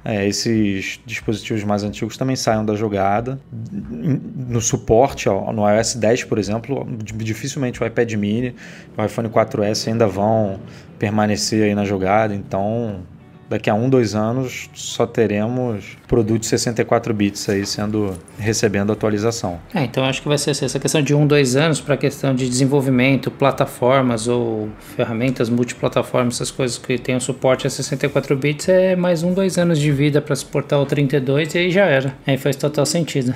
é, 0.03 0.27
esses 0.27 0.99
dispositivos 1.05 1.63
mais 1.63 1.83
antigos 1.83 2.15
também 2.15 2.35
saiam 2.35 2.65
da 2.65 2.75
jogada. 2.75 3.39
No 3.51 4.61
suporte, 4.61 5.27
ó, 5.27 5.51
no 5.51 5.69
iOS 5.69 5.95
10, 5.95 6.23
por 6.23 6.37
exemplo, 6.37 6.87
dificilmente 7.03 7.81
o 7.83 7.85
iPad 7.85 8.13
mini 8.13 8.55
o 8.97 9.03
iPhone 9.03 9.29
4S 9.29 9.87
ainda 9.87 10.07
vão 10.07 10.59
permanecer 10.97 11.63
aí 11.63 11.75
na 11.75 11.85
jogada, 11.85 12.33
então 12.33 13.01
daqui 13.49 13.69
a 13.69 13.73
um, 13.73 13.89
dois 13.89 14.13
anos 14.15 14.69
só 14.73 15.05
teremos 15.05 15.97
produtos 16.07 16.47
64 16.49 17.13
bits 17.13 17.49
aí 17.49 17.65
sendo 17.65 18.17
recebendo 18.37 18.91
atualização. 18.91 19.59
É, 19.73 19.83
então 19.83 20.05
acho 20.05 20.21
que 20.21 20.27
vai 20.27 20.37
ser 20.37 20.51
assim, 20.51 20.65
essa 20.65 20.79
questão 20.79 21.01
de 21.01 21.13
um, 21.15 21.25
dois 21.25 21.55
anos 21.55 21.81
para 21.81 21.95
a 21.95 21.97
questão 21.97 22.33
de 22.35 22.47
desenvolvimento, 22.47 23.31
plataformas 23.31 24.27
ou 24.27 24.69
ferramentas 24.95 25.49
multiplataformas, 25.49 26.35
essas 26.35 26.51
coisas 26.51 26.77
que 26.77 26.97
tem 26.97 27.15
o 27.15 27.21
suporte 27.21 27.65
a 27.65 27.69
64 27.69 28.37
bits 28.37 28.69
é 28.69 28.95
mais 28.95 29.23
um, 29.23 29.33
dois 29.33 29.57
anos 29.57 29.79
de 29.79 29.91
vida 29.91 30.21
para 30.21 30.35
suportar 30.35 30.79
o 30.79 30.85
32 30.85 31.55
e 31.55 31.57
aí 31.57 31.71
já 31.71 31.85
era. 31.85 32.15
Aí 32.27 32.37
faz 32.37 32.55
total 32.55 32.85
sentido. 32.85 33.33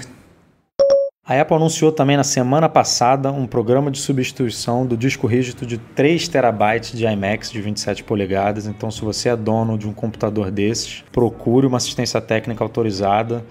A 1.26 1.40
Apple 1.40 1.56
anunciou 1.56 1.90
também 1.90 2.18
na 2.18 2.24
semana 2.24 2.68
passada 2.68 3.32
um 3.32 3.48
programa 3.48 3.90
de 3.90 3.98
substituição 3.98 4.86
do 4.86 4.98
disco 4.98 5.26
rígido 5.26 5.66
de 5.66 5.78
3 5.78 6.28
terabytes 6.28 6.98
de 6.98 7.06
IMAX 7.06 7.50
de 7.50 7.62
27 7.62 8.04
polegadas. 8.04 8.68
Então, 8.68 8.92
se 8.92 9.00
você 9.00 9.30
é 9.30 9.36
dono 9.38 9.78
de 9.78 9.88
um 9.88 9.94
computador 9.94 10.52
desses, 10.52 11.02
procure 11.14 11.66
uma 11.66 11.78
assistência 11.78 12.20
técnica 12.20 12.62
autorizada 12.62 13.42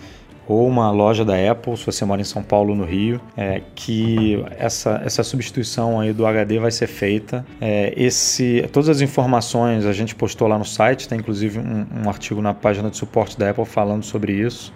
ou 0.46 0.68
uma 0.68 0.90
loja 0.90 1.24
da 1.24 1.34
Apple, 1.50 1.74
se 1.78 1.86
você 1.86 2.04
mora 2.04 2.20
em 2.20 2.24
São 2.24 2.42
Paulo, 2.42 2.74
no 2.74 2.84
Rio, 2.84 3.18
é, 3.34 3.62
que 3.74 4.44
essa, 4.58 5.00
essa 5.02 5.22
substituição 5.22 5.98
aí 5.98 6.12
do 6.12 6.26
HD 6.26 6.58
vai 6.58 6.70
ser 6.70 6.88
feita. 6.88 7.42
É, 7.58 7.94
esse, 7.96 8.68
todas 8.70 8.90
as 8.90 9.00
informações 9.00 9.86
a 9.86 9.94
gente 9.94 10.14
postou 10.14 10.46
lá 10.46 10.58
no 10.58 10.64
site, 10.66 11.08
tem 11.08 11.18
inclusive 11.18 11.58
um, 11.58 11.86
um 12.04 12.08
artigo 12.10 12.42
na 12.42 12.52
página 12.52 12.90
de 12.90 12.98
suporte 12.98 13.38
da 13.38 13.48
Apple 13.48 13.64
falando 13.64 14.04
sobre 14.04 14.34
isso. 14.34 14.74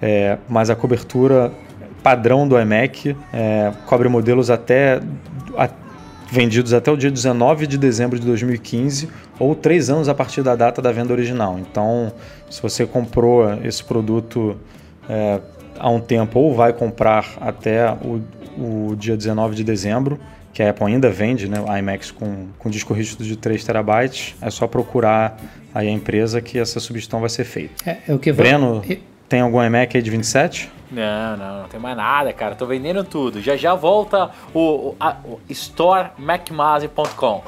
É, 0.00 0.38
mas 0.48 0.70
a 0.70 0.76
cobertura 0.76 1.52
padrão 2.06 2.46
do 2.46 2.56
iMac, 2.56 3.16
é, 3.32 3.72
cobre 3.84 4.08
modelos 4.08 4.48
até 4.48 5.00
a, 5.58 5.68
vendidos 6.30 6.72
até 6.72 6.88
o 6.88 6.96
dia 6.96 7.10
19 7.10 7.66
de 7.66 7.76
dezembro 7.76 8.16
de 8.16 8.24
2015 8.24 9.08
ou 9.40 9.56
três 9.56 9.90
anos 9.90 10.08
a 10.08 10.14
partir 10.14 10.40
da 10.40 10.54
data 10.54 10.80
da 10.80 10.92
venda 10.92 11.12
original. 11.12 11.58
Então, 11.58 12.12
se 12.48 12.62
você 12.62 12.86
comprou 12.86 13.52
esse 13.64 13.82
produto 13.82 14.56
é, 15.08 15.40
há 15.80 15.90
um 15.90 15.98
tempo 15.98 16.38
ou 16.38 16.54
vai 16.54 16.72
comprar 16.72 17.26
até 17.40 17.90
o, 17.90 18.22
o 18.56 18.94
dia 18.94 19.16
19 19.16 19.56
de 19.56 19.64
dezembro, 19.64 20.16
que 20.52 20.62
a 20.62 20.70
Apple 20.70 20.86
ainda 20.86 21.10
vende, 21.10 21.48
né, 21.48 21.58
iMacs 21.80 22.12
com, 22.12 22.46
com 22.56 22.70
disco 22.70 22.94
rígido 22.94 23.24
de 23.24 23.34
3 23.34 23.64
terabytes, 23.64 24.36
é 24.40 24.48
só 24.48 24.68
procurar 24.68 25.36
aí 25.74 25.88
a 25.88 25.90
empresa 25.90 26.40
que 26.40 26.56
essa 26.56 26.78
substituição 26.78 27.18
vai 27.18 27.30
ser 27.30 27.42
feita. 27.42 27.74
É, 27.84 27.98
é 28.06 28.14
o 28.14 28.18
que 28.20 28.32
Breno, 28.32 28.80
tem 29.28 29.40
algum 29.40 29.62
iMac 29.62 29.96
aí 29.96 30.02
de 30.02 30.10
27? 30.10 30.70
Não, 30.90 31.36
não, 31.36 31.62
não 31.62 31.68
tem 31.68 31.80
mais 31.80 31.96
nada, 31.96 32.32
cara. 32.32 32.54
Tô 32.54 32.64
vendendo 32.64 33.02
tudo. 33.02 33.40
Já 33.40 33.56
já 33.56 33.74
volta 33.74 34.30
o, 34.54 34.60
o, 34.90 34.96
a, 35.00 35.16
o 35.24 35.40
storemacmase.com. 35.50 37.42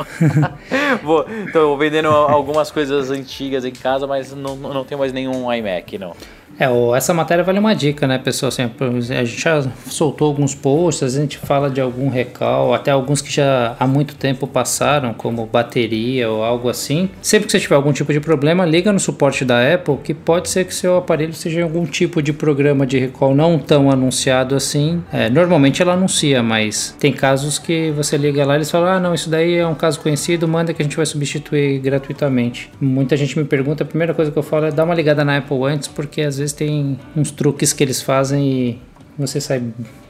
tô 1.52 1.76
vendendo 1.76 2.08
algumas 2.08 2.70
coisas 2.70 3.10
antigas 3.10 3.64
em 3.64 3.72
casa, 3.72 4.06
mas 4.06 4.32
não, 4.34 4.56
não 4.56 4.84
tenho 4.84 4.98
mais 4.98 5.12
nenhum 5.12 5.52
iMac, 5.52 5.98
não. 5.98 6.14
É, 6.58 6.66
essa 6.96 7.14
matéria 7.14 7.44
vale 7.44 7.58
uma 7.58 7.74
dica, 7.74 8.06
né, 8.06 8.18
pessoal? 8.18 8.48
Assim, 8.48 8.62
a 8.62 9.24
gente 9.24 9.40
já 9.40 9.62
soltou 9.86 10.28
alguns 10.28 10.54
posts, 10.54 11.16
a 11.16 11.20
gente 11.20 11.38
fala 11.38 11.70
de 11.70 11.80
algum 11.80 12.08
recal, 12.08 12.74
até 12.74 12.90
alguns 12.90 13.22
que 13.22 13.32
já 13.32 13.76
há 13.78 13.86
muito 13.86 14.16
tempo 14.16 14.46
passaram, 14.46 15.14
como 15.14 15.46
bateria 15.46 16.28
ou 16.28 16.42
algo 16.42 16.68
assim. 16.68 17.08
Sempre 17.22 17.46
que 17.46 17.52
você 17.52 17.60
tiver 17.60 17.76
algum 17.76 17.92
tipo 17.92 18.12
de 18.12 18.20
problema, 18.20 18.64
liga 18.64 18.92
no 18.92 18.98
suporte 18.98 19.44
da 19.44 19.74
Apple, 19.74 19.98
que 20.02 20.12
pode 20.12 20.48
ser 20.48 20.64
que 20.64 20.74
seu 20.74 20.96
aparelho 20.96 21.32
seja 21.32 21.62
algum 21.62 21.86
tipo 21.86 22.20
de 22.20 22.32
programa 22.32 22.86
de 22.86 22.98
recall 22.98 23.34
não 23.34 23.58
tão 23.58 23.90
anunciado 23.90 24.56
assim. 24.56 25.02
É, 25.12 25.30
normalmente 25.30 25.80
ela 25.80 25.92
anuncia, 25.92 26.42
mas 26.42 26.96
tem 26.98 27.12
casos 27.12 27.58
que 27.58 27.92
você 27.92 28.16
liga 28.16 28.44
lá 28.44 28.54
e 28.54 28.58
eles 28.58 28.70
falam: 28.70 28.88
ah, 28.88 29.00
não, 29.00 29.14
isso 29.14 29.30
daí 29.30 29.56
é 29.56 29.66
um 29.66 29.74
caso 29.74 30.00
conhecido, 30.00 30.48
manda 30.48 30.74
que 30.74 30.82
a 30.82 30.84
gente 30.84 30.96
vai 30.96 31.06
substituir 31.06 31.78
gratuitamente. 31.78 32.70
Muita 32.80 33.16
gente 33.16 33.38
me 33.38 33.44
pergunta, 33.44 33.84
a 33.84 33.86
primeira 33.86 34.12
coisa 34.12 34.30
que 34.30 34.38
eu 34.38 34.42
falo 34.42 34.66
é 34.66 34.72
dar 34.72 34.84
uma 34.84 34.94
ligada 34.94 35.24
na 35.24 35.36
Apple 35.38 35.62
antes, 35.64 35.86
porque 35.86 36.22
às 36.22 36.38
vezes 36.38 36.47
vezes 36.48 36.52
tem 36.52 36.98
uns 37.16 37.30
truques 37.30 37.72
que 37.72 37.82
eles 37.82 38.00
fazem 38.00 38.48
e 38.48 38.78
você 39.18 39.40
sai 39.40 39.62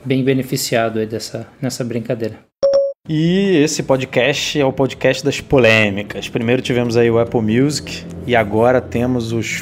bem 0.04 0.22
beneficiado 0.22 0.98
aí 0.98 1.06
dessa, 1.06 1.46
nessa 1.60 1.84
brincadeira. 1.84 2.38
E 3.08 3.56
esse 3.56 3.82
podcast 3.82 4.60
é 4.60 4.64
o 4.64 4.72
podcast 4.72 5.24
das 5.24 5.40
polêmicas. 5.40 6.28
Primeiro 6.28 6.60
tivemos 6.60 6.96
aí 6.96 7.10
o 7.10 7.18
Apple 7.18 7.40
Music 7.40 8.04
e 8.26 8.36
agora 8.36 8.80
temos 8.80 9.32
os 9.32 9.56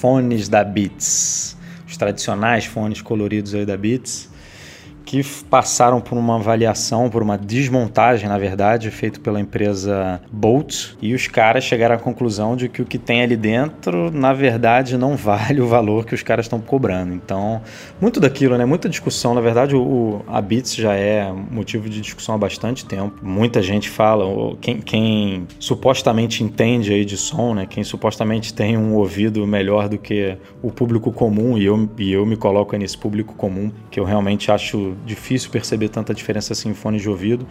fones 0.00 0.48
da 0.48 0.64
Beats. 0.64 1.56
Os 1.86 1.96
tradicionais 1.96 2.64
fones 2.64 3.02
coloridos 3.02 3.54
aí 3.54 3.66
da 3.66 3.76
Beats 3.76 4.31
que 5.12 5.22
passaram 5.50 6.00
por 6.00 6.16
uma 6.16 6.36
avaliação, 6.36 7.10
por 7.10 7.22
uma 7.22 7.36
desmontagem, 7.36 8.30
na 8.30 8.38
verdade, 8.38 8.90
feito 8.90 9.20
pela 9.20 9.38
empresa 9.38 10.22
Bolt, 10.32 10.94
e 11.02 11.12
os 11.12 11.26
caras 11.26 11.64
chegaram 11.64 11.96
à 11.96 11.98
conclusão 11.98 12.56
de 12.56 12.66
que 12.66 12.80
o 12.80 12.86
que 12.86 12.96
tem 12.96 13.20
ali 13.20 13.36
dentro, 13.36 14.10
na 14.10 14.32
verdade, 14.32 14.96
não 14.96 15.14
vale 15.14 15.60
o 15.60 15.66
valor 15.66 16.06
que 16.06 16.14
os 16.14 16.22
caras 16.22 16.46
estão 16.46 16.62
cobrando. 16.62 17.12
Então, 17.12 17.60
muito 18.00 18.18
daquilo, 18.20 18.56
né? 18.56 18.64
Muita 18.64 18.88
discussão, 18.88 19.34
na 19.34 19.42
verdade, 19.42 19.76
o, 19.76 20.22
a 20.26 20.40
Beats 20.40 20.74
já 20.76 20.94
é 20.94 21.30
motivo 21.30 21.90
de 21.90 22.00
discussão 22.00 22.34
há 22.34 22.38
bastante 22.38 22.86
tempo. 22.86 23.16
Muita 23.22 23.60
gente 23.60 23.90
fala, 23.90 24.24
quem, 24.62 24.80
quem 24.80 25.46
supostamente 25.58 26.42
entende 26.42 26.90
aí 26.90 27.04
de 27.04 27.18
som, 27.18 27.52
né? 27.52 27.66
Quem 27.68 27.84
supostamente 27.84 28.54
tem 28.54 28.78
um 28.78 28.94
ouvido 28.94 29.46
melhor 29.46 29.90
do 29.90 29.98
que 29.98 30.38
o 30.62 30.70
público 30.70 31.12
comum, 31.12 31.58
e 31.58 31.66
eu, 31.66 31.90
e 31.98 32.10
eu 32.10 32.24
me 32.24 32.34
coloco 32.38 32.74
nesse 32.78 32.96
público 32.96 33.34
comum, 33.34 33.70
que 33.90 34.00
eu 34.00 34.04
realmente 34.04 34.50
acho 34.50 34.94
difícil 35.04 35.50
perceber 35.50 35.88
tanta 35.88 36.14
diferença 36.14 36.52
assim 36.52 36.70
em 36.70 36.74
fones 36.74 37.02
de 37.02 37.08
ouvido, 37.08 37.46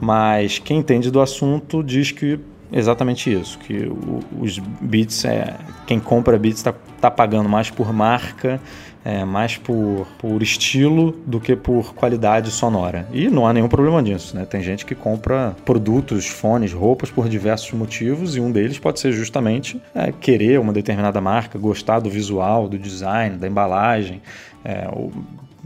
mas 0.00 0.58
quem 0.58 0.78
entende 0.78 1.10
do 1.10 1.20
assunto 1.20 1.82
diz 1.82 2.10
que 2.10 2.38
exatamente 2.72 3.32
isso, 3.32 3.58
que 3.58 3.90
os 4.38 4.58
Beats, 4.58 5.24
é, 5.24 5.56
quem 5.86 6.00
compra 6.00 6.38
Beats 6.38 6.58
está 6.58 6.74
tá 7.00 7.10
pagando 7.10 7.48
mais 7.48 7.70
por 7.70 7.92
marca, 7.92 8.60
é, 9.04 9.24
mais 9.24 9.56
por, 9.56 10.06
por 10.18 10.42
estilo 10.42 11.12
do 11.26 11.38
que 11.38 11.54
por 11.54 11.94
qualidade 11.94 12.50
sonora. 12.50 13.06
E 13.12 13.28
não 13.28 13.46
há 13.46 13.52
nenhum 13.52 13.68
problema 13.68 14.00
nisso, 14.00 14.34
né? 14.34 14.46
Tem 14.46 14.62
gente 14.62 14.86
que 14.86 14.94
compra 14.94 15.54
produtos, 15.64 16.26
fones, 16.26 16.72
roupas 16.72 17.10
por 17.10 17.28
diversos 17.28 17.70
motivos 17.72 18.34
e 18.34 18.40
um 18.40 18.50
deles 18.50 18.78
pode 18.78 18.98
ser 18.98 19.12
justamente 19.12 19.80
é, 19.94 20.10
querer 20.10 20.58
uma 20.58 20.72
determinada 20.72 21.20
marca, 21.20 21.58
gostar 21.58 22.00
do 22.00 22.08
visual, 22.08 22.66
do 22.66 22.78
design, 22.78 23.36
da 23.36 23.46
embalagem, 23.46 24.22
é, 24.64 24.88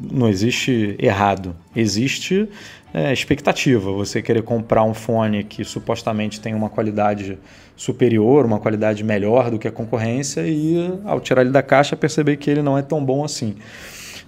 não 0.01 0.29
existe 0.29 0.97
errado, 0.99 1.57
existe 1.75 2.49
é, 2.93 3.13
expectativa. 3.13 3.93
Você 3.93 4.23
querer 4.23 4.43
comprar 4.43 4.85
um 4.85 4.95
fone 4.95 5.45
que 5.45 5.65
supostamente 5.65 6.41
tem 6.41 6.55
uma 6.55 6.69
qualidade 6.69 7.39
superior, 7.77 8.45
uma 8.45 8.59
qualidade 8.59 9.05
melhor 9.05 9.51
do 9.51 9.59
que 9.59 9.69
a 9.69 9.73
concorrência 9.73 10.43
e 10.47 10.99
ao 11.05 11.21
tirar 11.21 11.43
ele 11.43 11.51
da 11.51 11.63
caixa 11.63 11.97
perceber 11.97 12.37
que 12.37 12.51
ele 12.51 12.63
não 12.63 12.77
é 12.77 12.83
tão 12.83 13.05
bom 13.05 13.25
assim. 13.25 13.57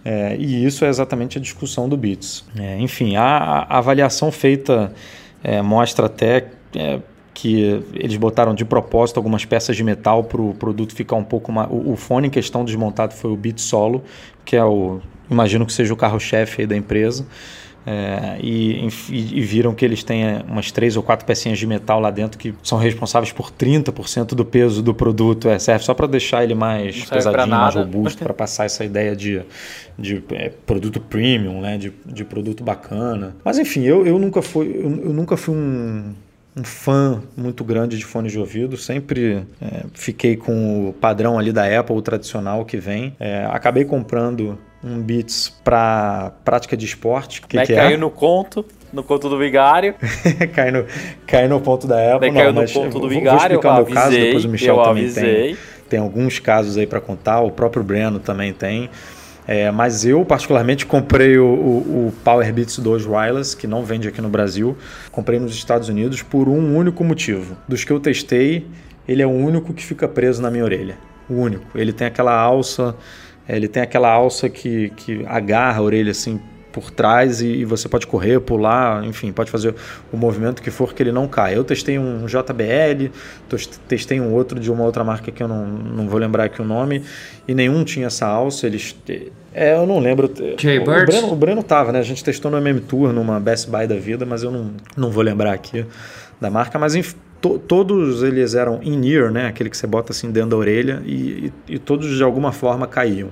É, 0.05 0.37
e 0.39 0.65
isso 0.65 0.85
é 0.85 0.89
exatamente 0.89 1.37
a 1.37 1.41
discussão 1.41 1.89
do 1.89 1.97
Beats. 1.97 2.45
É, 2.59 2.79
enfim, 2.79 3.17
a, 3.17 3.67
a, 3.69 3.79
avaliação 3.79 4.33
feita 4.33 4.93
é, 5.43 5.61
mostra 5.61 6.07
até 6.07 6.49
é, 6.75 7.01
que 7.35 7.83
eles 7.95 8.17
botaram 8.17 8.55
de 8.55 8.65
propósito 8.65 9.19
algumas 9.19 9.45
peças 9.45 9.77
de 9.77 9.85
metal 9.85 10.25
para 10.25 10.41
o 10.41 10.55
produto 10.55 10.95
ficar 10.95 11.17
um 11.17 11.25
pouco 11.25 11.53
mais. 11.53 11.69
O, 11.71 11.93
o 11.93 11.97
fone 11.97 12.29
em 12.29 12.31
questão 12.31 12.65
desmontado 12.65 13.15
foi 13.15 13.31
o 13.31 13.37
Beat 13.37 13.59
Solo, 13.59 14.03
que 14.45 14.57
é 14.57 14.65
o 14.65 15.01
imagino 15.31 15.65
que 15.65 15.73
seja 15.73 15.93
o 15.93 15.97
carro-chefe 15.97 16.67
da 16.67 16.77
empresa. 16.77 17.27
É, 17.87 18.39
e, 18.43 18.89
e, 19.09 19.41
viram 19.41 19.75
que 19.75 19.83
eles 19.83 20.05
têm 20.05 20.23
é, 20.23 20.45
umas 20.47 20.71
três 20.71 20.99
ou 20.99 21.03
quatro 21.03 21.25
pecinhas 21.25 21.59
de 21.59 21.67
metal 21.67 21.99
lá 21.99 22.11
dentro 22.11 22.39
que 22.39 22.55
são 22.63 22.77
responsáveis 22.77 23.33
por 23.33 23.51
30% 23.51 24.35
do 24.35 24.45
peso 24.45 24.83
do 24.83 24.93
produto. 24.93 25.49
É, 25.49 25.59
serve 25.59 25.83
só 25.83 25.95
para 25.95 26.07
deixar 26.07 26.45
ele 26.45 26.55
mais 26.55 27.07
pesadinho, 27.07 27.49
mais 27.49 27.75
robusto, 27.75 28.23
para 28.23 28.35
passar 28.35 28.67
essa 28.67 28.85
ideia 28.85 29.17
de, 29.17 29.43
de 29.99 30.23
é, 30.33 30.51
produto 30.67 31.01
premium, 31.01 31.63
né, 31.63 31.79
de, 31.79 31.91
de 32.05 32.23
produto 32.23 32.63
bacana. 32.63 33.35
Mas 33.43 33.59
enfim, 33.59 33.83
eu, 33.83 34.07
eu 34.07 34.19
nunca 34.19 34.43
fui, 34.43 34.67
eu, 34.69 35.05
eu 35.07 35.13
nunca 35.13 35.37
fui 35.37 35.55
um 35.55 36.15
um 36.57 36.65
fã 36.65 37.23
muito 37.37 37.63
grande 37.63 37.97
de 37.97 38.05
fones 38.05 38.33
de 38.33 38.39
ouvido, 38.39 38.77
sempre 38.77 39.45
é, 39.63 39.85
fiquei 39.95 40.37
com 40.37 40.89
o 40.89 40.93
padrão 40.93 41.39
ali 41.39 41.53
da 41.53 41.79
Apple, 41.79 41.97
o 41.97 42.03
tradicional 42.03 42.65
que 42.65 42.77
vem. 42.77 43.15
É, 43.21 43.47
acabei 43.51 43.85
comprando 43.85 44.59
um 44.83 45.01
Beats 45.01 45.51
para 45.63 46.33
prática 46.45 46.77
de 46.77 46.87
esporte. 46.87 47.43
Que, 47.43 47.59
que 47.59 47.75
caiu 47.75 47.95
é? 47.95 47.97
no 47.97 48.11
conto, 48.11 48.65
no 48.93 49.03
conto 49.03 49.29
do 49.29 49.39
vigário. 49.39 49.95
cai, 50.55 50.71
no, 50.71 50.85
cai 51.27 51.47
no 51.47 51.61
ponto 51.61 51.87
da 51.87 52.17
Apple. 52.17 52.31
Não, 52.31 52.41
caiu 52.41 52.53
no 52.53 52.71
conto 52.71 52.99
do 52.99 53.09
vigário. 53.09 53.61
Vou 53.61 53.73
explicar 53.73 53.73
o 53.73 53.77
meu 53.77 53.95
caso, 53.95 54.11
depois 54.11 54.45
o 54.45 54.49
Michel 54.49 54.77
também 54.77 55.05
avisei. 55.05 55.25
tem. 55.25 55.57
Tem 55.89 56.01
alguns 56.01 56.39
casos 56.39 56.77
aí 56.77 56.87
para 56.87 57.01
contar, 57.01 57.41
o 57.41 57.51
próprio 57.51 57.83
Breno 57.83 58.21
também 58.21 58.53
tem. 58.53 58.89
É, 59.47 59.69
mas 59.73 60.05
eu, 60.05 60.25
particularmente, 60.25 60.87
comprei 60.87 61.37
o, 61.37 61.45
o, 61.45 62.07
o, 62.07 62.13
Power 62.23 62.53
Beats 62.53 62.79
2 62.79 63.05
Wireless, 63.05 63.57
que 63.57 63.67
não 63.67 63.85
vende 63.85 64.07
aqui 64.07 64.21
no 64.21 64.29
Brasil. 64.29 64.77
Comprei 65.11 65.41
nos 65.41 65.53
Estados 65.53 65.89
Unidos 65.89 66.23
por 66.23 66.49
um 66.49 66.77
único 66.77 67.03
motivo. 67.03 67.57
Dos 67.67 67.83
que 67.83 67.91
eu 67.91 67.99
testei, 67.99 68.65
ele 69.09 69.23
é 69.23 69.27
o 69.27 69.31
único 69.31 69.75
que 69.75 69.85
fica 69.85 70.07
preso 70.07 70.41
na 70.41 70.53
minha 70.53 70.63
orelha. 70.63 70.97
O 71.29 71.35
único. 71.35 71.67
Ele 71.77 71.93
tem 71.93 72.07
aquela 72.07 72.33
alça 72.33 72.95
ele 73.49 73.69
tem 73.69 73.83
aquela 73.83 74.11
alça 74.11 74.49
que, 74.49 74.91
que 74.97 75.25
agarra 75.27 75.79
a 75.79 75.83
orelha 75.83 76.11
assim 76.11 76.41
por 76.73 76.91
trás 76.91 77.41
e, 77.41 77.49
e, 77.49 77.65
você 77.65 77.89
pode 77.89 78.07
correr, 78.07 78.41
pular, 78.41 79.05
enfim, 79.05 79.33
pode 79.33 79.51
fazer 79.51 79.75
o 80.13 80.17
movimento 80.17 80.63
que 80.63 80.71
for 80.71 80.95
que 80.95 81.03
ele 81.03 81.13
não 81.13 81.27
cai. 81.27 81.57
Eu 81.57 81.65
testei 81.65 81.99
um 81.99 82.27
JBL, 82.27 83.11
testei 83.89 84.21
um 84.21 84.33
outro 84.33 84.59
de 84.59 84.71
uma 84.71 84.85
outra 84.85 85.03
marca 85.05 85.31
que 85.31 85.43
eu 85.43 85.49
não, 85.49 85.67
não 85.67 86.09
vou 86.09 86.19
lembrar 86.19 86.45
aqui 86.45 86.63
o 86.63 86.65
nome, 86.65 87.03
e 87.47 87.55
nenhum 87.55 87.85
tinha 87.85 88.07
essa 88.07 88.27
alça. 88.27 88.67
Eles. 88.67 88.97
É, 89.53 89.75
eu 89.75 89.87
não 89.87 89.99
lembro. 89.99 90.33
Jaybird? 90.57 91.03
O 91.03 91.07
Breno, 91.07 91.33
o 91.33 91.37
Breno 91.37 91.63
tava, 91.63 91.93
né? 91.93 91.99
A 91.99 92.05
gente 92.05 92.23
testou 92.23 92.51
no 92.51 92.59
MM 92.59 92.81
Tour, 92.81 93.13
numa 93.13 93.41
Best 93.41 93.69
Buy 93.69 93.87
da 93.87 93.97
vida, 93.97 94.25
mas 94.25 94.43
eu 94.43 94.51
não, 94.51 94.71
não 94.97 95.11
vou 95.11 95.23
lembrar 95.23 95.53
aqui 95.53 95.85
da 96.41 96.51
marca, 96.51 96.79
mas 96.79 96.95
to, 97.41 97.59
todos 97.59 98.23
eles 98.23 98.55
eram 98.55 98.81
in-ear, 98.83 99.31
né? 99.31 99.47
aquele 99.47 99.71
que 99.71 99.77
você 99.77 99.87
bota 99.87 100.13
assim 100.13 100.31
dentro 100.31 100.51
da 100.51 100.57
orelha, 100.57 101.03
e, 101.05 101.53
e, 101.69 101.75
e 101.75 101.79
todos 101.79 102.17
de 102.17 102.23
alguma 102.23 102.53
forma 102.53 102.87
caíam. 102.87 103.31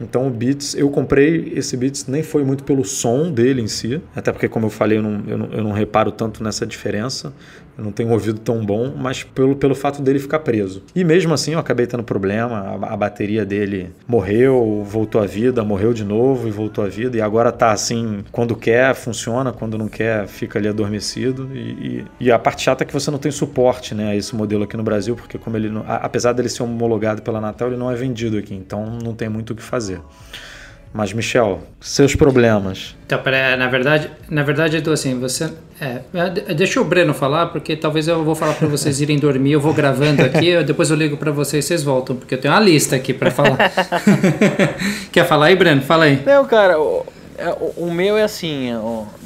Então 0.00 0.26
o 0.26 0.30
Beats, 0.30 0.74
eu 0.74 0.90
comprei 0.90 1.52
esse 1.54 1.76
Beats, 1.76 2.06
nem 2.06 2.22
foi 2.22 2.42
muito 2.42 2.64
pelo 2.64 2.84
som 2.84 3.30
dele 3.30 3.62
em 3.62 3.68
si, 3.68 4.00
até 4.14 4.32
porque, 4.32 4.48
como 4.48 4.66
eu 4.66 4.70
falei, 4.70 4.98
eu 4.98 5.02
não, 5.02 5.22
eu 5.26 5.38
não, 5.38 5.46
eu 5.52 5.64
não 5.64 5.72
reparo 5.72 6.10
tanto 6.10 6.42
nessa 6.42 6.66
diferença 6.66 7.32
eu 7.76 7.84
não 7.84 7.92
tenho 7.92 8.08
um 8.08 8.12
ouvido 8.12 8.38
tão 8.38 8.64
bom, 8.64 8.94
mas 8.96 9.22
pelo, 9.22 9.56
pelo 9.56 9.74
fato 9.74 10.00
dele 10.00 10.18
ficar 10.18 10.38
preso. 10.40 10.82
E 10.94 11.04
mesmo 11.04 11.34
assim 11.34 11.52
eu 11.52 11.58
acabei 11.58 11.86
tendo 11.86 12.02
problema, 12.02 12.78
a, 12.82 12.94
a, 12.94 12.96
bateria 12.96 13.44
dele 13.44 13.90
morreu, 14.06 14.84
voltou 14.84 15.20
à 15.20 15.26
vida, 15.26 15.64
morreu 15.64 15.92
de 15.92 16.04
novo 16.04 16.46
e 16.46 16.50
voltou 16.50 16.84
à 16.84 16.88
vida, 16.88 17.16
e 17.16 17.20
agora 17.20 17.50
tá 17.50 17.72
assim, 17.72 18.24
quando 18.30 18.54
quer 18.54 18.94
funciona, 18.94 19.52
quando 19.52 19.76
não 19.76 19.88
quer 19.88 20.26
fica 20.26 20.58
ali 20.58 20.68
adormecido. 20.68 21.50
E, 21.52 21.58
e, 21.58 22.04
e 22.20 22.32
a 22.32 22.38
parte 22.38 22.62
chata 22.62 22.84
é 22.84 22.86
que 22.86 22.92
você 22.92 23.10
não 23.10 23.18
tem 23.18 23.32
suporte 23.32 23.94
né, 23.94 24.12
a 24.12 24.16
esse 24.16 24.34
modelo 24.34 24.64
aqui 24.64 24.76
no 24.76 24.82
Brasil, 24.82 25.16
porque 25.16 25.38
como 25.38 25.56
ele, 25.56 25.70
apesar 25.86 26.32
dele 26.32 26.48
ser 26.48 26.62
homologado 26.62 27.22
pela 27.22 27.40
Natal, 27.40 27.68
ele 27.68 27.76
não 27.76 27.90
é 27.90 27.94
vendido 27.94 28.38
aqui, 28.38 28.54
então 28.54 28.98
não 29.02 29.14
tem 29.14 29.28
muito 29.28 29.52
o 29.52 29.56
que 29.56 29.62
fazer. 29.62 30.00
Mas, 30.96 31.12
Michel, 31.12 31.60
seus 31.80 32.14
problemas. 32.14 32.94
Então, 33.04 33.20
pera, 33.20 33.56
na 33.56 33.66
verdade, 33.66 34.08
na 34.30 34.44
verdade, 34.44 34.76
Edu, 34.76 34.92
assim, 34.92 35.18
você. 35.18 35.52
É, 35.80 36.02
é 36.14 36.54
deixa 36.54 36.80
o 36.80 36.84
Breno 36.84 37.12
falar, 37.12 37.46
porque 37.46 37.74
talvez 37.74 38.06
eu 38.06 38.22
vou 38.22 38.36
falar 38.36 38.54
para 38.54 38.68
vocês 38.68 39.00
irem 39.00 39.18
dormir, 39.18 39.50
eu 39.50 39.60
vou 39.60 39.74
gravando 39.74 40.22
aqui, 40.22 40.46
eu, 40.46 40.62
depois 40.62 40.90
eu 40.90 40.96
ligo 40.96 41.16
para 41.16 41.32
vocês 41.32 41.64
e 41.64 41.66
vocês 41.66 41.82
voltam, 41.82 42.14
porque 42.14 42.36
eu 42.36 42.40
tenho 42.40 42.54
uma 42.54 42.60
lista 42.60 42.94
aqui 42.94 43.12
para 43.12 43.32
falar. 43.32 43.58
Quer 45.10 45.26
falar 45.26 45.46
aí, 45.46 45.56
Breno? 45.56 45.82
Fala 45.82 46.04
aí. 46.04 46.22
Não, 46.24 46.44
cara, 46.44 46.80
o, 46.80 47.04
é, 47.36 47.48
o, 47.48 47.86
o 47.88 47.92
meu 47.92 48.16
é 48.16 48.22
assim, 48.22 48.70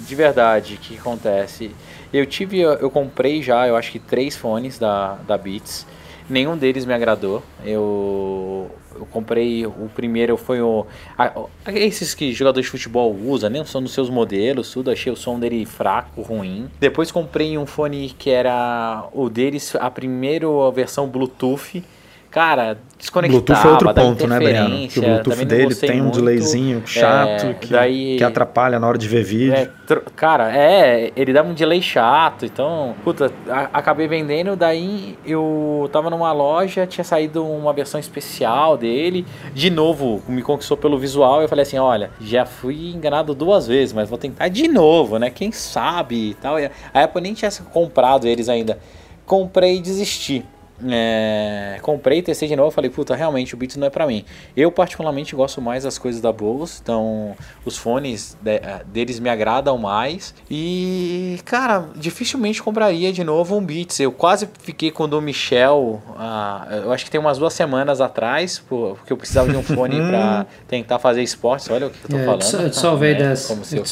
de 0.06 0.14
verdade, 0.14 0.76
o 0.76 0.78
que 0.78 0.96
acontece? 0.96 1.70
Eu 2.10 2.24
tive, 2.24 2.60
eu 2.60 2.88
comprei 2.88 3.42
já, 3.42 3.68
eu 3.68 3.76
acho 3.76 3.92
que 3.92 3.98
três 3.98 4.34
fones 4.34 4.78
da, 4.78 5.18
da 5.28 5.36
Beats. 5.36 5.86
Nenhum 6.28 6.56
deles 6.56 6.84
me 6.84 6.92
agradou. 6.92 7.42
Eu, 7.64 8.70
eu 8.94 9.06
comprei 9.06 9.66
o 9.66 9.90
primeiro 9.94 10.36
foi 10.36 10.60
o 10.60 10.86
a, 11.16 11.32
esses 11.72 12.14
que 12.14 12.32
jogadores 12.32 12.66
de 12.66 12.70
futebol 12.70 13.14
usam, 13.14 13.48
né? 13.48 13.64
São 13.64 13.82
dos 13.82 13.92
seus 13.92 14.10
modelos, 14.10 14.70
tudo. 14.70 14.90
Achei 14.90 15.12
o 15.12 15.16
som 15.16 15.38
dele 15.38 15.64
fraco, 15.64 16.22
ruim. 16.22 16.68
Depois 16.78 17.10
comprei 17.10 17.56
um 17.56 17.66
fone 17.66 18.10
que 18.18 18.30
era 18.30 19.08
o 19.12 19.28
deles, 19.28 19.74
a 19.76 19.90
primeira 19.90 20.46
versão 20.72 21.08
Bluetooth 21.08 21.82
Cara, 22.30 22.76
desconectava, 22.98 23.42
Bluetooth 23.42 23.66
é 23.66 23.70
outro 23.70 23.94
ponto, 23.94 24.26
né, 24.26 24.38
Breno? 24.38 24.88
Que 24.88 24.98
o 24.98 25.02
Bluetooth 25.02 25.44
dele 25.46 25.74
tem 25.74 26.02
um 26.02 26.10
delayzinho 26.10 26.82
chato 26.86 27.46
é, 27.46 27.54
que, 27.54 27.68
daí, 27.68 28.16
que 28.18 28.24
atrapalha 28.24 28.78
na 28.78 28.86
hora 28.86 28.98
de 28.98 29.08
ver 29.08 29.24
vídeo. 29.24 29.54
É, 29.54 29.70
cara, 30.14 30.54
é, 30.54 31.10
ele 31.16 31.32
dá 31.32 31.42
um 31.42 31.54
delay 31.54 31.80
chato, 31.80 32.44
então, 32.44 32.94
puta, 33.02 33.32
a, 33.48 33.70
acabei 33.72 34.06
vendendo, 34.06 34.54
daí 34.54 35.16
eu 35.24 35.88
tava 35.90 36.10
numa 36.10 36.30
loja, 36.32 36.86
tinha 36.86 37.04
saído 37.04 37.42
uma 37.46 37.72
versão 37.72 37.98
especial 37.98 38.76
dele, 38.76 39.24
de 39.54 39.70
novo, 39.70 40.22
me 40.28 40.42
conquistou 40.42 40.76
pelo 40.76 40.98
visual, 40.98 41.40
eu 41.40 41.48
falei 41.48 41.62
assim, 41.62 41.78
olha, 41.78 42.10
já 42.20 42.44
fui 42.44 42.90
enganado 42.90 43.34
duas 43.34 43.66
vezes, 43.66 43.94
mas 43.94 44.06
vou 44.06 44.18
tentar 44.18 44.48
de 44.48 44.68
novo, 44.68 45.18
né, 45.18 45.30
quem 45.30 45.50
sabe 45.50 46.30
e 46.30 46.34
tal. 46.34 46.56
A 46.92 47.02
Apple 47.02 47.22
nem 47.22 47.32
tinha 47.32 47.50
comprado 47.72 48.26
eles 48.26 48.50
ainda. 48.50 48.78
Comprei 49.24 49.76
e 49.76 49.80
desisti. 49.80 50.44
É, 50.86 51.78
comprei, 51.82 52.22
testei 52.22 52.48
de 52.48 52.54
novo, 52.54 52.70
falei, 52.70 52.90
puta, 52.90 53.14
realmente 53.14 53.54
o 53.54 53.56
Beats 53.56 53.76
não 53.76 53.86
é 53.86 53.90
pra 53.90 54.06
mim. 54.06 54.24
Eu 54.56 54.70
particularmente 54.70 55.34
gosto 55.34 55.60
mais 55.60 55.84
das 55.84 55.98
coisas 55.98 56.20
da 56.20 56.32
Bose, 56.32 56.78
então 56.82 57.34
os 57.64 57.76
fones 57.76 58.36
de, 58.40 58.56
é, 58.56 58.82
deles 58.86 59.18
me 59.18 59.28
agradam 59.28 59.76
mais. 59.76 60.34
E, 60.50 61.40
cara, 61.44 61.88
dificilmente 61.96 62.62
compraria 62.62 63.12
de 63.12 63.24
novo 63.24 63.56
um 63.56 63.64
Beats. 63.64 63.98
Eu 64.00 64.12
quase 64.12 64.48
fiquei 64.60 64.90
com 64.90 65.04
o 65.04 65.08
do 65.08 65.20
Michel, 65.20 66.00
ah, 66.16 66.66
eu 66.84 66.92
acho 66.92 67.04
que 67.04 67.10
tem 67.10 67.20
umas 67.20 67.38
duas 67.38 67.52
semanas 67.52 68.00
atrás, 68.00 68.62
porque 68.68 69.12
eu 69.12 69.16
precisava 69.16 69.50
de 69.50 69.56
um 69.56 69.62
fone 69.62 69.96
pra 70.08 70.46
tentar 70.68 70.98
fazer 70.98 71.22
esportes. 71.22 71.68
Olha 71.70 71.88
o 71.88 71.90
que 71.90 72.04
eu 72.04 72.10
tô 72.10 72.16
yeah, 72.16 72.38
falando. 72.38 72.64
All 72.88 73.04
é, 73.04 73.36
como 73.48 73.64
se 73.64 73.76
eu, 73.76 73.84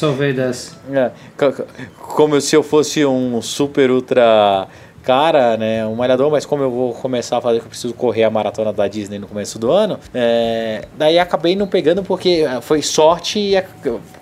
é, 0.95 1.13
como 1.99 2.41
se 2.41 2.57
eu 2.57 2.63
fosse 2.63 3.05
um 3.05 3.43
super 3.43 3.91
ultra 3.91 4.69
cara, 5.07 5.57
né, 5.57 5.87
um 5.87 5.95
malhador, 5.95 6.29
mas 6.33 6.45
como 6.45 6.65
eu 6.65 6.71
vou 6.71 6.93
começar 6.93 7.39
a 7.39 7.41
fazer 7.41 7.61
que 7.61 7.67
eu 7.67 7.71
preciso 7.71 7.95
correr 7.95 8.25
a 8.25 8.31
maratona 8.31 8.73
da 8.73 8.89
Disney 8.89 9.21
no 9.21 9.29
começo 9.29 9.57
do 9.57 9.71
ano, 9.71 10.01
é, 10.13 10.85
daí 10.99 11.17
acabei 11.17 11.55
não 11.55 11.69
pegando 11.69 12.03
porque 12.03 12.45
é, 12.45 12.61
foi 12.61 12.83
sorte 12.83 13.39
e 13.39 13.63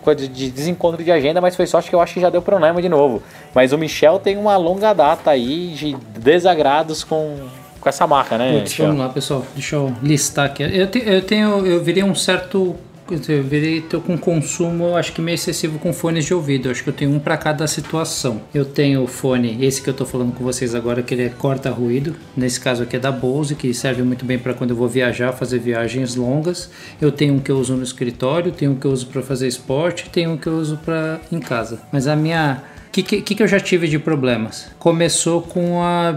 coisa 0.02 0.28
de 0.28 0.50
desencontro 0.50 1.02
de 1.02 1.10
agenda, 1.10 1.40
mas 1.40 1.56
foi 1.56 1.66
sorte 1.66 1.88
que 1.88 1.96
eu 1.96 2.00
acho 2.02 2.12
que 2.12 2.20
já 2.20 2.28
deu 2.28 2.42
problema 2.42 2.82
de 2.82 2.88
novo. 2.90 3.22
Mas 3.54 3.72
o 3.72 3.78
Michel 3.78 4.18
tem 4.18 4.36
uma 4.36 4.58
longa 4.58 4.92
data 4.92 5.30
aí 5.30 5.70
de 5.70 5.96
desagrados 6.18 7.02
com 7.02 7.38
com 7.80 7.88
essa 7.90 8.06
marca, 8.06 8.38
né? 8.38 8.60
Putz, 8.60 8.78
vamos 8.78 8.96
lá, 8.96 9.10
pessoal. 9.10 9.44
Deixa 9.54 9.76
eu 9.76 9.92
listar 10.02 10.46
aqui. 10.46 10.62
Eu, 10.62 10.86
te, 10.86 11.02
eu 11.04 11.20
tenho, 11.20 11.66
eu 11.66 11.84
virei 11.84 12.02
um 12.02 12.14
certo 12.14 12.74
eu 13.10 13.42
virei 13.42 13.82
tô 13.82 14.00
com 14.00 14.16
consumo, 14.16 14.96
acho 14.96 15.12
que 15.12 15.20
meio 15.20 15.34
excessivo 15.34 15.78
com 15.78 15.92
fones 15.92 16.24
de 16.24 16.32
ouvido. 16.32 16.70
acho 16.70 16.82
que 16.82 16.88
eu 16.88 16.94
tenho 16.94 17.10
um 17.10 17.18
para 17.18 17.36
cada 17.36 17.66
situação. 17.66 18.40
Eu 18.54 18.64
tenho 18.64 19.02
o 19.02 19.06
fone, 19.06 19.58
esse 19.64 19.82
que 19.82 19.90
eu 19.90 19.94
tô 19.94 20.06
falando 20.06 20.32
com 20.32 20.42
vocês 20.42 20.74
agora, 20.74 21.02
que 21.02 21.12
ele 21.12 21.24
é 21.24 21.28
corta 21.28 21.70
ruído. 21.70 22.16
Nesse 22.34 22.58
caso 22.58 22.82
aqui 22.82 22.96
é 22.96 22.98
da 22.98 23.12
Bose, 23.12 23.54
que 23.54 23.74
serve 23.74 24.02
muito 24.02 24.24
bem 24.24 24.38
para 24.38 24.54
quando 24.54 24.70
eu 24.70 24.76
vou 24.76 24.88
viajar, 24.88 25.32
fazer 25.32 25.58
viagens 25.58 26.14
longas. 26.14 26.70
Eu 27.00 27.12
tenho 27.12 27.34
um 27.34 27.40
que 27.40 27.50
eu 27.50 27.58
uso 27.58 27.76
no 27.76 27.82
escritório, 27.82 28.50
tenho 28.50 28.72
um 28.72 28.76
que 28.76 28.86
eu 28.86 28.90
uso 28.90 29.06
para 29.08 29.20
fazer 29.20 29.48
esporte, 29.48 30.08
tenho 30.08 30.30
um 30.30 30.36
que 30.38 30.46
eu 30.46 30.54
uso 30.54 30.78
para 30.78 31.20
em 31.30 31.40
casa. 31.40 31.80
Mas 31.92 32.06
a 32.06 32.16
minha 32.16 32.62
o 32.88 32.90
que, 32.94 33.02
que, 33.02 33.34
que 33.34 33.42
eu 33.42 33.48
já 33.48 33.58
tive 33.58 33.88
de 33.88 33.98
problemas? 33.98 34.68
Começou 34.78 35.42
com 35.42 35.82
a, 35.82 36.14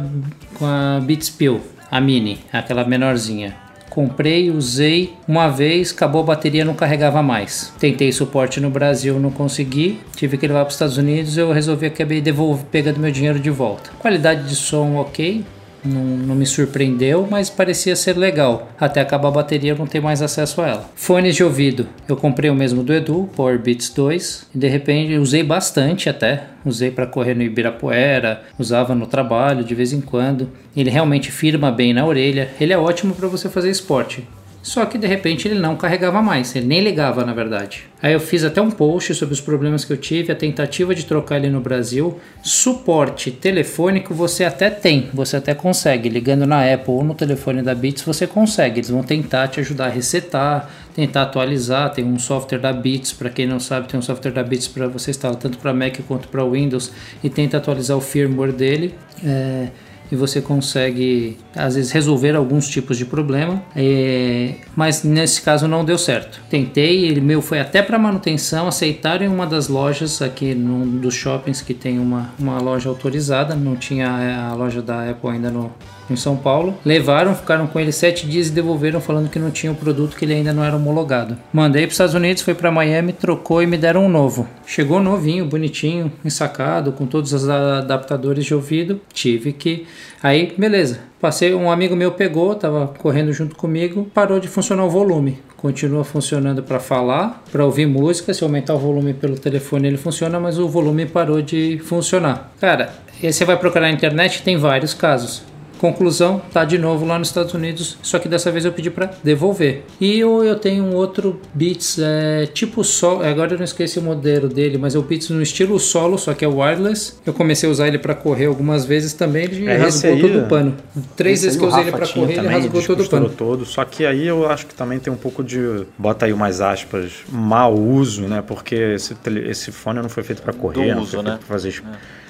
com 0.53 0.65
a 0.65 1.01
Beats 1.01 1.27
Pill, 1.27 1.59
a 1.89 1.99
Mini, 1.99 2.39
aquela 2.53 2.85
menorzinha 2.85 3.66
comprei, 3.89 4.49
usei 4.51 5.13
uma 5.27 5.47
vez, 5.47 5.91
acabou 5.91 6.21
a 6.21 6.25
bateria, 6.25 6.65
não 6.65 6.73
carregava 6.73 7.21
mais. 7.21 7.73
Tentei 7.79 8.11
suporte 8.11 8.59
no 8.59 8.69
Brasil, 8.69 9.19
não 9.19 9.31
consegui, 9.31 9.99
tive 10.15 10.37
que 10.37 10.47
levar 10.47 10.61
para 10.61 10.69
os 10.69 10.75
Estados 10.75 10.97
Unidos, 10.97 11.37
eu 11.37 11.51
resolvi 11.51 11.87
acabar 11.87 12.21
devolver, 12.21 12.65
pegando 12.71 12.99
meu 12.99 13.11
dinheiro 13.11 13.39
de 13.39 13.49
volta. 13.49 13.89
Qualidade 13.99 14.47
de 14.47 14.55
som 14.55 14.95
ok, 14.95 15.43
não, 15.87 16.03
não, 16.03 16.35
me 16.35 16.45
surpreendeu, 16.45 17.27
mas 17.29 17.49
parecia 17.49 17.95
ser 17.95 18.17
legal. 18.17 18.71
Até 18.79 19.01
acabar 19.01 19.29
a 19.29 19.31
bateria 19.31 19.71
eu 19.71 19.77
não 19.77 19.87
ter 19.87 20.01
mais 20.01 20.21
acesso 20.21 20.61
a 20.61 20.67
ela. 20.67 20.89
Fones 20.95 21.35
de 21.35 21.43
ouvido. 21.43 21.87
Eu 22.07 22.15
comprei 22.15 22.49
o 22.49 22.55
mesmo 22.55 22.83
do 22.83 22.93
Edu, 22.93 23.29
Power 23.35 23.59
Beats 23.59 23.89
2. 23.89 24.47
E 24.53 24.57
de 24.57 24.67
repente 24.67 25.15
usei 25.17 25.43
bastante 25.43 26.09
até. 26.09 26.43
Usei 26.65 26.91
para 26.91 27.07
correr 27.07 27.33
no 27.33 27.43
Ibirapuera, 27.43 28.43
usava 28.59 28.93
no 28.93 29.07
trabalho 29.07 29.63
de 29.63 29.73
vez 29.73 29.93
em 29.93 30.01
quando. 30.01 30.49
Ele 30.75 30.89
realmente 30.89 31.31
firma 31.31 31.71
bem 31.71 31.93
na 31.93 32.05
orelha. 32.05 32.49
Ele 32.59 32.73
é 32.73 32.77
ótimo 32.77 33.15
para 33.15 33.27
você 33.27 33.49
fazer 33.49 33.69
esporte. 33.69 34.27
Só 34.67 34.85
que 34.85 34.97
de 34.97 35.07
repente 35.07 35.47
ele 35.47 35.57
não 35.57 35.77
carregava 35.77 36.21
mais, 36.21 36.53
ele 36.53 36.67
nem 36.67 36.81
ligava 36.81 37.23
na 37.23 37.33
verdade. 37.33 37.85
Aí 38.03 38.11
eu 38.11 38.19
fiz 38.19 38.43
até 38.43 38.61
um 38.61 38.69
post 38.69 39.15
sobre 39.15 39.33
os 39.33 39.39
problemas 39.39 39.85
que 39.85 39.93
eu 39.93 39.97
tive, 39.97 40.29
a 40.29 40.35
tentativa 40.35 40.93
de 40.93 41.05
trocar 41.05 41.37
ele 41.37 41.49
no 41.49 41.61
Brasil. 41.61 42.19
Suporte 42.43 43.31
telefônico 43.31 44.13
você 44.13 44.43
até 44.43 44.69
tem, 44.69 45.09
você 45.13 45.37
até 45.37 45.53
consegue. 45.55 46.09
Ligando 46.09 46.45
na 46.45 46.69
Apple 46.69 46.95
ou 46.95 47.03
no 47.05 47.15
telefone 47.15 47.61
da 47.61 47.73
Beats 47.73 48.03
você 48.03 48.27
consegue. 48.27 48.79
Eles 48.79 48.89
vão 48.89 49.03
tentar 49.03 49.47
te 49.47 49.61
ajudar 49.61 49.85
a 49.85 49.89
resetar, 49.89 50.69
tentar 50.93 51.21
atualizar. 51.21 51.93
Tem 51.93 52.03
um 52.03 52.19
software 52.19 52.59
da 52.59 52.73
Beats, 52.73 53.13
para 53.13 53.29
quem 53.29 53.47
não 53.47 53.61
sabe, 53.61 53.87
tem 53.87 53.97
um 53.97 54.03
software 54.03 54.31
da 54.31 54.43
Beats 54.43 54.67
para 54.67 54.89
você 54.89 55.11
instalar 55.11 55.37
tanto 55.37 55.59
para 55.59 55.73
Mac 55.73 55.97
quanto 56.05 56.27
para 56.27 56.43
Windows 56.43 56.91
e 57.23 57.29
tenta 57.29 57.55
atualizar 57.55 57.95
o 57.95 58.01
firmware 58.01 58.51
dele. 58.51 58.93
É, 59.23 59.69
e 60.11 60.15
você 60.15 60.41
consegue 60.41 61.37
às 61.55 61.75
vezes 61.75 61.91
resolver 61.91 62.35
alguns 62.35 62.67
tipos 62.67 62.97
de 62.97 63.05
problema, 63.05 63.61
é, 63.75 64.55
mas 64.75 65.03
nesse 65.03 65.41
caso 65.41 65.67
não 65.67 65.83
deu 65.83 65.97
certo. 65.97 66.41
Tentei, 66.49 67.05
ele 67.05 67.21
meu 67.21 67.41
foi 67.41 67.59
até 67.59 67.81
para 67.81 67.97
manutenção, 67.97 68.67
aceitaram 68.67 69.25
em 69.25 69.29
uma 69.29 69.45
das 69.45 69.67
lojas 69.67 70.21
aqui 70.21 70.53
num 70.53 70.97
dos 70.97 71.13
shoppings 71.13 71.61
que 71.61 71.73
tem 71.73 71.99
uma, 71.99 72.31
uma 72.39 72.59
loja 72.59 72.89
autorizada, 72.89 73.55
não 73.55 73.75
tinha 73.75 74.49
a 74.49 74.53
loja 74.53 74.81
da 74.81 75.09
Apple 75.09 75.29
ainda 75.29 75.49
no, 75.51 75.71
em 76.09 76.15
São 76.15 76.35
Paulo. 76.35 76.75
Levaram, 76.85 77.35
ficaram 77.35 77.67
com 77.67 77.79
ele 77.79 77.91
sete 77.91 78.27
dias 78.27 78.47
e 78.47 78.51
devolveram 78.51 78.99
falando 79.01 79.29
que 79.29 79.39
não 79.39 79.51
tinha 79.51 79.71
o 79.71 79.75
produto, 79.75 80.15
que 80.15 80.25
ele 80.25 80.33
ainda 80.33 80.53
não 80.53 80.63
era 80.63 80.75
homologado. 80.75 81.37
Mandei 81.51 81.83
para 81.83 81.89
os 81.89 81.93
Estados 81.93 82.15
Unidos, 82.15 82.43
foi 82.43 82.53
para 82.53 82.71
Miami, 82.71 83.13
trocou 83.13 83.61
e 83.61 83.67
me 83.67 83.77
deram 83.77 84.05
um 84.05 84.09
novo. 84.09 84.47
Chegou 84.65 84.99
novinho, 84.99 85.45
bonitinho, 85.45 86.11
ensacado, 86.23 86.91
com 86.91 87.05
todos 87.05 87.33
os 87.33 87.49
adaptadores 87.49 88.45
de 88.45 88.53
ouvido. 88.53 88.99
Tive 89.13 89.53
que. 89.53 89.85
Aí, 90.21 90.53
beleza. 90.57 90.99
Passei, 91.19 91.53
um 91.53 91.71
amigo 91.71 91.95
meu 91.95 92.11
pegou, 92.11 92.53
tava 92.53 92.93
correndo 92.99 93.33
junto 93.33 93.55
comigo, 93.55 94.07
parou 94.13 94.39
de 94.39 94.47
funcionar 94.47 94.85
o 94.85 94.89
volume. 94.89 95.39
Continua 95.57 96.03
funcionando 96.03 96.61
para 96.61 96.79
falar, 96.79 97.43
para 97.51 97.65
ouvir 97.65 97.87
música. 97.87 98.31
Se 98.31 98.43
aumentar 98.43 98.75
o 98.75 98.77
volume 98.77 99.15
pelo 99.15 99.35
telefone, 99.35 99.87
ele 99.87 99.97
funciona, 99.97 100.39
mas 100.39 100.59
o 100.59 100.69
volume 100.69 101.07
parou 101.07 101.41
de 101.41 101.79
funcionar. 101.83 102.51
Cara, 102.61 102.91
você 103.19 103.43
vai 103.43 103.57
procurar 103.57 103.87
na 103.87 103.91
internet, 103.91 104.43
tem 104.43 104.57
vários 104.57 104.93
casos. 104.93 105.41
Conclusão, 105.77 106.41
tá 106.51 106.65
de 106.65 106.77
novo 106.77 107.05
lá 107.05 107.19
nos 107.19 107.27
Estados 107.29 107.53
Unidos, 107.53 107.97
só 108.01 108.19
que 108.19 108.27
dessa 108.27 108.51
vez 108.51 108.65
eu 108.65 108.71
pedi 108.71 108.89
para 108.89 109.11
devolver. 109.23 109.83
E 109.99 110.19
eu, 110.19 110.43
eu 110.43 110.55
tenho 110.55 110.83
um 110.83 110.95
outro 110.95 111.39
Beats 111.53 111.99
é, 111.99 112.45
tipo 112.47 112.83
solo, 112.83 113.23
agora 113.23 113.53
eu 113.53 113.57
não 113.57 113.65
esqueci 113.65 113.99
o 113.99 114.01
modelo 114.01 114.47
dele, 114.47 114.77
mas 114.77 114.95
é 114.95 114.99
o 114.99 115.01
Beats 115.01 115.29
no 115.29 115.41
estilo 115.41 115.79
solo, 115.79 116.17
só 116.17 116.33
que 116.33 116.43
é 116.43 116.47
wireless. 116.47 117.15
Eu 117.25 117.33
comecei 117.33 117.67
a 117.67 117.71
usar 117.71 117.87
ele 117.87 117.99
para 117.99 118.15
correr 118.15 118.45
algumas 118.45 118.85
vezes 118.85 119.13
também, 119.13 119.43
ele 119.45 119.67
é, 119.67 119.77
rasgou 119.77 120.13
aí, 120.13 120.21
todo 120.21 120.39
o 120.39 120.47
pano. 120.47 120.75
Três 121.15 121.43
vezes 121.43 121.57
que 121.57 121.63
eu 121.63 121.69
usei 121.69 121.81
ele 121.81 121.91
para 121.91 122.07
correr, 122.07 122.35
também, 122.35 122.51
ele 122.51 122.61
rasgou 122.63 122.81
todo 122.83 123.03
o 123.03 123.09
pano. 123.09 123.29
Todo, 123.29 123.65
só 123.65 123.85
que 123.85 124.05
aí 124.05 124.27
eu 124.27 124.49
acho 124.49 124.65
que 124.65 124.75
também 124.75 124.99
tem 124.99 125.11
um 125.11 125.17
pouco 125.17 125.43
de, 125.43 125.85
bota 125.97 126.25
aí 126.25 126.33
umas 126.33 126.61
aspas, 126.61 127.11
mau 127.29 127.75
uso, 127.75 128.27
né? 128.27 128.43
Porque 128.45 128.75
esse, 128.75 129.15
esse 129.45 129.71
fone 129.71 130.01
não 130.01 130.09
foi 130.09 130.23
feito 130.23 130.41
para 130.41 130.53
correr, 130.53 130.93
Do 130.93 130.95
não 130.95 131.05
foi 131.05 131.11
feito 131.11 131.23
né? 131.23 131.37
para 131.37 131.47
fazer... 131.47 131.69
É 131.69 132.27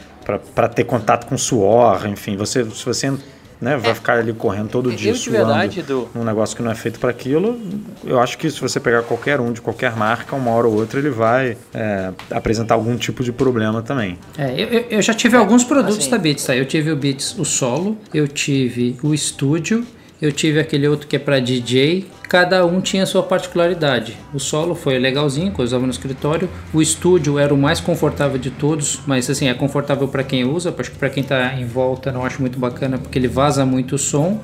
para 0.54 0.68
ter 0.68 0.84
contato 0.84 1.26
com 1.26 1.38
suor, 1.38 2.06
enfim, 2.06 2.36
você 2.36 2.66
se 2.66 2.86
você 2.86 3.14
né, 3.62 3.78
vai 3.78 3.91
é. 3.91 3.95
ficar 3.95 4.20
ali 4.20 4.34
correndo 4.34 4.70
todo 4.70 4.91
dia 4.91 5.14
de 5.14 5.30
verdade, 5.30 5.82
do... 5.82 6.08
num 6.14 6.24
negócio 6.24 6.55
que 6.55 6.62
não 6.62 6.72
é 6.72 6.76
feito 6.76 6.99
para 6.99 7.10
aquilo, 7.10 7.60
eu 8.03 8.20
acho 8.20 8.38
que 8.38 8.49
se 8.49 8.62
você 8.62 8.80
pegar 8.80 9.03
qualquer 9.03 9.39
um 9.39 9.51
de 9.51 9.62
qualquer 9.62 9.95
marca, 9.95 10.36
uma 10.36 10.51
hora 10.51 10.68
ou 10.68 10.76
outra 10.76 10.99
ele 10.99 11.10
vai 11.10 11.58
é, 11.74 12.12
apresentar 12.32 12.76
algum 12.76 12.95
tipo 12.95 13.24
de 13.24 13.32
problema 13.32 13.82
também. 13.82 14.18
É, 14.38 14.53
eu, 14.62 14.86
eu 14.89 15.01
já 15.01 15.14
tive 15.14 15.36
alguns 15.36 15.64
produtos 15.64 15.97
assim, 15.97 16.10
da 16.10 16.18
Beats, 16.18 16.45
tá? 16.45 16.55
Eu 16.55 16.66
tive 16.66 16.91
o 16.91 16.95
Beats 16.95 17.38
o 17.38 17.45
Solo, 17.45 17.97
eu 18.14 18.28
tive 18.28 18.97
o 19.01 19.16
Studio 19.16 19.86
eu 20.22 20.32
tive 20.32 20.59
aquele 20.59 20.88
outro 20.88 21.07
que 21.07 21.15
é 21.15 21.20
para 21.20 21.39
DJ. 21.39 22.05
Cada 22.28 22.65
um 22.65 22.82
tinha 22.82 23.05
sua 23.05 23.24
particularidade. 23.24 24.18
O 24.34 24.39
solo 24.39 24.76
foi 24.76 24.97
legalzinho, 24.97 25.51
que 25.51 25.59
eu 25.59 25.65
usava 25.65 25.86
no 25.86 25.91
escritório. 25.91 26.49
O 26.74 26.82
estúdio 26.82 27.38
era 27.38 27.53
o 27.53 27.57
mais 27.57 27.80
confortável 27.80 28.38
de 28.38 28.49
todos, 28.49 28.99
mas 29.05 29.30
assim, 29.30 29.47
é 29.47 29.53
confortável 29.53 30.07
para 30.07 30.24
quem 30.24 30.43
usa, 30.43 30.74
acho 30.78 30.91
que 30.91 30.97
para 30.97 31.09
quem 31.09 31.24
tá 31.24 31.53
em 31.53 31.65
volta 31.65 32.11
não 32.11 32.26
acho 32.26 32.41
muito 32.41 32.59
bacana 32.59 32.97
porque 32.97 33.18
ele 33.18 33.28
vaza 33.28 33.65
muito 33.65 33.95
o 33.95 33.97
som. 33.97 34.41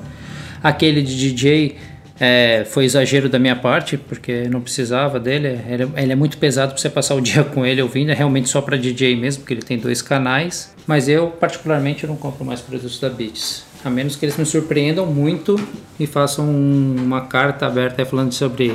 Aquele 0.62 1.02
de 1.02 1.16
DJ 1.16 1.76
é, 2.18 2.64
foi 2.64 2.84
exagero 2.84 3.28
da 3.28 3.38
minha 3.38 3.56
parte, 3.56 3.98
porque 3.98 4.48
não 4.48 4.60
precisava 4.60 5.18
dele. 5.18 5.60
Ele, 5.68 5.88
ele 5.96 6.12
é 6.12 6.14
muito 6.14 6.38
pesado 6.38 6.72
para 6.72 6.80
você 6.80 6.88
passar 6.88 7.14
o 7.14 7.20
dia 7.22 7.42
com 7.42 7.66
ele 7.66 7.82
ouvindo. 7.82 8.10
É 8.10 8.14
realmente 8.14 8.48
só 8.48 8.60
para 8.60 8.76
DJ 8.76 9.16
mesmo, 9.16 9.42
porque 9.42 9.54
ele 9.54 9.62
tem 9.62 9.78
dois 9.78 10.00
canais. 10.00 10.74
Mas 10.86 11.08
eu, 11.08 11.28
particularmente, 11.28 12.06
não 12.06 12.16
compro 12.16 12.44
mais 12.44 12.60
produtos 12.60 12.98
da 13.00 13.10
Beats. 13.10 13.73
A 13.84 13.90
menos 13.90 14.16
que 14.16 14.24
eles 14.24 14.36
me 14.36 14.46
surpreendam 14.46 15.06
muito 15.06 15.56
e 16.00 16.06
façam 16.06 16.48
uma 16.48 17.22
carta 17.22 17.66
aberta 17.66 18.04
falando 18.06 18.32
sobre 18.32 18.74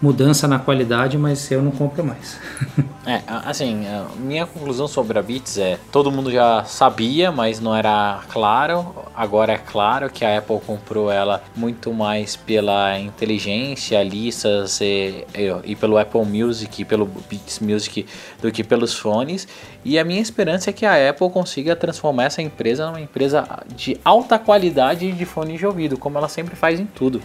mudança 0.00 0.46
na 0.46 0.58
qualidade, 0.58 1.18
mas 1.18 1.50
eu 1.50 1.62
não 1.62 1.70
compro 1.70 2.04
mais. 2.04 2.38
é, 3.04 3.20
assim, 3.26 3.84
minha 4.16 4.46
conclusão 4.46 4.86
sobre 4.86 5.18
a 5.18 5.22
Beats 5.22 5.58
é: 5.58 5.78
todo 5.90 6.10
mundo 6.10 6.30
já 6.30 6.64
sabia, 6.64 7.32
mas 7.32 7.60
não 7.60 7.74
era 7.74 8.20
claro. 8.28 8.94
Agora 9.14 9.52
é 9.52 9.58
claro 9.58 10.08
que 10.08 10.24
a 10.24 10.38
Apple 10.38 10.60
comprou 10.64 11.10
ela 11.10 11.42
muito 11.56 11.92
mais 11.92 12.36
pela 12.36 12.98
inteligência, 12.98 14.02
listas 14.02 14.80
e, 14.80 15.24
e, 15.34 15.72
e 15.72 15.76
pelo 15.76 15.98
Apple 15.98 16.24
Music, 16.24 16.82
e 16.82 16.84
pelo 16.84 17.06
Beats 17.28 17.58
Music 17.58 18.06
do 18.40 18.50
que 18.52 18.62
pelos 18.62 18.94
fones. 18.94 19.48
E 19.84 19.98
a 19.98 20.04
minha 20.04 20.20
esperança 20.20 20.70
é 20.70 20.72
que 20.72 20.86
a 20.86 21.10
Apple 21.10 21.30
consiga 21.30 21.74
transformar 21.74 22.24
essa 22.24 22.42
empresa 22.42 22.86
numa 22.86 23.00
empresa 23.00 23.46
de 23.74 23.98
alta 24.04 24.38
qualidade 24.38 25.10
de 25.10 25.24
fone 25.24 25.56
de 25.56 25.66
ouvido, 25.66 25.96
como 25.96 26.18
ela 26.18 26.28
sempre 26.28 26.54
faz 26.54 26.78
em 26.78 26.86
tudo. 26.86 27.20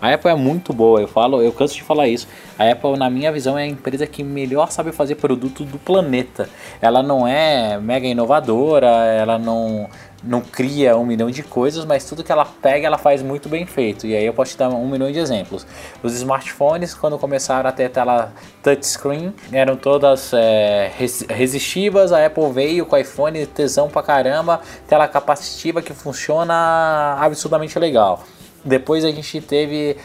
A 0.00 0.12
Apple 0.12 0.30
é 0.30 0.34
muito 0.34 0.72
boa, 0.72 1.00
eu 1.00 1.08
falo, 1.08 1.42
eu 1.42 1.52
canso 1.52 1.74
de 1.74 1.82
falar 1.82 2.08
isso. 2.08 2.26
A 2.58 2.70
Apple, 2.70 2.96
na 2.96 3.08
minha 3.08 3.32
visão, 3.32 3.58
é 3.58 3.62
a 3.62 3.66
empresa 3.66 4.06
que 4.06 4.22
melhor 4.22 4.70
sabe 4.70 4.92
fazer 4.92 5.14
produto 5.16 5.64
do 5.64 5.78
planeta. 5.78 6.48
Ela 6.80 7.02
não 7.02 7.26
é 7.26 7.78
mega 7.78 8.06
inovadora, 8.06 8.86
ela 8.86 9.38
não 9.38 9.88
não 10.26 10.40
cria 10.40 10.96
um 10.96 11.04
milhão 11.04 11.30
de 11.30 11.42
coisas, 11.42 11.84
mas 11.84 12.08
tudo 12.08 12.24
que 12.24 12.32
ela 12.32 12.44
pega 12.44 12.86
ela 12.86 12.98
faz 12.98 13.22
muito 13.22 13.48
bem 13.48 13.66
feito. 13.66 14.06
E 14.06 14.16
aí 14.16 14.24
eu 14.24 14.32
posso 14.32 14.52
te 14.52 14.58
dar 14.58 14.70
um 14.70 14.88
milhão 14.88 15.10
de 15.12 15.18
exemplos. 15.18 15.66
Os 16.02 16.14
smartphones, 16.14 16.94
quando 16.94 17.18
começaram 17.18 17.68
a 17.68 17.72
ter 17.72 17.90
tela 17.90 18.32
touchscreen, 18.62 19.34
eram 19.52 19.76
todas 19.76 20.32
é, 20.32 20.90
resistivas. 21.28 22.12
A 22.12 22.24
Apple 22.24 22.50
veio 22.52 22.86
com 22.86 22.96
o 22.96 22.98
iPhone, 22.98 23.44
tesão 23.46 23.88
pra 23.88 24.02
caramba, 24.02 24.60
tela 24.88 25.06
capacitiva 25.06 25.82
que 25.82 25.92
funciona 25.92 27.16
absurdamente 27.20 27.78
legal. 27.78 28.24
Depois 28.64 29.04
a 29.04 29.10
gente 29.10 29.40
teve, 29.42 29.96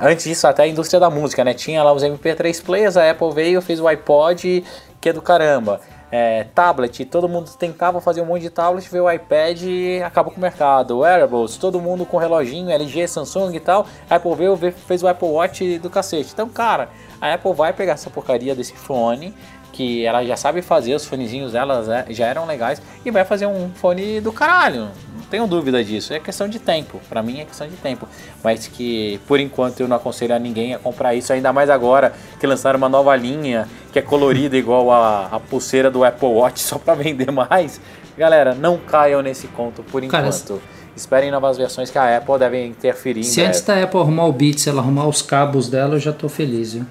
antes 0.00 0.24
disso, 0.24 0.46
até 0.48 0.64
a 0.64 0.66
indústria 0.66 0.98
da 0.98 1.08
música, 1.08 1.44
né? 1.44 1.54
Tinha 1.54 1.82
lá 1.82 1.92
os 1.92 2.02
MP3 2.02 2.64
players, 2.64 2.96
a 2.96 3.08
Apple 3.08 3.32
veio, 3.32 3.62
fez 3.62 3.80
o 3.80 3.86
iPod, 3.86 4.64
que 5.00 5.08
é 5.08 5.12
do 5.12 5.22
caramba. 5.22 5.80
É, 6.10 6.44
tablet, 6.54 7.04
todo 7.06 7.28
mundo 7.28 7.50
tentava 7.58 8.00
fazer 8.00 8.20
um 8.20 8.26
monte 8.26 8.42
de 8.42 8.50
tablet, 8.50 8.88
veio 8.88 9.04
o 9.04 9.10
iPad 9.10 9.62
e 9.62 10.02
acabou 10.02 10.32
com 10.32 10.38
o 10.38 10.40
mercado. 10.40 10.98
Wearables, 10.98 11.56
todo 11.56 11.80
mundo 11.80 12.04
com 12.06 12.16
reloginho, 12.16 12.70
LG, 12.70 13.06
Samsung 13.08 13.54
e 13.54 13.60
tal. 13.60 13.86
A 14.08 14.16
Apple 14.16 14.34
veio, 14.34 14.56
fez 14.56 15.02
o 15.02 15.08
Apple 15.08 15.28
Watch 15.28 15.78
do 15.78 15.90
cacete. 15.90 16.30
Então, 16.32 16.48
cara, 16.48 16.88
a 17.20 17.34
Apple 17.34 17.52
vai 17.52 17.72
pegar 17.72 17.92
essa 17.94 18.10
porcaria 18.10 18.54
desse 18.54 18.74
fone, 18.74 19.34
que 19.72 20.04
ela 20.04 20.24
já 20.24 20.36
sabe 20.36 20.62
fazer, 20.62 20.94
os 20.94 21.04
fonezinhos 21.04 21.52
dela 21.52 22.04
já 22.08 22.26
eram 22.26 22.46
legais, 22.46 22.80
e 23.04 23.10
vai 23.10 23.24
fazer 23.24 23.46
um 23.46 23.70
fone 23.74 24.20
do 24.20 24.32
caralho 24.32 24.88
tenho 25.30 25.46
dúvida 25.46 25.82
disso. 25.82 26.12
É 26.12 26.20
questão 26.20 26.48
de 26.48 26.58
tempo. 26.58 27.00
Para 27.08 27.22
mim 27.22 27.40
é 27.40 27.44
questão 27.44 27.66
de 27.66 27.76
tempo. 27.76 28.08
Mas 28.42 28.66
que 28.66 29.20
por 29.26 29.40
enquanto 29.40 29.80
eu 29.80 29.88
não 29.88 29.96
aconselho 29.96 30.34
a 30.34 30.38
ninguém 30.38 30.74
a 30.74 30.78
comprar 30.78 31.14
isso, 31.14 31.32
ainda 31.32 31.52
mais 31.52 31.70
agora 31.70 32.12
que 32.38 32.46
lançaram 32.46 32.78
uma 32.78 32.88
nova 32.88 33.14
linha 33.16 33.68
que 33.92 33.98
é 33.98 34.02
colorida 34.02 34.56
igual 34.58 34.90
a, 34.90 35.26
a 35.26 35.40
pulseira 35.40 35.90
do 35.90 36.04
Apple 36.04 36.28
Watch 36.28 36.60
só 36.60 36.78
para 36.78 36.94
vender 36.94 37.30
mais. 37.30 37.80
Galera, 38.16 38.54
não 38.54 38.78
caiam 38.78 39.22
nesse 39.22 39.48
conto 39.48 39.82
por 39.82 40.02
enquanto. 40.02 40.54
Cara, 40.54 40.74
Esperem 40.96 41.28
novas 41.28 41.56
versões 41.56 41.90
que 41.90 41.98
a 41.98 42.16
Apple 42.16 42.38
deve 42.38 42.64
interferir. 42.64 43.24
Se 43.24 43.42
antes 43.42 43.60
da 43.62 43.82
Apple 43.82 43.98
arrumar 43.98 44.26
o 44.26 44.32
Beats, 44.32 44.66
ela 44.68 44.80
arrumar 44.80 45.08
os 45.08 45.22
cabos 45.22 45.68
dela, 45.68 45.96
eu 45.96 45.98
já 45.98 46.12
tô 46.12 46.28
feliz, 46.28 46.74
viu? 46.74 46.86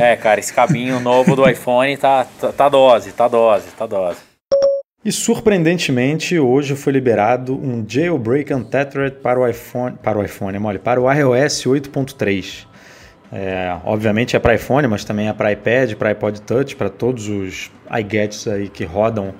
é, 0.00 0.16
cara, 0.16 0.40
esse 0.40 0.52
cabinho 0.52 0.98
novo 0.98 1.36
do 1.36 1.48
iPhone 1.48 1.96
tá, 1.96 2.26
tá, 2.40 2.52
tá 2.52 2.68
dose, 2.68 3.12
tá 3.12 3.28
dose, 3.28 3.66
tá 3.76 3.86
dose. 3.86 4.31
E 5.04 5.10
surpreendentemente, 5.10 6.38
hoje 6.38 6.76
foi 6.76 6.92
liberado 6.92 7.56
um 7.56 7.84
jailbreak 7.86 8.54
untethered 8.54 9.16
para 9.16 9.40
o 9.40 9.48
iPhone, 9.48 9.96
para 10.00 10.16
o 10.16 10.24
iPhone, 10.24 10.56
mole, 10.60 10.78
para 10.78 11.00
o 11.00 11.12
iOS 11.12 11.64
8.3. 11.64 12.66
É, 13.32 13.76
obviamente 13.84 14.36
é 14.36 14.38
para 14.38 14.54
iPhone, 14.54 14.86
mas 14.86 15.04
também 15.04 15.28
é 15.28 15.32
para 15.32 15.50
iPad, 15.50 15.94
para 15.94 16.10
iPod 16.10 16.40
Touch, 16.42 16.76
para 16.76 16.88
todos 16.88 17.28
os 17.28 17.68
iGadgets 17.90 18.46
aí 18.46 18.68
que 18.68 18.84
rodam 18.84 19.34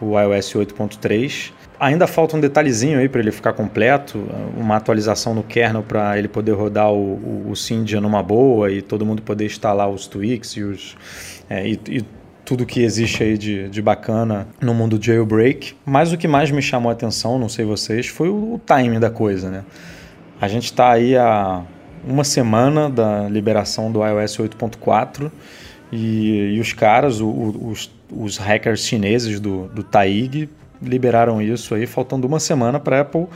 o 0.00 0.18
iOS 0.18 0.52
8.3. 0.52 1.52
Ainda 1.78 2.08
falta 2.08 2.36
um 2.36 2.40
detalhezinho 2.40 2.98
aí 2.98 3.08
para 3.08 3.20
ele 3.20 3.30
ficar 3.30 3.52
completo, 3.52 4.18
uma 4.56 4.76
atualização 4.78 5.32
no 5.32 5.44
kernel 5.44 5.84
para 5.84 6.18
ele 6.18 6.26
poder 6.26 6.52
rodar 6.52 6.90
o, 6.90 6.96
o, 6.96 7.52
o 7.52 8.00
numa 8.00 8.22
boa 8.22 8.68
e 8.72 8.82
todo 8.82 9.06
mundo 9.06 9.22
poder 9.22 9.46
instalar 9.46 9.88
os 9.88 10.08
tweaks 10.08 10.56
e 10.56 10.62
os 10.64 10.96
é, 11.48 11.68
e, 11.68 11.78
e 11.88 12.04
tudo 12.44 12.66
que 12.66 12.82
existe 12.82 13.22
aí 13.22 13.38
de, 13.38 13.68
de 13.68 13.82
bacana 13.82 14.46
no 14.60 14.74
mundo 14.74 14.98
jailbreak. 15.00 15.74
Mas 15.84 16.12
o 16.12 16.18
que 16.18 16.28
mais 16.28 16.50
me 16.50 16.60
chamou 16.60 16.90
a 16.90 16.92
atenção, 16.92 17.38
não 17.38 17.48
sei 17.48 17.64
vocês, 17.64 18.06
foi 18.06 18.28
o, 18.28 18.54
o 18.54 18.60
timing 18.64 19.00
da 19.00 19.10
coisa, 19.10 19.50
né? 19.50 19.64
A 20.40 20.48
gente 20.48 20.64
está 20.64 20.92
aí 20.92 21.16
há 21.16 21.62
uma 22.06 22.24
semana 22.24 22.90
da 22.90 23.28
liberação 23.28 23.90
do 23.90 24.04
iOS 24.06 24.36
8.4 24.38 25.30
e, 25.90 26.54
e, 26.56 26.60
os 26.60 26.72
caras, 26.72 27.20
o, 27.20 27.28
o, 27.28 27.70
os, 27.70 27.90
os 28.10 28.36
hackers 28.36 28.84
chineses 28.84 29.40
do, 29.40 29.68
do 29.68 29.82
Taig, 29.82 30.48
liberaram 30.82 31.40
isso 31.40 31.74
aí 31.74 31.86
faltando 31.86 32.26
uma 32.26 32.40
semana 32.40 32.78
para 32.78 33.00
Apple 33.00 33.26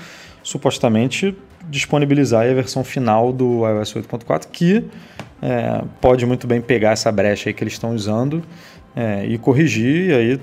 supostamente 0.42 1.36
disponibilizar 1.68 2.46
a 2.46 2.54
versão 2.54 2.84
final 2.84 3.32
do 3.32 3.66
iOS 3.66 3.94
8.4 3.94 4.46
que 4.50 4.84
é, 5.40 5.82
pode 6.00 6.26
muito 6.26 6.46
bem 6.46 6.60
pegar 6.60 6.92
essa 6.92 7.10
brecha 7.12 7.48
aí 7.48 7.54
que 7.54 7.62
eles 7.62 7.74
estão 7.74 7.94
usando 7.94 8.42
é, 8.98 9.24
e 9.24 9.38
corrigir, 9.38 10.10
e 10.10 10.12
aí 10.12 10.40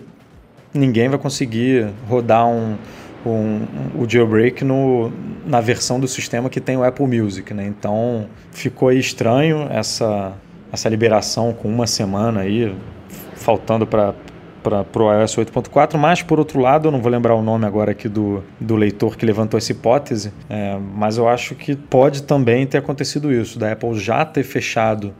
ninguém 0.73 1.09
vai 1.09 1.19
conseguir 1.19 1.89
rodar 2.07 2.47
um, 2.47 2.77
um, 3.25 3.29
um, 3.29 4.01
o 4.01 4.09
jailbreak 4.09 4.63
no, 4.63 5.11
na 5.45 5.59
versão 5.59 5.99
do 5.99 6.07
sistema 6.07 6.49
que 6.49 6.61
tem 6.61 6.77
o 6.77 6.83
Apple 6.83 7.05
Music. 7.05 7.53
Né? 7.53 7.67
Então 7.67 8.27
ficou 8.53 8.93
estranho 8.93 9.67
essa, 9.69 10.33
essa 10.71 10.87
liberação 10.87 11.51
com 11.51 11.67
uma 11.67 11.85
semana 11.85 12.41
aí, 12.41 12.73
faltando 13.35 13.85
para 13.85 14.13
para 14.63 15.03
o 15.03 15.13
iOS 15.13 15.35
8.4, 15.35 15.95
mas 15.95 16.23
por 16.23 16.39
outro 16.39 16.59
lado, 16.59 16.87
eu 16.87 16.91
não 16.91 16.99
vou 16.99 17.11
lembrar 17.11 17.35
o 17.35 17.41
nome 17.43 17.67
agora 17.67 17.91
aqui 17.91 18.09
do, 18.09 18.43
do 18.59 18.75
leitor 18.75 19.15
que 19.15 19.23
levantou 19.23 19.59
essa 19.59 19.71
hipótese, 19.71 20.33
é, 20.49 20.75
mas 20.95 21.19
eu 21.19 21.29
acho 21.29 21.53
que 21.53 21.75
pode 21.75 22.23
também 22.23 22.65
ter 22.65 22.79
acontecido 22.79 23.31
isso, 23.31 23.59
da 23.59 23.71
Apple 23.71 23.93
já 23.99 24.25
ter 24.25 24.41
fechado 24.41 25.13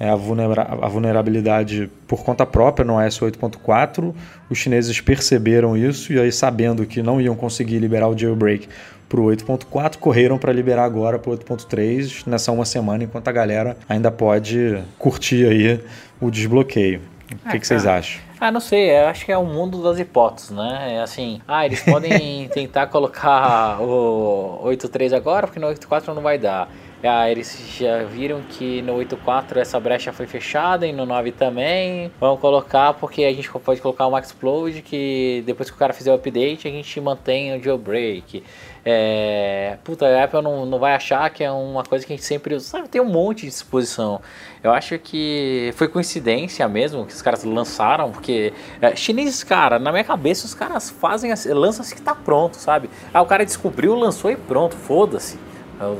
é, 0.00 0.08
a, 0.08 0.14
vulnera 0.14 0.62
a 0.62 0.88
vulnerabilidade 0.88 1.90
por 2.06 2.22
conta 2.24 2.46
própria 2.46 2.84
no 2.84 3.00
iOS 3.02 3.20
8.4. 3.20 4.14
Os 4.48 4.58
chineses 4.58 5.00
perceberam 5.00 5.76
isso 5.76 6.12
e 6.12 6.20
aí, 6.20 6.30
sabendo 6.30 6.86
que 6.86 7.02
não 7.02 7.20
iam 7.20 7.34
conseguir 7.34 7.78
liberar 7.78 8.08
o 8.08 8.16
jailbreak 8.16 8.68
para 9.08 9.20
o 9.20 9.24
8.4, 9.24 9.96
correram 9.96 10.38
para 10.38 10.52
liberar 10.52 10.84
agora 10.84 11.18
para 11.18 11.30
o 11.30 11.36
8.3 11.36 12.26
nessa 12.26 12.52
uma 12.52 12.64
semana, 12.64 13.04
enquanto 13.04 13.28
a 13.28 13.32
galera 13.32 13.76
ainda 13.88 14.10
pode 14.10 14.78
curtir 14.98 15.46
aí 15.46 15.80
o 16.20 16.30
desbloqueio. 16.30 17.00
O 17.32 17.50
que, 17.50 17.56
ah, 17.56 17.58
que 17.58 17.66
vocês 17.66 17.86
acham? 17.86 18.20
Ah, 18.40 18.50
não 18.50 18.60
sei, 18.60 18.90
eu 18.90 19.06
acho 19.06 19.24
que 19.24 19.32
é 19.32 19.36
o 19.36 19.44
mundo 19.44 19.82
das 19.82 19.98
hipóteses, 19.98 20.50
né? 20.50 20.94
É 20.96 21.00
assim, 21.00 21.40
ah, 21.46 21.66
eles 21.66 21.80
podem 21.82 22.48
tentar 22.54 22.86
colocar 22.86 23.80
o 23.82 24.60
8.3 24.64 25.14
agora, 25.14 25.46
porque 25.46 25.58
no 25.58 25.66
8.4 25.66 26.14
não 26.14 26.22
vai 26.22 26.38
dar. 26.38 26.70
Ah, 27.02 27.30
eles 27.30 27.56
já 27.78 28.02
viram 28.02 28.42
que 28.42 28.82
no 28.82 28.94
8.4 28.94 29.58
essa 29.58 29.78
brecha 29.78 30.12
foi 30.12 30.26
fechada 30.26 30.84
e 30.84 30.92
no 30.92 31.06
9 31.06 31.30
também. 31.30 32.10
Vamos 32.18 32.40
colocar 32.40 32.92
porque 32.94 33.22
a 33.22 33.32
gente 33.32 33.48
pode 33.48 33.80
colocar 33.80 34.08
um 34.08 34.18
Explode 34.18 34.82
que 34.82 35.44
depois 35.46 35.70
que 35.70 35.76
o 35.76 35.78
cara 35.78 35.92
fizer 35.92 36.10
o 36.10 36.16
update 36.16 36.66
a 36.66 36.70
gente 36.70 37.00
mantém 37.00 37.56
o 37.56 37.62
jailbreak. 37.62 38.42
É, 38.84 39.78
puta, 39.84 40.06
a 40.06 40.24
Apple 40.24 40.42
não, 40.42 40.66
não 40.66 40.78
vai 40.80 40.92
achar 40.94 41.30
que 41.30 41.44
é 41.44 41.50
uma 41.52 41.84
coisa 41.84 42.04
que 42.04 42.12
a 42.12 42.16
gente 42.16 42.24
sempre 42.24 42.56
usa. 42.56 42.66
Sabe, 42.66 42.88
tem 42.88 43.00
um 43.00 43.04
monte 43.04 43.42
de 43.42 43.48
disposição. 43.48 44.20
Eu 44.60 44.72
acho 44.72 44.98
que 44.98 45.70
foi 45.76 45.86
coincidência 45.86 46.66
mesmo 46.66 47.06
que 47.06 47.12
os 47.12 47.22
caras 47.22 47.44
lançaram, 47.44 48.10
porque 48.10 48.52
é, 48.80 48.96
chineses, 48.96 49.44
cara, 49.44 49.78
na 49.78 49.92
minha 49.92 50.04
cabeça 50.04 50.46
os 50.46 50.54
caras 50.54 50.90
fazem, 50.90 51.32
lançam 51.54 51.82
assim 51.82 51.94
que 51.94 52.02
tá 52.02 52.14
pronto, 52.14 52.56
sabe? 52.56 52.90
Ah, 53.14 53.22
o 53.22 53.26
cara 53.26 53.44
descobriu, 53.44 53.94
lançou 53.94 54.32
e 54.32 54.36
pronto, 54.36 54.74
foda-se 54.74 55.38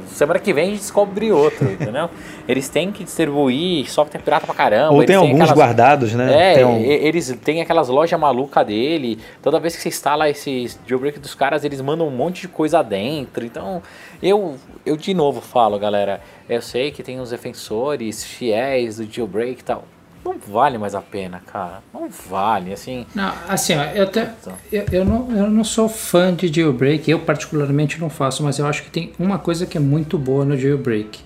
Semana 0.08 0.38
que 0.38 0.52
vem 0.52 0.64
a 0.64 0.70
gente 0.70 0.80
descobre 0.80 1.30
outro, 1.30 1.64
entendeu? 1.70 2.10
Eles 2.48 2.68
têm 2.68 2.90
que 2.90 3.04
distribuir 3.04 3.88
software 3.90 4.20
pirata 4.20 4.46
pra 4.46 4.54
caramba. 4.54 4.92
Ou 4.94 5.04
tem 5.04 5.16
alguns 5.16 5.34
aquelas- 5.40 5.56
guardados, 5.56 6.12
né? 6.14 6.52
É, 6.52 6.54
Tem 6.56 6.64
um- 6.64 6.78
eles 6.80 7.36
têm 7.44 7.60
aquelas 7.60 7.88
lojas 7.88 8.18
malucas 8.18 8.66
dele. 8.66 9.18
Toda 9.42 9.60
vez 9.60 9.76
que 9.76 9.82
você 9.82 9.88
instala 9.88 10.28
esses 10.28 10.78
jailbreak 10.86 11.18
dos 11.18 11.34
caras, 11.34 11.64
eles 11.64 11.80
mandam 11.80 12.06
um 12.08 12.10
monte 12.10 12.42
de 12.42 12.48
coisa 12.48 12.82
dentro. 12.82 13.44
Então, 13.44 13.82
eu, 14.22 14.56
eu 14.84 14.96
de 14.96 15.14
novo 15.14 15.40
falo, 15.40 15.78
galera. 15.78 16.20
Eu 16.48 16.60
sei 16.62 16.90
que 16.90 17.02
tem 17.02 17.20
uns 17.20 17.30
defensores 17.30 18.24
fiéis 18.24 18.96
do 18.96 19.04
jailbreak 19.10 19.60
e 19.60 19.64
tal. 19.64 19.84
Não 20.24 20.36
vale 20.38 20.78
mais 20.78 20.94
a 20.94 21.00
pena, 21.00 21.40
cara. 21.46 21.82
Não 21.92 22.08
vale, 22.08 22.72
assim. 22.72 23.06
Não, 23.14 23.32
assim, 23.48 23.74
ó, 23.76 23.84
eu, 23.84 24.04
até, 24.04 24.32
eu, 24.72 24.84
eu, 24.92 25.04
não, 25.04 25.30
eu 25.30 25.50
não 25.50 25.64
sou 25.64 25.88
fã 25.88 26.34
de 26.34 26.48
jailbreak, 26.52 27.10
eu 27.10 27.20
particularmente 27.20 28.00
não 28.00 28.10
faço, 28.10 28.42
mas 28.42 28.58
eu 28.58 28.66
acho 28.66 28.82
que 28.82 28.90
tem 28.90 29.12
uma 29.18 29.38
coisa 29.38 29.66
que 29.66 29.76
é 29.76 29.80
muito 29.80 30.18
boa 30.18 30.44
no 30.44 30.56
jailbreak. 30.56 31.20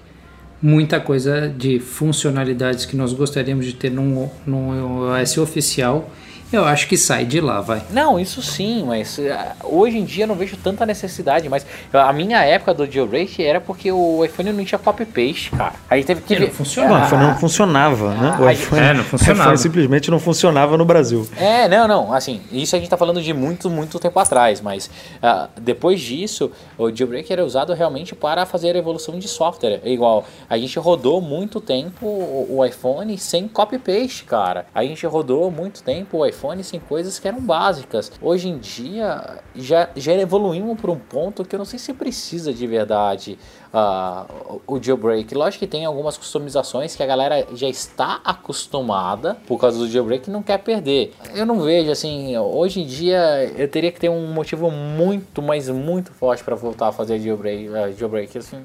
Muita 0.61 1.01
coisa 1.01 1.49
de 1.49 1.81
funcionalidades 1.81 2.87
que 2.87 2.97
nós 2.97 3.13
gostaríamos 3.13 3.67
de 3.67 3.75
ter 3.75 3.91
num, 3.91 4.31
num 4.47 5.11
OS 5.11 5.39
oficial, 5.39 6.09
eu 6.57 6.65
acho 6.65 6.87
que 6.89 6.97
sai 6.97 7.25
de 7.25 7.41
lá, 7.41 7.61
vai. 7.61 7.83
Não, 7.91 8.19
isso 8.19 8.43
sim, 8.43 8.85
mas 8.87 9.19
ah, 9.19 9.55
hoje 9.65 9.99
em 9.99 10.05
dia 10.05 10.25
eu 10.25 10.29
não 10.29 10.35
vejo 10.35 10.57
tanta 10.57 10.85
necessidade. 10.87 11.49
Mas 11.49 11.67
a 11.93 12.13
minha 12.13 12.43
época 12.45 12.75
do 12.75 12.91
jailbreak 12.91 13.43
era 13.45 13.61
porque 13.61 13.91
o 13.91 14.25
iPhone 14.25 14.53
não 14.53 14.65
tinha 14.65 14.79
copy-paste, 14.79 15.51
cara. 15.53 15.73
Aí 15.89 16.05
teve 16.05 16.21
que 16.23 16.39
não 16.39 16.49
funcionava. 16.49 16.99
Não, 17.01 17.07
foi- 17.09 17.19
não 17.19 17.35
funcionava, 17.39 18.15
né? 18.15 18.37
O 18.41 18.45
Ah, 18.47 18.53
iPhone, 18.53 18.83
é, 18.83 18.95
não 18.95 19.05
funcionava. 19.05 19.41
o 19.41 19.43
iPhone 19.45 19.59
simplesmente 19.59 20.11
não 20.11 20.19
funcionava 20.19 20.77
no 20.77 20.85
Brasil. 20.85 21.27
É, 21.39 21.69
não, 21.69 21.89
não, 21.89 22.13
assim, 22.13 22.41
isso 22.53 22.75
a 22.77 22.79
gente 22.79 22.89
tá 22.89 22.97
falando 22.97 23.23
de 23.23 23.33
muito, 23.33 23.71
muito 23.71 23.99
tempo 23.99 24.19
atrás, 24.19 24.61
mas 24.61 24.91
ah, 25.23 25.49
depois 25.61 26.01
disso, 26.01 26.51
o 26.77 26.95
jailbreak 26.95 27.33
era 27.33 27.45
usado 27.45 27.73
realmente 27.73 28.15
para 28.15 28.45
fazer 28.45 28.75
a 28.77 28.79
evolução 28.79 29.19
de 29.19 29.29
software. 29.29 29.81
É 29.85 29.91
igual, 29.91 30.25
a 30.51 30.59
gente 30.59 30.79
rodou 30.79 31.21
muito 31.21 31.61
tempo 31.61 32.07
o, 32.07 32.57
o 32.59 32.65
iPhone 32.65 33.17
sem 33.19 33.49
copy-paste, 33.49 34.25
cara. 34.25 34.67
A 34.75 34.83
gente 34.85 35.07
rodou 35.07 35.51
muito 35.51 35.83
tempo 35.83 36.19
o 36.19 36.27
iPhone 36.27 36.42
sem 36.65 36.81
coisas 36.81 37.19
que 37.19 37.29
eram 37.29 37.41
básicas. 37.41 38.11
Hoje 38.21 38.49
em 38.49 38.59
dia, 38.59 39.39
já, 39.55 39.89
já 39.95 40.13
evoluímos 40.13 40.81
por 40.81 40.91
um 40.91 40.99
ponto 40.99 41.45
que 41.45 41.55
eu 41.55 41.59
não 41.59 41.65
sei 41.65 41.79
se 41.79 41.93
precisa 41.95 42.53
de 42.53 42.67
verdade 42.67 43.39
ah, 43.73 44.27
o 44.67 44.83
jailbreak. 44.83 45.35
Lógico 45.35 45.61
que 45.61 45.67
tem 45.67 45.85
algumas 45.85 46.17
customizações 46.17 46.97
que 46.97 47.03
a 47.03 47.07
galera 47.07 47.47
já 47.55 47.69
está 47.69 48.21
acostumada 48.25 49.37
por 49.47 49.59
causa 49.59 49.79
do 49.79 49.89
jailbreak 49.89 50.29
e 50.29 50.33
não 50.33 50.43
quer 50.43 50.59
perder. 50.59 51.15
Eu 51.35 51.47
não 51.47 51.61
vejo 51.61 51.91
assim, 51.91 52.37
hoje 52.37 52.81
em 52.81 52.87
dia 52.87 53.53
eu 53.57 53.69
teria 53.69 53.93
que 53.93 54.01
ter 54.01 54.09
um 54.09 54.27
motivo 54.33 54.71
muito, 54.71 55.41
mas 55.41 55.69
muito 55.69 56.13
forte 56.13 56.43
para 56.43 56.57
voltar 56.57 56.89
a 56.89 56.93
fazer 56.93 57.21
jailbreak. 57.21 57.69
eh, 57.69 57.93
jailbreak 57.93 58.37
assim, 58.39 58.63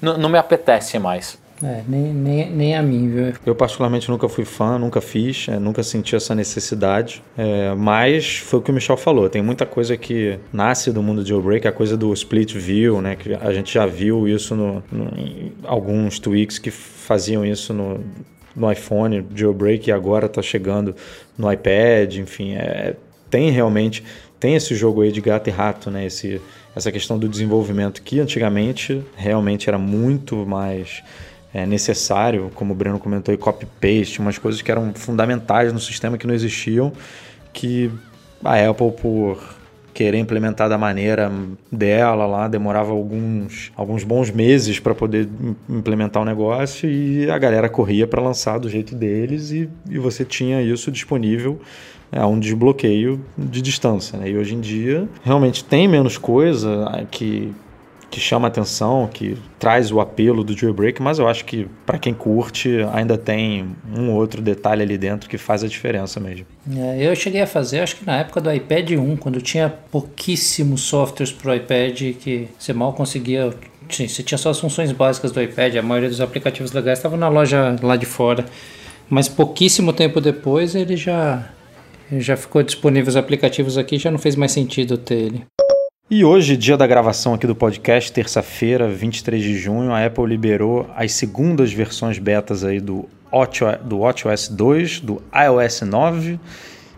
não, 0.00 0.18
não 0.18 0.28
me 0.28 0.38
apetece 0.38 0.98
mais. 0.98 1.38
É, 1.62 1.82
nem, 1.86 2.12
nem, 2.14 2.50
nem 2.50 2.74
a 2.74 2.82
mim, 2.82 3.10
viu? 3.10 3.32
Eu 3.44 3.54
particularmente 3.54 4.08
nunca 4.08 4.26
fui 4.30 4.46
fã, 4.46 4.78
nunca 4.78 4.98
fiz, 5.00 5.46
é, 5.48 5.58
nunca 5.58 5.82
senti 5.82 6.16
essa 6.16 6.34
necessidade. 6.34 7.22
É, 7.36 7.74
mas 7.74 8.38
foi 8.38 8.60
o 8.60 8.62
que 8.62 8.70
o 8.70 8.74
Michel 8.74 8.96
falou. 8.96 9.28
Tem 9.28 9.42
muita 9.42 9.66
coisa 9.66 9.94
que 9.96 10.38
nasce 10.50 10.90
do 10.90 11.02
mundo 11.02 11.22
de 11.22 11.28
jailbreak, 11.28 11.68
a 11.68 11.72
coisa 11.72 11.98
do 11.98 12.10
split 12.14 12.54
view, 12.54 13.02
né? 13.02 13.14
Que 13.14 13.34
a 13.34 13.52
gente 13.52 13.74
já 13.74 13.84
viu 13.84 14.26
isso 14.26 14.54
no, 14.56 14.82
no- 14.90 15.12
em 15.18 15.52
alguns 15.64 16.18
tweaks 16.18 16.58
que 16.58 16.70
faziam 16.70 17.44
isso 17.44 17.74
no, 17.74 18.00
no 18.56 18.72
iPhone, 18.72 19.26
jailbreak, 19.34 19.90
e 19.90 19.92
agora 19.92 20.26
está 20.26 20.40
chegando 20.40 20.96
no 21.36 21.52
iPad, 21.52 22.16
enfim, 22.16 22.54
é, 22.54 22.96
tem 23.28 23.50
realmente 23.50 24.02
tem 24.38 24.54
esse 24.54 24.74
jogo 24.74 25.02
aí 25.02 25.12
de 25.12 25.20
gato 25.20 25.48
e 25.48 25.50
rato, 25.50 25.90
né? 25.90 26.06
Esse, 26.06 26.40
essa 26.74 26.90
questão 26.90 27.18
do 27.18 27.28
desenvolvimento 27.28 28.00
que 28.00 28.18
antigamente 28.18 29.04
realmente 29.14 29.68
era 29.68 29.76
muito 29.78 30.34
mais 30.46 31.02
é, 31.52 31.66
necessário, 31.66 32.50
como 32.54 32.72
o 32.72 32.76
Breno 32.76 32.98
comentou, 32.98 33.34
e 33.34 33.36
copy-paste, 33.36 34.20
umas 34.20 34.38
coisas 34.38 34.62
que 34.62 34.70
eram 34.70 34.92
fundamentais 34.94 35.72
no 35.72 35.80
sistema 35.80 36.16
que 36.16 36.26
não 36.26 36.34
existiam, 36.34 36.92
que 37.52 37.90
a 38.44 38.68
Apple, 38.68 38.92
por 38.92 39.58
querer 39.92 40.18
implementar 40.18 40.68
da 40.68 40.78
maneira 40.78 41.30
dela 41.70 42.24
lá, 42.24 42.48
demorava 42.48 42.92
alguns, 42.92 43.72
alguns 43.76 44.04
bons 44.04 44.30
meses 44.30 44.78
para 44.78 44.94
poder 44.94 45.28
im- 45.40 45.56
implementar 45.68 46.22
o 46.22 46.24
negócio 46.24 46.88
e 46.88 47.28
a 47.28 47.36
galera 47.36 47.68
corria 47.68 48.06
para 48.06 48.22
lançar 48.22 48.58
do 48.58 48.70
jeito 48.70 48.94
deles 48.94 49.50
e, 49.50 49.68
e 49.90 49.98
você 49.98 50.24
tinha 50.24 50.62
isso 50.62 50.90
disponível 50.92 51.60
a 52.12 52.26
um 52.26 52.38
desbloqueio 52.38 53.20
de 53.36 53.60
distância. 53.60 54.16
Né? 54.18 54.30
E 54.30 54.36
hoje 54.38 54.54
em 54.54 54.60
dia 54.60 55.08
realmente 55.22 55.64
tem 55.64 55.88
menos 55.88 56.16
coisa 56.16 57.06
que 57.10 57.52
que 58.10 58.18
chama 58.18 58.48
atenção, 58.48 59.08
que 59.12 59.38
traz 59.58 59.92
o 59.92 60.00
apelo 60.00 60.42
do 60.42 60.56
jailbreak, 60.56 61.00
mas 61.00 61.18
eu 61.18 61.28
acho 61.28 61.44
que 61.44 61.68
para 61.86 61.98
quem 61.98 62.12
curte 62.12 62.78
ainda 62.92 63.16
tem 63.16 63.76
um 63.96 64.10
outro 64.10 64.42
detalhe 64.42 64.82
ali 64.82 64.98
dentro 64.98 65.28
que 65.28 65.38
faz 65.38 65.62
a 65.62 65.68
diferença 65.68 66.18
mesmo. 66.18 66.44
É, 66.76 67.06
eu 67.06 67.14
cheguei 67.14 67.40
a 67.40 67.46
fazer, 67.46 67.80
acho 67.80 67.96
que 67.96 68.04
na 68.04 68.18
época 68.18 68.40
do 68.40 68.52
iPad 68.52 68.90
1, 68.92 69.16
quando 69.16 69.40
tinha 69.40 69.72
pouquíssimos 69.90 70.82
softwares 70.82 71.32
pro 71.32 71.54
iPad 71.54 72.00
que 72.18 72.48
você 72.58 72.72
mal 72.72 72.92
conseguia. 72.92 73.54
Sim, 73.88 74.08
você 74.08 74.22
tinha 74.22 74.38
só 74.38 74.50
as 74.50 74.58
funções 74.58 74.90
básicas 74.92 75.30
do 75.30 75.40
iPad, 75.40 75.76
a 75.76 75.82
maioria 75.82 76.08
dos 76.08 76.20
aplicativos 76.20 76.72
legais 76.72 76.98
estavam 76.98 77.18
na 77.18 77.28
loja 77.28 77.76
lá 77.82 77.96
de 77.96 78.06
fora. 78.06 78.44
Mas 79.08 79.28
pouquíssimo 79.28 79.92
tempo 79.92 80.20
depois 80.20 80.74
ele 80.74 80.96
já, 80.96 81.48
já 82.12 82.36
ficou 82.36 82.62
disponível 82.62 83.08
os 83.08 83.16
aplicativos 83.16 83.76
aqui, 83.76 83.98
já 83.98 84.10
não 84.10 84.18
fez 84.18 84.36
mais 84.36 84.52
sentido 84.52 84.96
ter 84.96 85.14
ele. 85.14 85.44
E 86.10 86.24
hoje, 86.24 86.56
dia 86.56 86.76
da 86.76 86.86
gravação 86.88 87.34
aqui 87.34 87.46
do 87.46 87.54
podcast, 87.54 88.12
terça-feira, 88.12 88.88
23 88.88 89.40
de 89.42 89.56
junho, 89.56 89.92
a 89.92 90.04
Apple 90.04 90.26
liberou 90.26 90.90
as 90.96 91.12
segundas 91.12 91.72
versões 91.72 92.18
betas 92.18 92.64
aí 92.64 92.80
do, 92.80 93.08
Watch- 93.32 93.60
do 93.84 93.98
WatchOS 93.98 94.48
2, 94.48 95.00
do 95.00 95.22
iOS 95.32 95.82
9 95.82 96.40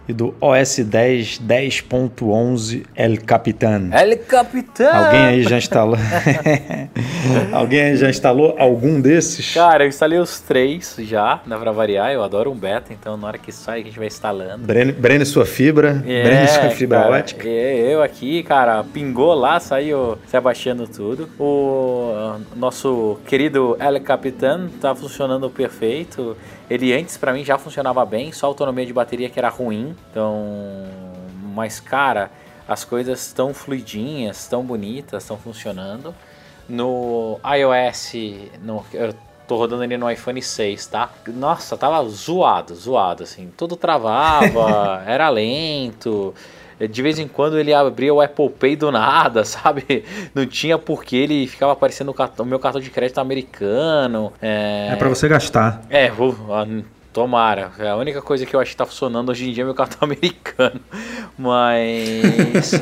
e 0.08 0.12
do 0.12 0.34
OS 0.40 0.78
10 0.80 1.40
10.11 1.40 2.84
El 2.96 3.18
Capitan. 3.24 3.90
El 3.92 4.18
Capitão! 4.18 4.92
Alguém 4.92 5.20
aí 5.20 5.42
já 5.44 5.58
instalou? 5.58 5.96
Alguém 7.52 7.80
aí 7.82 7.96
já 7.96 8.10
instalou 8.10 8.54
algum 8.58 9.00
desses? 9.00 9.54
Cara, 9.54 9.84
eu 9.84 9.88
instalei 9.88 10.18
os 10.18 10.40
três 10.40 10.96
já, 11.00 11.40
dá 11.46 11.58
pra 11.58 11.70
variar, 11.72 12.12
eu 12.12 12.22
adoro 12.22 12.50
um 12.50 12.56
beta, 12.56 12.92
então 12.92 13.16
na 13.16 13.26
hora 13.28 13.38
que 13.38 13.52
sai 13.52 13.80
a 13.80 13.84
gente 13.84 13.98
vai 13.98 14.06
instalando. 14.08 14.64
Brene, 14.66 14.92
Brene 14.92 15.24
sua 15.24 15.46
fibra, 15.46 16.02
É, 16.06 16.22
Brene 16.22 16.48
sua 16.48 16.70
fibra 16.70 17.02
cara, 17.02 17.16
ótica. 17.16 17.48
é, 17.48 17.94
Eu 17.94 18.02
aqui, 18.02 18.42
cara, 18.42 18.84
pingou 18.84 19.34
lá, 19.34 19.60
saiu 19.60 20.18
se 20.26 20.36
abaixando 20.36 20.86
tudo. 20.86 21.28
O 21.38 22.36
nosso 22.56 23.18
querido 23.26 23.76
El 23.80 24.00
Capitan 24.00 24.68
tá 24.80 24.94
funcionando 24.94 25.48
perfeito. 25.48 26.36
Ele 26.70 26.92
antes 26.94 27.16
pra 27.18 27.32
mim 27.32 27.44
já 27.44 27.58
funcionava 27.58 28.04
bem, 28.06 28.32
só 28.32 28.46
a 28.46 28.48
autonomia 28.48 28.86
de 28.86 28.92
bateria 28.92 29.28
que 29.28 29.38
era 29.38 29.48
ruim. 29.50 29.91
Então, 30.10 30.44
mas 31.54 31.80
cara, 31.80 32.30
as 32.66 32.84
coisas 32.84 33.26
estão 33.26 33.52
fluidinhas, 33.52 34.40
estão 34.40 34.62
bonitas, 34.64 35.22
estão 35.22 35.36
funcionando. 35.36 36.14
No 36.68 37.38
iOS, 37.44 38.12
no, 38.62 38.84
eu 38.94 39.14
tô 39.46 39.56
rodando 39.56 39.84
ele 39.84 39.96
no 39.96 40.10
iPhone 40.10 40.40
6, 40.40 40.86
tá? 40.86 41.10
Nossa, 41.26 41.76
tava 41.76 42.02
zoado, 42.08 42.74
zoado, 42.74 43.24
assim. 43.24 43.52
Tudo 43.56 43.76
travava, 43.76 45.02
era 45.06 45.28
lento. 45.28 46.34
De 46.90 47.02
vez 47.02 47.18
em 47.18 47.28
quando 47.28 47.58
ele 47.58 47.72
abria 47.72 48.12
o 48.12 48.20
Apple 48.20 48.48
Pay 48.48 48.76
do 48.76 48.90
nada, 48.90 49.44
sabe? 49.44 50.04
Não 50.34 50.46
tinha 50.46 50.78
porquê, 50.78 51.16
ele 51.16 51.46
ficava 51.46 51.72
aparecendo 51.72 52.14
o, 52.38 52.44
meu 52.44 52.58
cartão 52.58 52.80
de 52.80 52.90
crédito 52.90 53.18
americano. 53.18 54.32
É, 54.40 54.88
É 54.92 54.96
pra 54.96 55.08
você 55.08 55.28
gastar. 55.28 55.82
é, 55.90 56.10
vou, 56.10 56.34
tomara. 57.12 57.72
É 57.78 57.88
a 57.88 57.96
única 57.96 58.22
coisa 58.22 58.46
que 58.46 58.54
eu 58.54 58.60
acho 58.60 58.70
que 58.72 58.76
tá 58.76 58.86
funcionando 58.86 59.30
hoje 59.30 59.48
em 59.48 59.52
dia 59.52 59.62
é 59.62 59.66
meu 59.66 59.74
cartão 59.74 59.98
americano. 60.08 60.80
Mas. 61.38 62.72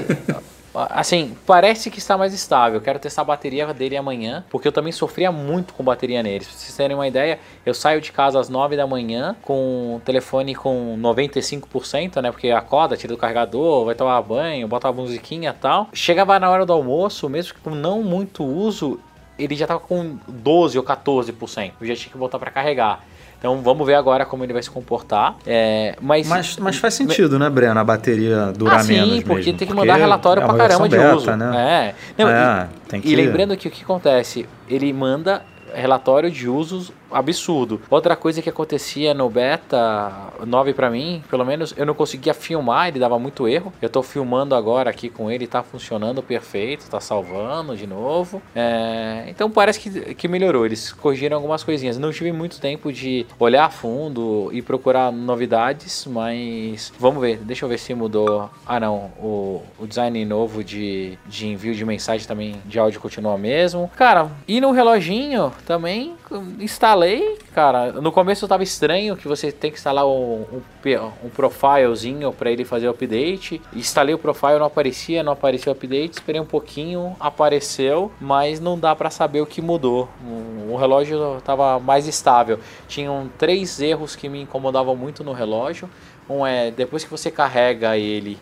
Assim, 0.72 1.36
parece 1.44 1.90
que 1.90 1.98
está 1.98 2.16
mais 2.16 2.32
estável. 2.32 2.80
Quero 2.80 2.98
testar 2.98 3.22
a 3.22 3.24
bateria 3.24 3.74
dele 3.74 3.96
amanhã, 3.96 4.44
porque 4.48 4.68
eu 4.68 4.72
também 4.72 4.92
sofria 4.92 5.32
muito 5.32 5.74
com 5.74 5.82
bateria 5.82 6.22
nele. 6.22 6.44
Pra 6.44 6.54
vocês 6.54 6.76
terem 6.76 6.94
uma 6.94 7.08
ideia, 7.08 7.40
eu 7.66 7.74
saio 7.74 8.00
de 8.00 8.12
casa 8.12 8.38
às 8.38 8.48
9 8.48 8.76
da 8.76 8.86
manhã 8.86 9.34
com 9.42 9.96
o 9.96 10.00
telefone 10.04 10.54
com 10.54 10.96
95%, 10.98 12.22
né? 12.22 12.30
Porque 12.30 12.50
acorda, 12.50 12.96
tira 12.96 13.12
do 13.12 13.18
carregador, 13.18 13.84
vai 13.84 13.96
tomar 13.96 14.22
banho, 14.22 14.68
bota 14.68 14.88
uma 14.88 15.02
musiquinha 15.02 15.50
e 15.50 15.60
tal. 15.60 15.88
Chegava 15.92 16.38
na 16.38 16.48
hora 16.48 16.64
do 16.64 16.72
almoço, 16.72 17.28
mesmo 17.28 17.54
que 17.54 17.60
com 17.60 17.70
não 17.70 18.04
muito 18.04 18.44
uso, 18.44 19.00
ele 19.36 19.56
já 19.56 19.66
tava 19.66 19.80
com 19.80 20.18
12 20.28 20.78
ou 20.78 20.84
14%. 20.84 21.72
Eu 21.80 21.86
já 21.86 21.96
tinha 21.96 22.12
que 22.12 22.18
voltar 22.18 22.38
para 22.38 22.50
carregar. 22.50 23.04
Então 23.40 23.62
vamos 23.62 23.86
ver 23.86 23.94
agora 23.94 24.26
como 24.26 24.44
ele 24.44 24.52
vai 24.52 24.62
se 24.62 24.70
comportar. 24.70 25.34
É, 25.46 25.96
mas, 26.00 26.28
Mas, 26.28 26.56
mas 26.58 26.76
faz 26.76 26.92
sentido, 26.92 27.38
né, 27.38 27.48
Breno? 27.48 27.80
A 27.80 27.82
bateria 27.82 28.52
durar 28.54 28.80
ah, 28.80 28.82
sim, 28.84 28.92
menos 28.92 29.22
porque 29.22 29.46
mesmo, 29.46 29.58
tem 29.58 29.66
que 29.66 29.72
mandar 29.74 29.96
relatório 29.96 30.42
é 30.42 30.46
pra 30.46 30.54
caramba 30.56 30.88
de 30.88 30.96
versão 30.96 31.16
uso. 31.16 31.24
beta, 31.26 31.36
Né? 31.38 31.94
É. 32.18 32.22
Não, 32.22 32.28
É, 32.30 32.68
e, 32.86 32.88
tem 32.88 33.00
e 33.00 33.02
que- 33.02 33.16
lembrando 33.16 33.56
que 33.56 33.66
o 33.66 33.70
que 33.70 33.82
acontece? 33.82 34.46
Ele 34.68 34.92
manda 34.92 35.42
relatório 35.72 36.30
de 36.30 36.46
usos 36.48 36.92
absurdo. 37.12 37.80
Outra 37.90 38.16
coisa 38.16 38.42
que 38.42 38.48
acontecia 38.48 39.14
no 39.14 39.28
beta 39.28 40.30
9 40.46 40.74
para 40.74 40.90
mim, 40.90 41.22
pelo 41.30 41.44
menos 41.44 41.74
eu 41.76 41.86
não 41.86 41.94
conseguia 41.94 42.34
filmar, 42.34 42.88
ele 42.88 42.98
dava 42.98 43.18
muito 43.18 43.48
erro. 43.48 43.72
Eu 43.80 43.88
tô 43.88 44.02
filmando 44.02 44.54
agora 44.54 44.90
aqui 44.90 45.08
com 45.08 45.30
ele, 45.30 45.46
tá 45.46 45.62
funcionando 45.62 46.22
perfeito, 46.22 46.88
tá 46.88 47.00
salvando 47.00 47.76
de 47.76 47.86
novo. 47.86 48.42
É, 48.54 49.24
então 49.28 49.50
parece 49.50 49.80
que, 49.80 50.14
que 50.14 50.28
melhorou, 50.28 50.64
eles 50.64 50.92
corrigiram 50.92 51.36
algumas 51.36 51.64
coisinhas. 51.64 51.98
Não 51.98 52.12
tive 52.12 52.32
muito 52.32 52.60
tempo 52.60 52.92
de 52.92 53.26
olhar 53.38 53.66
a 53.66 53.70
fundo 53.70 54.50
e 54.52 54.62
procurar 54.62 55.12
novidades, 55.12 56.06
mas 56.06 56.92
vamos 56.98 57.20
ver, 57.20 57.38
deixa 57.38 57.64
eu 57.64 57.68
ver 57.68 57.78
se 57.78 57.94
mudou. 57.94 58.50
Ah 58.66 58.80
não, 58.80 59.10
o, 59.18 59.62
o 59.78 59.86
design 59.86 60.24
novo 60.24 60.62
de, 60.62 61.18
de 61.26 61.46
envio 61.46 61.74
de 61.74 61.84
mensagem 61.84 62.26
também 62.26 62.56
de 62.64 62.78
áudio 62.78 63.00
continua 63.00 63.36
mesmo. 63.36 63.90
Cara, 63.96 64.30
e 64.46 64.60
no 64.60 64.70
reloginho 64.70 65.52
também 65.66 66.14
instalei, 67.00 67.38
cara. 67.54 67.92
No 67.92 68.12
começo 68.12 68.46
tava 68.46 68.62
estranho 68.62 69.16
que 69.16 69.26
você 69.26 69.50
tem 69.50 69.70
que 69.70 69.78
instalar 69.78 70.06
um, 70.06 70.44
um, 70.52 70.62
um 71.24 71.28
profilezinho 71.30 72.32
para 72.32 72.50
ele 72.50 72.64
fazer 72.64 72.88
o 72.88 72.90
update. 72.90 73.60
Instalei 73.74 74.14
o 74.14 74.18
profile, 74.18 74.58
não 74.58 74.66
aparecia, 74.66 75.22
não 75.22 75.32
apareceu 75.32 75.72
o 75.72 75.76
update. 75.76 76.14
Esperei 76.14 76.40
um 76.40 76.46
pouquinho, 76.46 77.16
apareceu, 77.18 78.12
mas 78.20 78.60
não 78.60 78.78
dá 78.78 78.94
para 78.94 79.10
saber 79.10 79.40
o 79.40 79.46
que 79.46 79.62
mudou. 79.62 80.08
O, 80.22 80.72
o 80.72 80.76
relógio 80.76 81.40
tava 81.42 81.78
mais 81.78 82.06
estável. 82.06 82.58
Tinham 82.86 83.30
três 83.38 83.80
erros 83.80 84.14
que 84.14 84.28
me 84.28 84.42
incomodavam 84.42 84.94
muito 84.94 85.24
no 85.24 85.32
relógio. 85.32 85.88
Um 86.28 86.46
é 86.46 86.70
depois 86.70 87.02
que 87.02 87.10
você 87.10 87.30
carrega 87.30 87.96
ele 87.96 88.38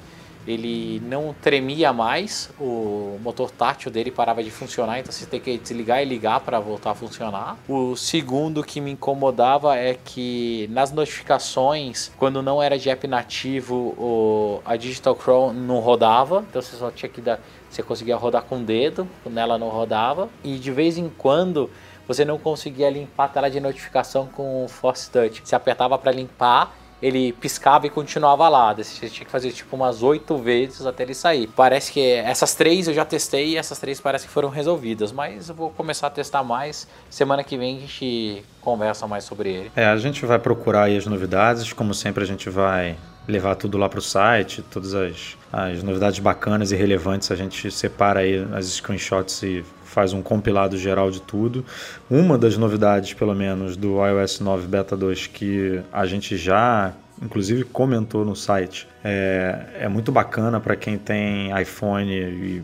ele 0.49 1.01
não 1.01 1.35
tremia 1.43 1.93
mais, 1.93 2.51
o 2.59 3.19
motor 3.23 3.51
tátil 3.51 3.91
dele 3.91 4.11
parava 4.11 4.43
de 4.43 4.51
funcionar, 4.51 4.99
então 4.99 5.13
você 5.13 5.27
tem 5.27 5.39
que 5.39 5.59
desligar 5.59 6.03
e 6.03 6.07
ligar 6.07 6.41
para 6.41 6.59
voltar 6.59 6.93
a 6.93 6.95
funcionar. 6.95 7.59
O 7.69 7.95
segundo 7.95 8.65
que 8.65 8.81
me 8.81 8.93
incomodava 8.93 9.77
é 9.77 9.95
que 10.03 10.67
nas 10.73 10.91
notificações, 10.91 12.11
quando 12.17 12.43
não 12.43 12.63
era 12.63 12.79
de 12.79 12.89
app 12.89 13.07
nativo, 13.07 13.95
o, 13.99 14.63
a 14.65 14.75
Digital 14.77 15.15
Chrome 15.21 15.61
não 15.61 15.81
rodava, 15.81 16.45
então 16.49 16.63
você 16.63 16.77
só 16.77 16.91
tinha 16.91 17.11
que 17.11 17.21
dar, 17.21 17.39
você 17.69 17.83
conseguia 17.83 18.17
rodar 18.17 18.43
com 18.43 18.57
o 18.57 18.63
dedo, 18.65 19.07
quando 19.23 19.37
ela 19.37 19.59
não 19.59 19.69
rodava, 19.69 20.31
e 20.43 20.57
de 20.57 20.73
vez 20.73 20.97
em 20.97 21.11
quando 21.11 21.71
você 22.07 22.25
não 22.25 22.39
conseguia 22.39 22.89
limpar 22.89 23.25
a 23.25 23.29
tela 23.29 23.51
de 23.51 23.61
notificação 23.61 24.27
com 24.27 24.65
o 24.65 24.69
Force 24.69 25.11
Touch. 25.11 25.43
Você 25.45 25.55
apertava 25.55 25.99
para 25.99 26.11
limpar 26.11 26.75
ele 27.01 27.33
piscava 27.33 27.87
e 27.87 27.91
continuava 27.91 28.49
lá. 28.49 28.73
Você 28.75 29.09
tinha 29.09 29.25
que 29.25 29.31
fazer 29.31 29.53
tipo 29.53 29.75
umas 29.77 30.03
oito 30.03 30.37
vezes 30.37 30.85
até 30.85 31.05
ele 31.05 31.15
sair. 31.15 31.49
Parece 31.49 31.93
que 31.93 32.01
essas 32.01 32.55
três 32.55 32.89
eu 32.89 32.95
já 32.95 33.05
testei 33.05 33.51
e 33.51 33.57
essas 33.57 33.79
três 33.79 34.01
parece 34.01 34.27
que 34.27 34.33
foram 34.33 34.49
resolvidas. 34.49 35.13
Mas 35.13 35.49
eu 35.49 35.55
vou 35.55 35.71
começar 35.71 36.09
a 36.09 36.11
testar 36.11 36.43
mais. 36.43 36.89
Semana 37.09 37.45
que 37.45 37.57
vem 37.57 37.77
a 37.77 37.81
gente 37.81 38.45
conversa 38.61 39.07
mais 39.07 39.25
sobre 39.25 39.51
ele. 39.51 39.73
É, 39.77 39.87
a 39.87 39.97
gente 39.97 40.27
vai 40.27 40.39
procurar 40.39 40.85
aí 40.85 40.97
as 40.97 41.07
novidades. 41.07 41.73
Como 41.73 41.95
sempre, 41.95 42.25
a 42.25 42.27
gente 42.27 42.51
vai 42.51 42.97
levar 43.27 43.55
tudo 43.55 43.77
lá 43.77 43.89
para 43.89 43.99
o 43.99 44.03
site, 44.03 44.63
todas 44.63 44.95
as, 44.95 45.37
as 45.53 45.83
novidades 45.83 46.19
bacanas 46.19 46.73
e 46.73 46.77
relevantes. 46.77 47.31
A 47.31 47.37
gente 47.37 47.71
separa 47.71 48.21
aí 48.21 48.47
as 48.55 48.67
screenshots 48.67 49.43
e 49.43 49.65
faz 49.99 50.13
um 50.13 50.23
compilado 50.23 50.79
geral 50.79 51.11
de 51.11 51.21
tudo. 51.21 51.65
Uma 52.09 52.39
das 52.39 52.57
novidades, 52.57 53.15
pelo 53.15 53.35
menos, 53.35 53.77
do 53.77 53.97
iOS 54.07 54.39
9 54.39 54.69
Beta 54.69 54.97
2 54.97 55.27
que 55.27 55.81
a 55.93 56.07
gente 56.07 56.37
já, 56.37 56.93
inclusive, 57.21 57.65
comentou 57.65 58.25
no 58.25 58.37
site, 58.37 58.87
é, 59.03 59.59
é 59.81 59.89
muito 59.89 60.13
bacana 60.13 60.61
para 60.61 60.77
quem 60.77 60.97
tem 60.97 61.51
iPhone 61.61 62.13
e, 62.13 62.63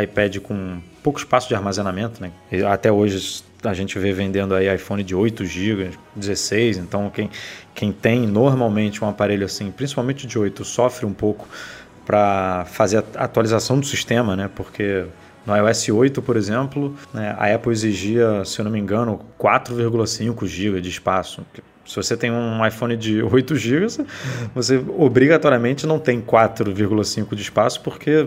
iPad 0.00 0.38
com 0.38 0.80
pouco 1.02 1.18
espaço 1.18 1.48
de 1.48 1.56
armazenamento. 1.56 2.22
Né? 2.22 2.30
Até 2.70 2.92
hoje 2.92 3.42
a 3.64 3.74
gente 3.74 3.98
vê 3.98 4.12
vendendo 4.12 4.54
aí 4.54 4.72
iPhone 4.72 5.02
de 5.02 5.12
8 5.12 5.44
GB, 5.44 5.90
16, 6.14 6.78
então 6.78 7.10
quem, 7.10 7.28
quem 7.74 7.90
tem 7.90 8.28
normalmente 8.28 9.04
um 9.04 9.08
aparelho 9.08 9.44
assim, 9.44 9.72
principalmente 9.72 10.24
de 10.24 10.38
8, 10.38 10.64
sofre 10.64 11.04
um 11.04 11.12
pouco 11.12 11.48
para 12.04 12.64
fazer 12.66 12.98
a 13.16 13.24
atualização 13.24 13.80
do 13.80 13.86
sistema, 13.86 14.36
né? 14.36 14.48
Porque 14.54 15.04
no 15.46 15.56
iOS 15.56 15.88
8, 15.88 16.20
por 16.20 16.36
exemplo, 16.36 16.94
né, 17.14 17.34
a 17.38 17.54
Apple 17.54 17.72
exigia, 17.72 18.44
se 18.44 18.58
eu 18.58 18.64
não 18.64 18.72
me 18.72 18.78
engano, 18.78 19.20
4,5 19.38 20.46
GB 20.46 20.80
de 20.80 20.88
espaço. 20.88 21.42
Se 21.86 21.94
você 21.94 22.16
tem 22.16 22.32
um 22.32 22.66
iPhone 22.66 22.96
de 22.96 23.22
8 23.24 23.54
GB, 23.54 23.86
você 24.54 24.82
obrigatoriamente 24.98 25.86
não 25.86 25.98
tem 25.98 26.20
4,5 26.20 27.34
de 27.34 27.42
espaço, 27.42 27.80
porque 27.80 28.26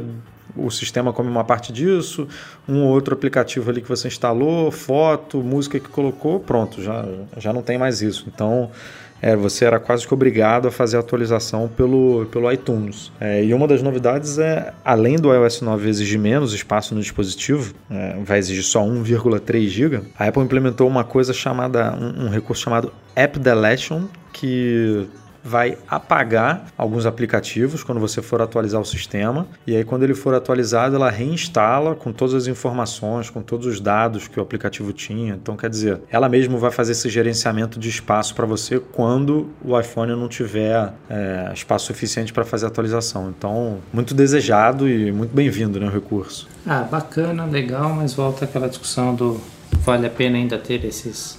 o 0.56 0.70
sistema 0.72 1.14
come 1.14 1.30
uma 1.30 1.44
parte 1.44 1.72
disso, 1.72 2.28
um 2.68 2.84
ou 2.84 2.90
outro 2.90 3.14
aplicativo 3.14 3.70
ali 3.70 3.82
que 3.82 3.90
você 3.90 4.08
instalou, 4.08 4.72
foto, 4.72 5.40
música 5.40 5.80
que 5.80 5.90
colocou, 5.90 6.40
pronto, 6.40 6.82
já, 6.82 7.06
já 7.38 7.54
não 7.54 7.62
tem 7.62 7.78
mais 7.78 8.02
isso. 8.02 8.26
Então, 8.34 8.72
é, 9.22 9.36
você 9.36 9.66
era 9.66 9.80
quase 9.80 10.08
que 10.08 10.14
obrigado 10.14 10.68
a 10.68 10.72
fazer 10.72 10.98
a 10.98 11.00
atualização 11.00 11.68
pelo, 11.68 12.26
pelo 12.32 12.52
iTunes. 12.52 13.12
É, 13.20 13.44
e 13.44 13.54
uma 13.54 13.68
das 13.68 13.82
novidades 13.82 14.38
é, 14.38 14.74
além 14.84 15.18
do 15.18 15.34
iOS 15.34 15.62
9 15.62 15.90
exigir 15.90 16.20
menos 16.20 16.54
espaço 16.54 16.96
no 16.96 17.02
dispositivo, 17.02 17.74
é, 17.90 18.18
vai 18.24 18.40
exigir 18.40 18.64
só 18.64 18.82
1,3 18.82 19.68
GB, 19.68 20.02
a 20.18 20.28
Apple 20.28 20.44
implementou 20.44 20.88
uma 20.88 21.04
coisa 21.04 21.34
chamada, 21.34 21.94
um, 21.94 22.26
um 22.26 22.30
recurso 22.30 22.64
chamado 22.64 22.92
App 23.16 23.38
Deletion, 23.40 24.06
que 24.32 25.08
vai 25.44 25.78
apagar 25.88 26.68
alguns 26.78 27.06
aplicativos 27.06 27.84
quando 27.84 28.00
você 28.00 28.22
for 28.22 28.42
atualizar 28.42 28.80
o 28.82 28.86
sistema. 28.86 29.48
E 29.66 29.76
aí, 29.76 29.84
quando 29.84 30.04
ele 30.04 30.14
for 30.14 30.34
atualizado, 30.34 30.96
ela 30.96 31.10
reinstala 31.10 31.96
com 31.96 32.12
todas 32.12 32.34
as 32.34 32.48
informações, 32.48 33.30
com 33.30 33.42
todos 33.42 33.66
os 33.66 33.80
dados 33.80 34.28
que 34.28 34.40
o 34.40 34.44
aplicativo 34.44 34.92
tinha. 34.94 35.34
Então, 35.34 35.56
quer 35.56 35.70
dizer, 35.70 36.02
ela 36.10 36.30
mesmo 36.30 36.58
vai 36.58 36.72
fazer 36.72 36.92
esse 36.92 37.10
gerenciamento 37.10 37.80
de 37.80 37.90
espaço 37.90 38.36
para 38.36 38.46
você 38.46 38.80
quando 38.80 39.50
o 39.64 39.80
iPhone 39.80 40.12
não 40.12 40.28
tiver 40.28 40.94
é, 41.10 41.52
espaço 41.54 41.88
suficiente 41.88 42.34
para 42.34 42.44
fazer 42.44 42.66
a 42.66 42.70
atualização. 42.70 43.30
Então, 43.30 43.80
muito 43.94 44.14
desejado 44.14 44.88
e 44.88 45.12
muito 45.12 45.34
bem-vindo 45.34 45.80
né, 45.80 45.88
o 45.88 45.92
recurso. 45.92 46.48
Ah, 46.66 46.84
bacana, 46.84 47.46
legal, 47.46 47.94
mas 47.94 48.14
volta 48.14 48.46
aquela 48.46 48.68
discussão 48.68 49.16
do 49.16 49.40
vale 49.84 50.08
a 50.08 50.10
pena 50.10 50.38
ainda 50.38 50.58
ter 50.58 50.84
esses 50.84 51.39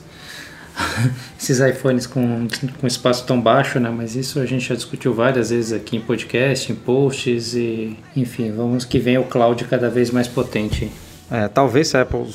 esses 1.38 1.60
iPhones 1.60 2.06
com, 2.06 2.46
com 2.80 2.86
espaço 2.86 3.24
tão 3.26 3.40
baixo, 3.40 3.78
né? 3.80 3.90
Mas 3.90 4.14
isso 4.16 4.40
a 4.40 4.46
gente 4.46 4.68
já 4.68 4.74
discutiu 4.74 5.12
várias 5.12 5.50
vezes 5.50 5.72
aqui 5.72 5.96
em 5.96 6.00
podcast, 6.00 6.70
em 6.70 6.74
posts 6.74 7.54
e 7.54 7.96
enfim, 8.16 8.52
vamos 8.52 8.84
que 8.84 8.98
venha 8.98 9.20
o 9.20 9.24
cloud 9.24 9.64
cada 9.64 9.88
vez 9.88 10.10
mais 10.10 10.28
potente. 10.28 10.90
É, 11.30 11.48
talvez 11.48 11.94
a 11.94 12.02
Apple, 12.02 12.26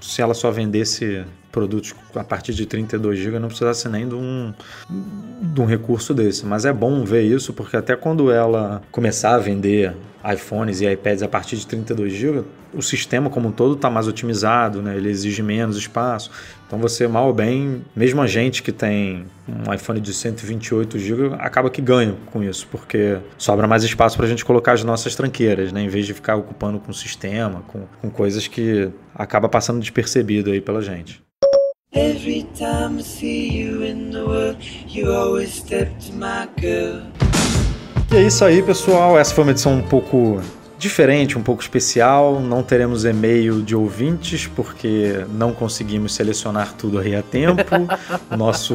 se 0.00 0.20
ela 0.20 0.34
só 0.34 0.50
vendesse 0.50 1.24
produtos 1.52 1.94
a 2.16 2.24
partir 2.24 2.54
de 2.54 2.64
32 2.66 3.18
GB, 3.18 3.38
não 3.38 3.48
precisasse 3.48 3.88
nem 3.88 4.08
de 4.08 4.14
um, 4.14 4.52
de 4.88 5.60
um 5.60 5.66
recurso 5.66 6.14
desse. 6.14 6.46
Mas 6.46 6.64
é 6.64 6.72
bom 6.72 7.04
ver 7.04 7.22
isso, 7.22 7.52
porque 7.52 7.76
até 7.76 7.94
quando 7.94 8.32
ela 8.32 8.82
começar 8.90 9.34
a 9.34 9.38
vender 9.38 9.94
iPhones 10.24 10.80
e 10.80 10.90
iPads 10.90 11.22
a 11.22 11.28
partir 11.28 11.56
de 11.56 11.66
32 11.66 12.12
GB, 12.12 12.44
o 12.72 12.80
sistema 12.80 13.28
como 13.28 13.48
um 13.48 13.52
todo 13.52 13.74
está 13.74 13.90
mais 13.90 14.06
otimizado, 14.08 14.80
né? 14.80 14.96
ele 14.96 15.10
exige 15.10 15.42
menos 15.42 15.76
espaço. 15.76 16.30
Então 16.66 16.78
você, 16.78 17.06
mal 17.06 17.26
ou 17.26 17.34
bem, 17.34 17.84
mesmo 17.94 18.22
a 18.22 18.26
gente 18.26 18.62
que 18.62 18.72
tem 18.72 19.26
um 19.46 19.74
iPhone 19.74 20.00
de 20.00 20.14
128 20.14 20.98
GB, 20.98 21.34
acaba 21.38 21.68
que 21.68 21.82
ganha 21.82 22.14
com 22.26 22.42
isso, 22.42 22.66
porque 22.70 23.18
sobra 23.36 23.66
mais 23.66 23.82
espaço 23.82 24.16
para 24.16 24.26
a 24.26 24.28
gente 24.28 24.44
colocar 24.44 24.72
as 24.72 24.84
nossas 24.84 25.14
tranqueiras, 25.14 25.72
né? 25.72 25.82
em 25.82 25.88
vez 25.88 26.06
de 26.06 26.14
ficar 26.14 26.36
ocupando 26.36 26.78
com 26.78 26.90
o 26.90 26.94
sistema, 26.94 27.62
com, 27.66 27.84
com 28.00 28.08
coisas 28.08 28.46
que 28.46 28.88
acaba 29.14 29.48
passando 29.48 29.80
despercebido 29.80 30.50
aí 30.50 30.60
pela 30.60 30.80
gente. 30.80 31.20
Every 31.94 32.44
time 32.58 33.00
I 33.00 33.02
see 33.02 33.50
you 33.50 33.82
in 33.84 34.12
the 34.12 34.24
world, 34.24 34.56
you 34.88 35.12
always 35.12 35.52
step 35.54 35.90
to 36.06 36.12
my 36.14 36.48
girl. 36.58 37.02
E 38.10 38.16
é 38.16 38.22
isso 38.22 38.42
aí, 38.46 38.62
pessoal. 38.62 39.18
Essa 39.18 39.34
foi 39.34 39.44
uma 39.44 39.50
edição 39.50 39.74
um 39.74 39.82
pouco 39.82 40.40
diferente, 40.78 41.36
um 41.36 41.42
pouco 41.42 41.60
especial. 41.60 42.40
Não 42.40 42.62
teremos 42.62 43.04
e-mail 43.04 43.60
de 43.60 43.76
ouvintes 43.76 44.46
porque 44.46 45.26
não 45.34 45.52
conseguimos 45.52 46.14
selecionar 46.14 46.72
tudo 46.78 46.98
aí 46.98 47.14
a 47.14 47.20
tempo. 47.20 47.62
o, 48.32 48.36
nosso, 48.38 48.74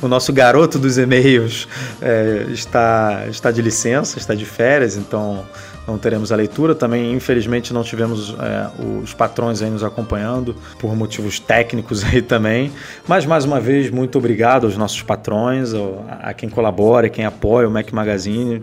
o 0.00 0.06
nosso 0.06 0.32
garoto 0.32 0.78
dos 0.78 0.98
e-mails 0.98 1.66
é, 2.00 2.46
está, 2.50 3.26
está 3.28 3.50
de 3.50 3.60
licença, 3.60 4.18
está 4.18 4.36
de 4.36 4.46
férias, 4.46 4.96
então 4.96 5.44
não 5.86 5.98
teremos 5.98 6.32
a 6.32 6.36
leitura. 6.36 6.74
Também, 6.74 7.12
infelizmente, 7.12 7.72
não 7.72 7.82
tivemos 7.82 8.34
é, 8.38 8.70
os 9.02 9.12
patrões 9.14 9.62
aí 9.62 9.70
nos 9.70 9.82
acompanhando 9.82 10.54
por 10.78 10.94
motivos 10.96 11.38
técnicos 11.38 12.04
aí 12.06 12.22
também. 12.22 12.72
Mas, 13.06 13.26
mais 13.26 13.44
uma 13.44 13.60
vez, 13.60 13.90
muito 13.90 14.18
obrigado 14.18 14.64
aos 14.66 14.76
nossos 14.76 15.02
patrões, 15.02 15.72
a 16.20 16.32
quem 16.34 16.48
colabora, 16.48 17.08
quem 17.08 17.24
apoia 17.24 17.68
o 17.68 17.70
Mac 17.70 17.90
Magazine 17.92 18.62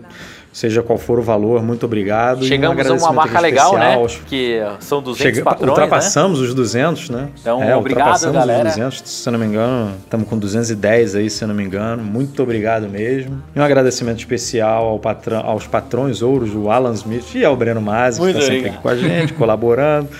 seja 0.52 0.82
qual 0.82 0.98
for 0.98 1.18
o 1.18 1.22
valor, 1.22 1.62
muito 1.62 1.84
obrigado. 1.86 2.44
Chegamos 2.44 2.86
um 2.86 2.92
a 2.92 2.96
uma 2.96 3.12
marca 3.12 3.40
legal, 3.40 3.76
né? 3.76 3.96
Que 4.26 4.60
são 4.80 5.00
200 5.00 5.22
Chega, 5.22 5.44
patrões, 5.44 5.66
né? 5.66 5.70
Ultrapassamos 5.70 6.40
né? 6.40 6.46
os 6.46 6.54
200, 6.54 7.10
né? 7.10 7.28
Então, 7.40 7.62
é, 7.62 7.76
obrigado, 7.76 8.32
galera. 8.32 8.68
Os 8.68 8.74
200, 8.74 9.02
se 9.04 9.28
eu 9.28 9.32
não 9.32 9.38
me 9.38 9.46
engano, 9.46 9.94
estamos 10.02 10.28
com 10.28 10.38
210 10.38 11.14
aí, 11.14 11.30
se 11.30 11.42
eu 11.42 11.48
não 11.48 11.54
me 11.54 11.62
engano. 11.62 12.02
Muito 12.02 12.42
obrigado 12.42 12.88
mesmo. 12.88 13.42
E 13.54 13.60
um 13.60 13.62
agradecimento 13.62 14.18
especial 14.18 14.86
ao 14.86 14.98
patrão, 14.98 15.40
aos 15.40 15.66
patrões 15.66 16.22
ouros, 16.22 16.54
o 16.54 16.70
Alan 16.70 16.92
Smith 16.94 17.34
e 17.34 17.44
ao 17.44 17.56
Breno 17.56 17.80
Masi, 17.80 18.20
que 18.20 18.26
está 18.28 18.40
sempre 18.40 18.68
aqui 18.70 18.78
com 18.78 18.88
a 18.88 18.96
gente, 18.96 19.32
colaborando. 19.34 20.08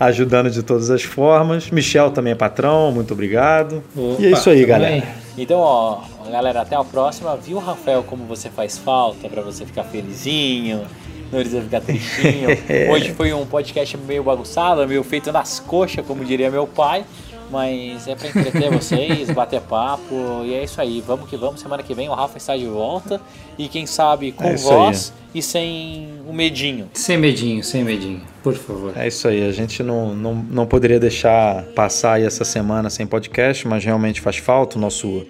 ajudando 0.00 0.50
de 0.50 0.62
todas 0.62 0.90
as 0.90 1.02
formas. 1.02 1.70
Michel 1.70 2.10
também 2.10 2.32
é 2.32 2.34
patrão, 2.34 2.90
muito 2.90 3.12
obrigado. 3.12 3.82
Opa, 3.94 4.22
e 4.22 4.26
é 4.26 4.30
isso 4.30 4.48
aí, 4.48 4.64
galera. 4.64 4.94
aí. 4.94 5.04
Então, 5.36 5.58
ó, 5.58 5.98
galera, 6.30 6.62
até 6.62 6.76
a 6.76 6.84
próxima. 6.84 7.36
Viu, 7.36 7.58
Rafael, 7.58 8.02
como 8.02 8.24
você 8.24 8.48
faz 8.48 8.78
falta 8.78 9.28
pra 9.28 9.42
você 9.42 9.66
ficar 9.66 9.84
felizinho, 9.84 10.86
não 11.30 11.40
precisa 11.40 11.62
ficar 11.62 11.80
tristinho. 11.80 12.48
Hoje 12.90 13.12
foi 13.12 13.32
um 13.32 13.44
podcast 13.44 13.96
meio 13.98 14.22
bagunçado, 14.22 14.86
meio 14.86 15.02
feito 15.02 15.30
nas 15.32 15.60
coxas, 15.60 16.04
como 16.06 16.24
diria 16.24 16.50
meu 16.50 16.66
pai. 16.66 17.04
Mas 17.50 18.06
é 18.06 18.14
pra 18.14 18.28
entreter 18.28 18.70
vocês, 18.72 19.28
bater 19.30 19.60
papo, 19.60 20.42
e 20.44 20.54
é 20.54 20.62
isso 20.62 20.80
aí. 20.80 21.02
Vamos 21.04 21.28
que 21.28 21.36
vamos. 21.36 21.60
Semana 21.60 21.82
que 21.82 21.92
vem 21.92 22.08
o 22.08 22.14
Rafa 22.14 22.38
está 22.38 22.56
de 22.56 22.66
volta. 22.66 23.20
E 23.58 23.68
quem 23.68 23.86
sabe 23.86 24.30
com 24.30 24.44
É 24.44 24.56
voz 24.56 25.12
e 25.34 25.40
sem 25.40 26.08
o 26.26 26.32
medinho. 26.32 26.88
Sem 26.92 27.16
medinho, 27.16 27.62
sem 27.62 27.84
medinho, 27.84 28.20
por 28.42 28.54
favor. 28.54 28.92
É 28.96 29.06
isso 29.06 29.28
aí, 29.28 29.46
a 29.46 29.52
gente 29.52 29.82
não, 29.82 30.14
não, 30.14 30.34
não 30.34 30.66
poderia 30.66 30.98
deixar 30.98 31.64
passar 31.74 32.14
aí 32.14 32.24
essa 32.24 32.44
semana 32.44 32.90
sem 32.90 33.06
podcast, 33.06 33.66
mas 33.66 33.84
realmente 33.84 34.20
faz 34.20 34.36
falta 34.36 34.76
o 34.76 34.80
nosso, 34.80 35.24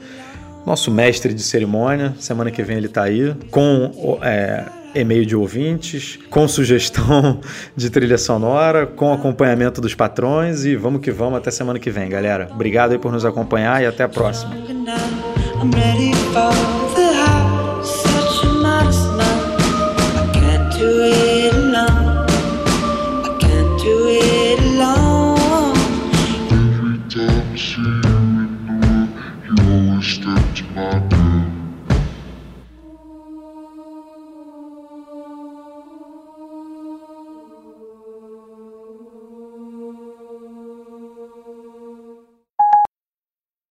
nosso 0.65 0.91
mestre 0.91 1.35
de 1.35 1.43
cerimônia. 1.43 2.15
Semana 2.19 2.51
que 2.51 2.63
vem 2.63 2.77
ele 2.77 2.89
tá 2.89 3.05
aí 3.05 3.35
com 3.51 4.19
é, 4.23 4.65
e-mail 4.95 5.25
de 5.25 5.37
ouvintes, 5.37 6.19
com 6.29 6.47
sugestão 6.49 7.41
de 7.77 7.91
trilha 7.91 8.19
sonora, 8.19 8.87
com 8.87 9.13
acompanhamento 9.13 9.81
dos 9.81 9.95
patrões 9.95 10.65
e 10.65 10.77
vamos 10.77 11.01
que 11.01 11.11
vamos 11.11 11.39
até 11.39 11.51
semana 11.51 11.79
que 11.79 11.91
vem, 11.91 12.09
galera. 12.09 12.49
Obrigado 12.53 12.93
aí 12.93 12.99
por 12.99 13.13
nos 13.13 13.25
acompanhar 13.25 13.83
e 13.83 13.87
até 13.87 14.05
a 14.05 14.09
próxima. 14.09 14.55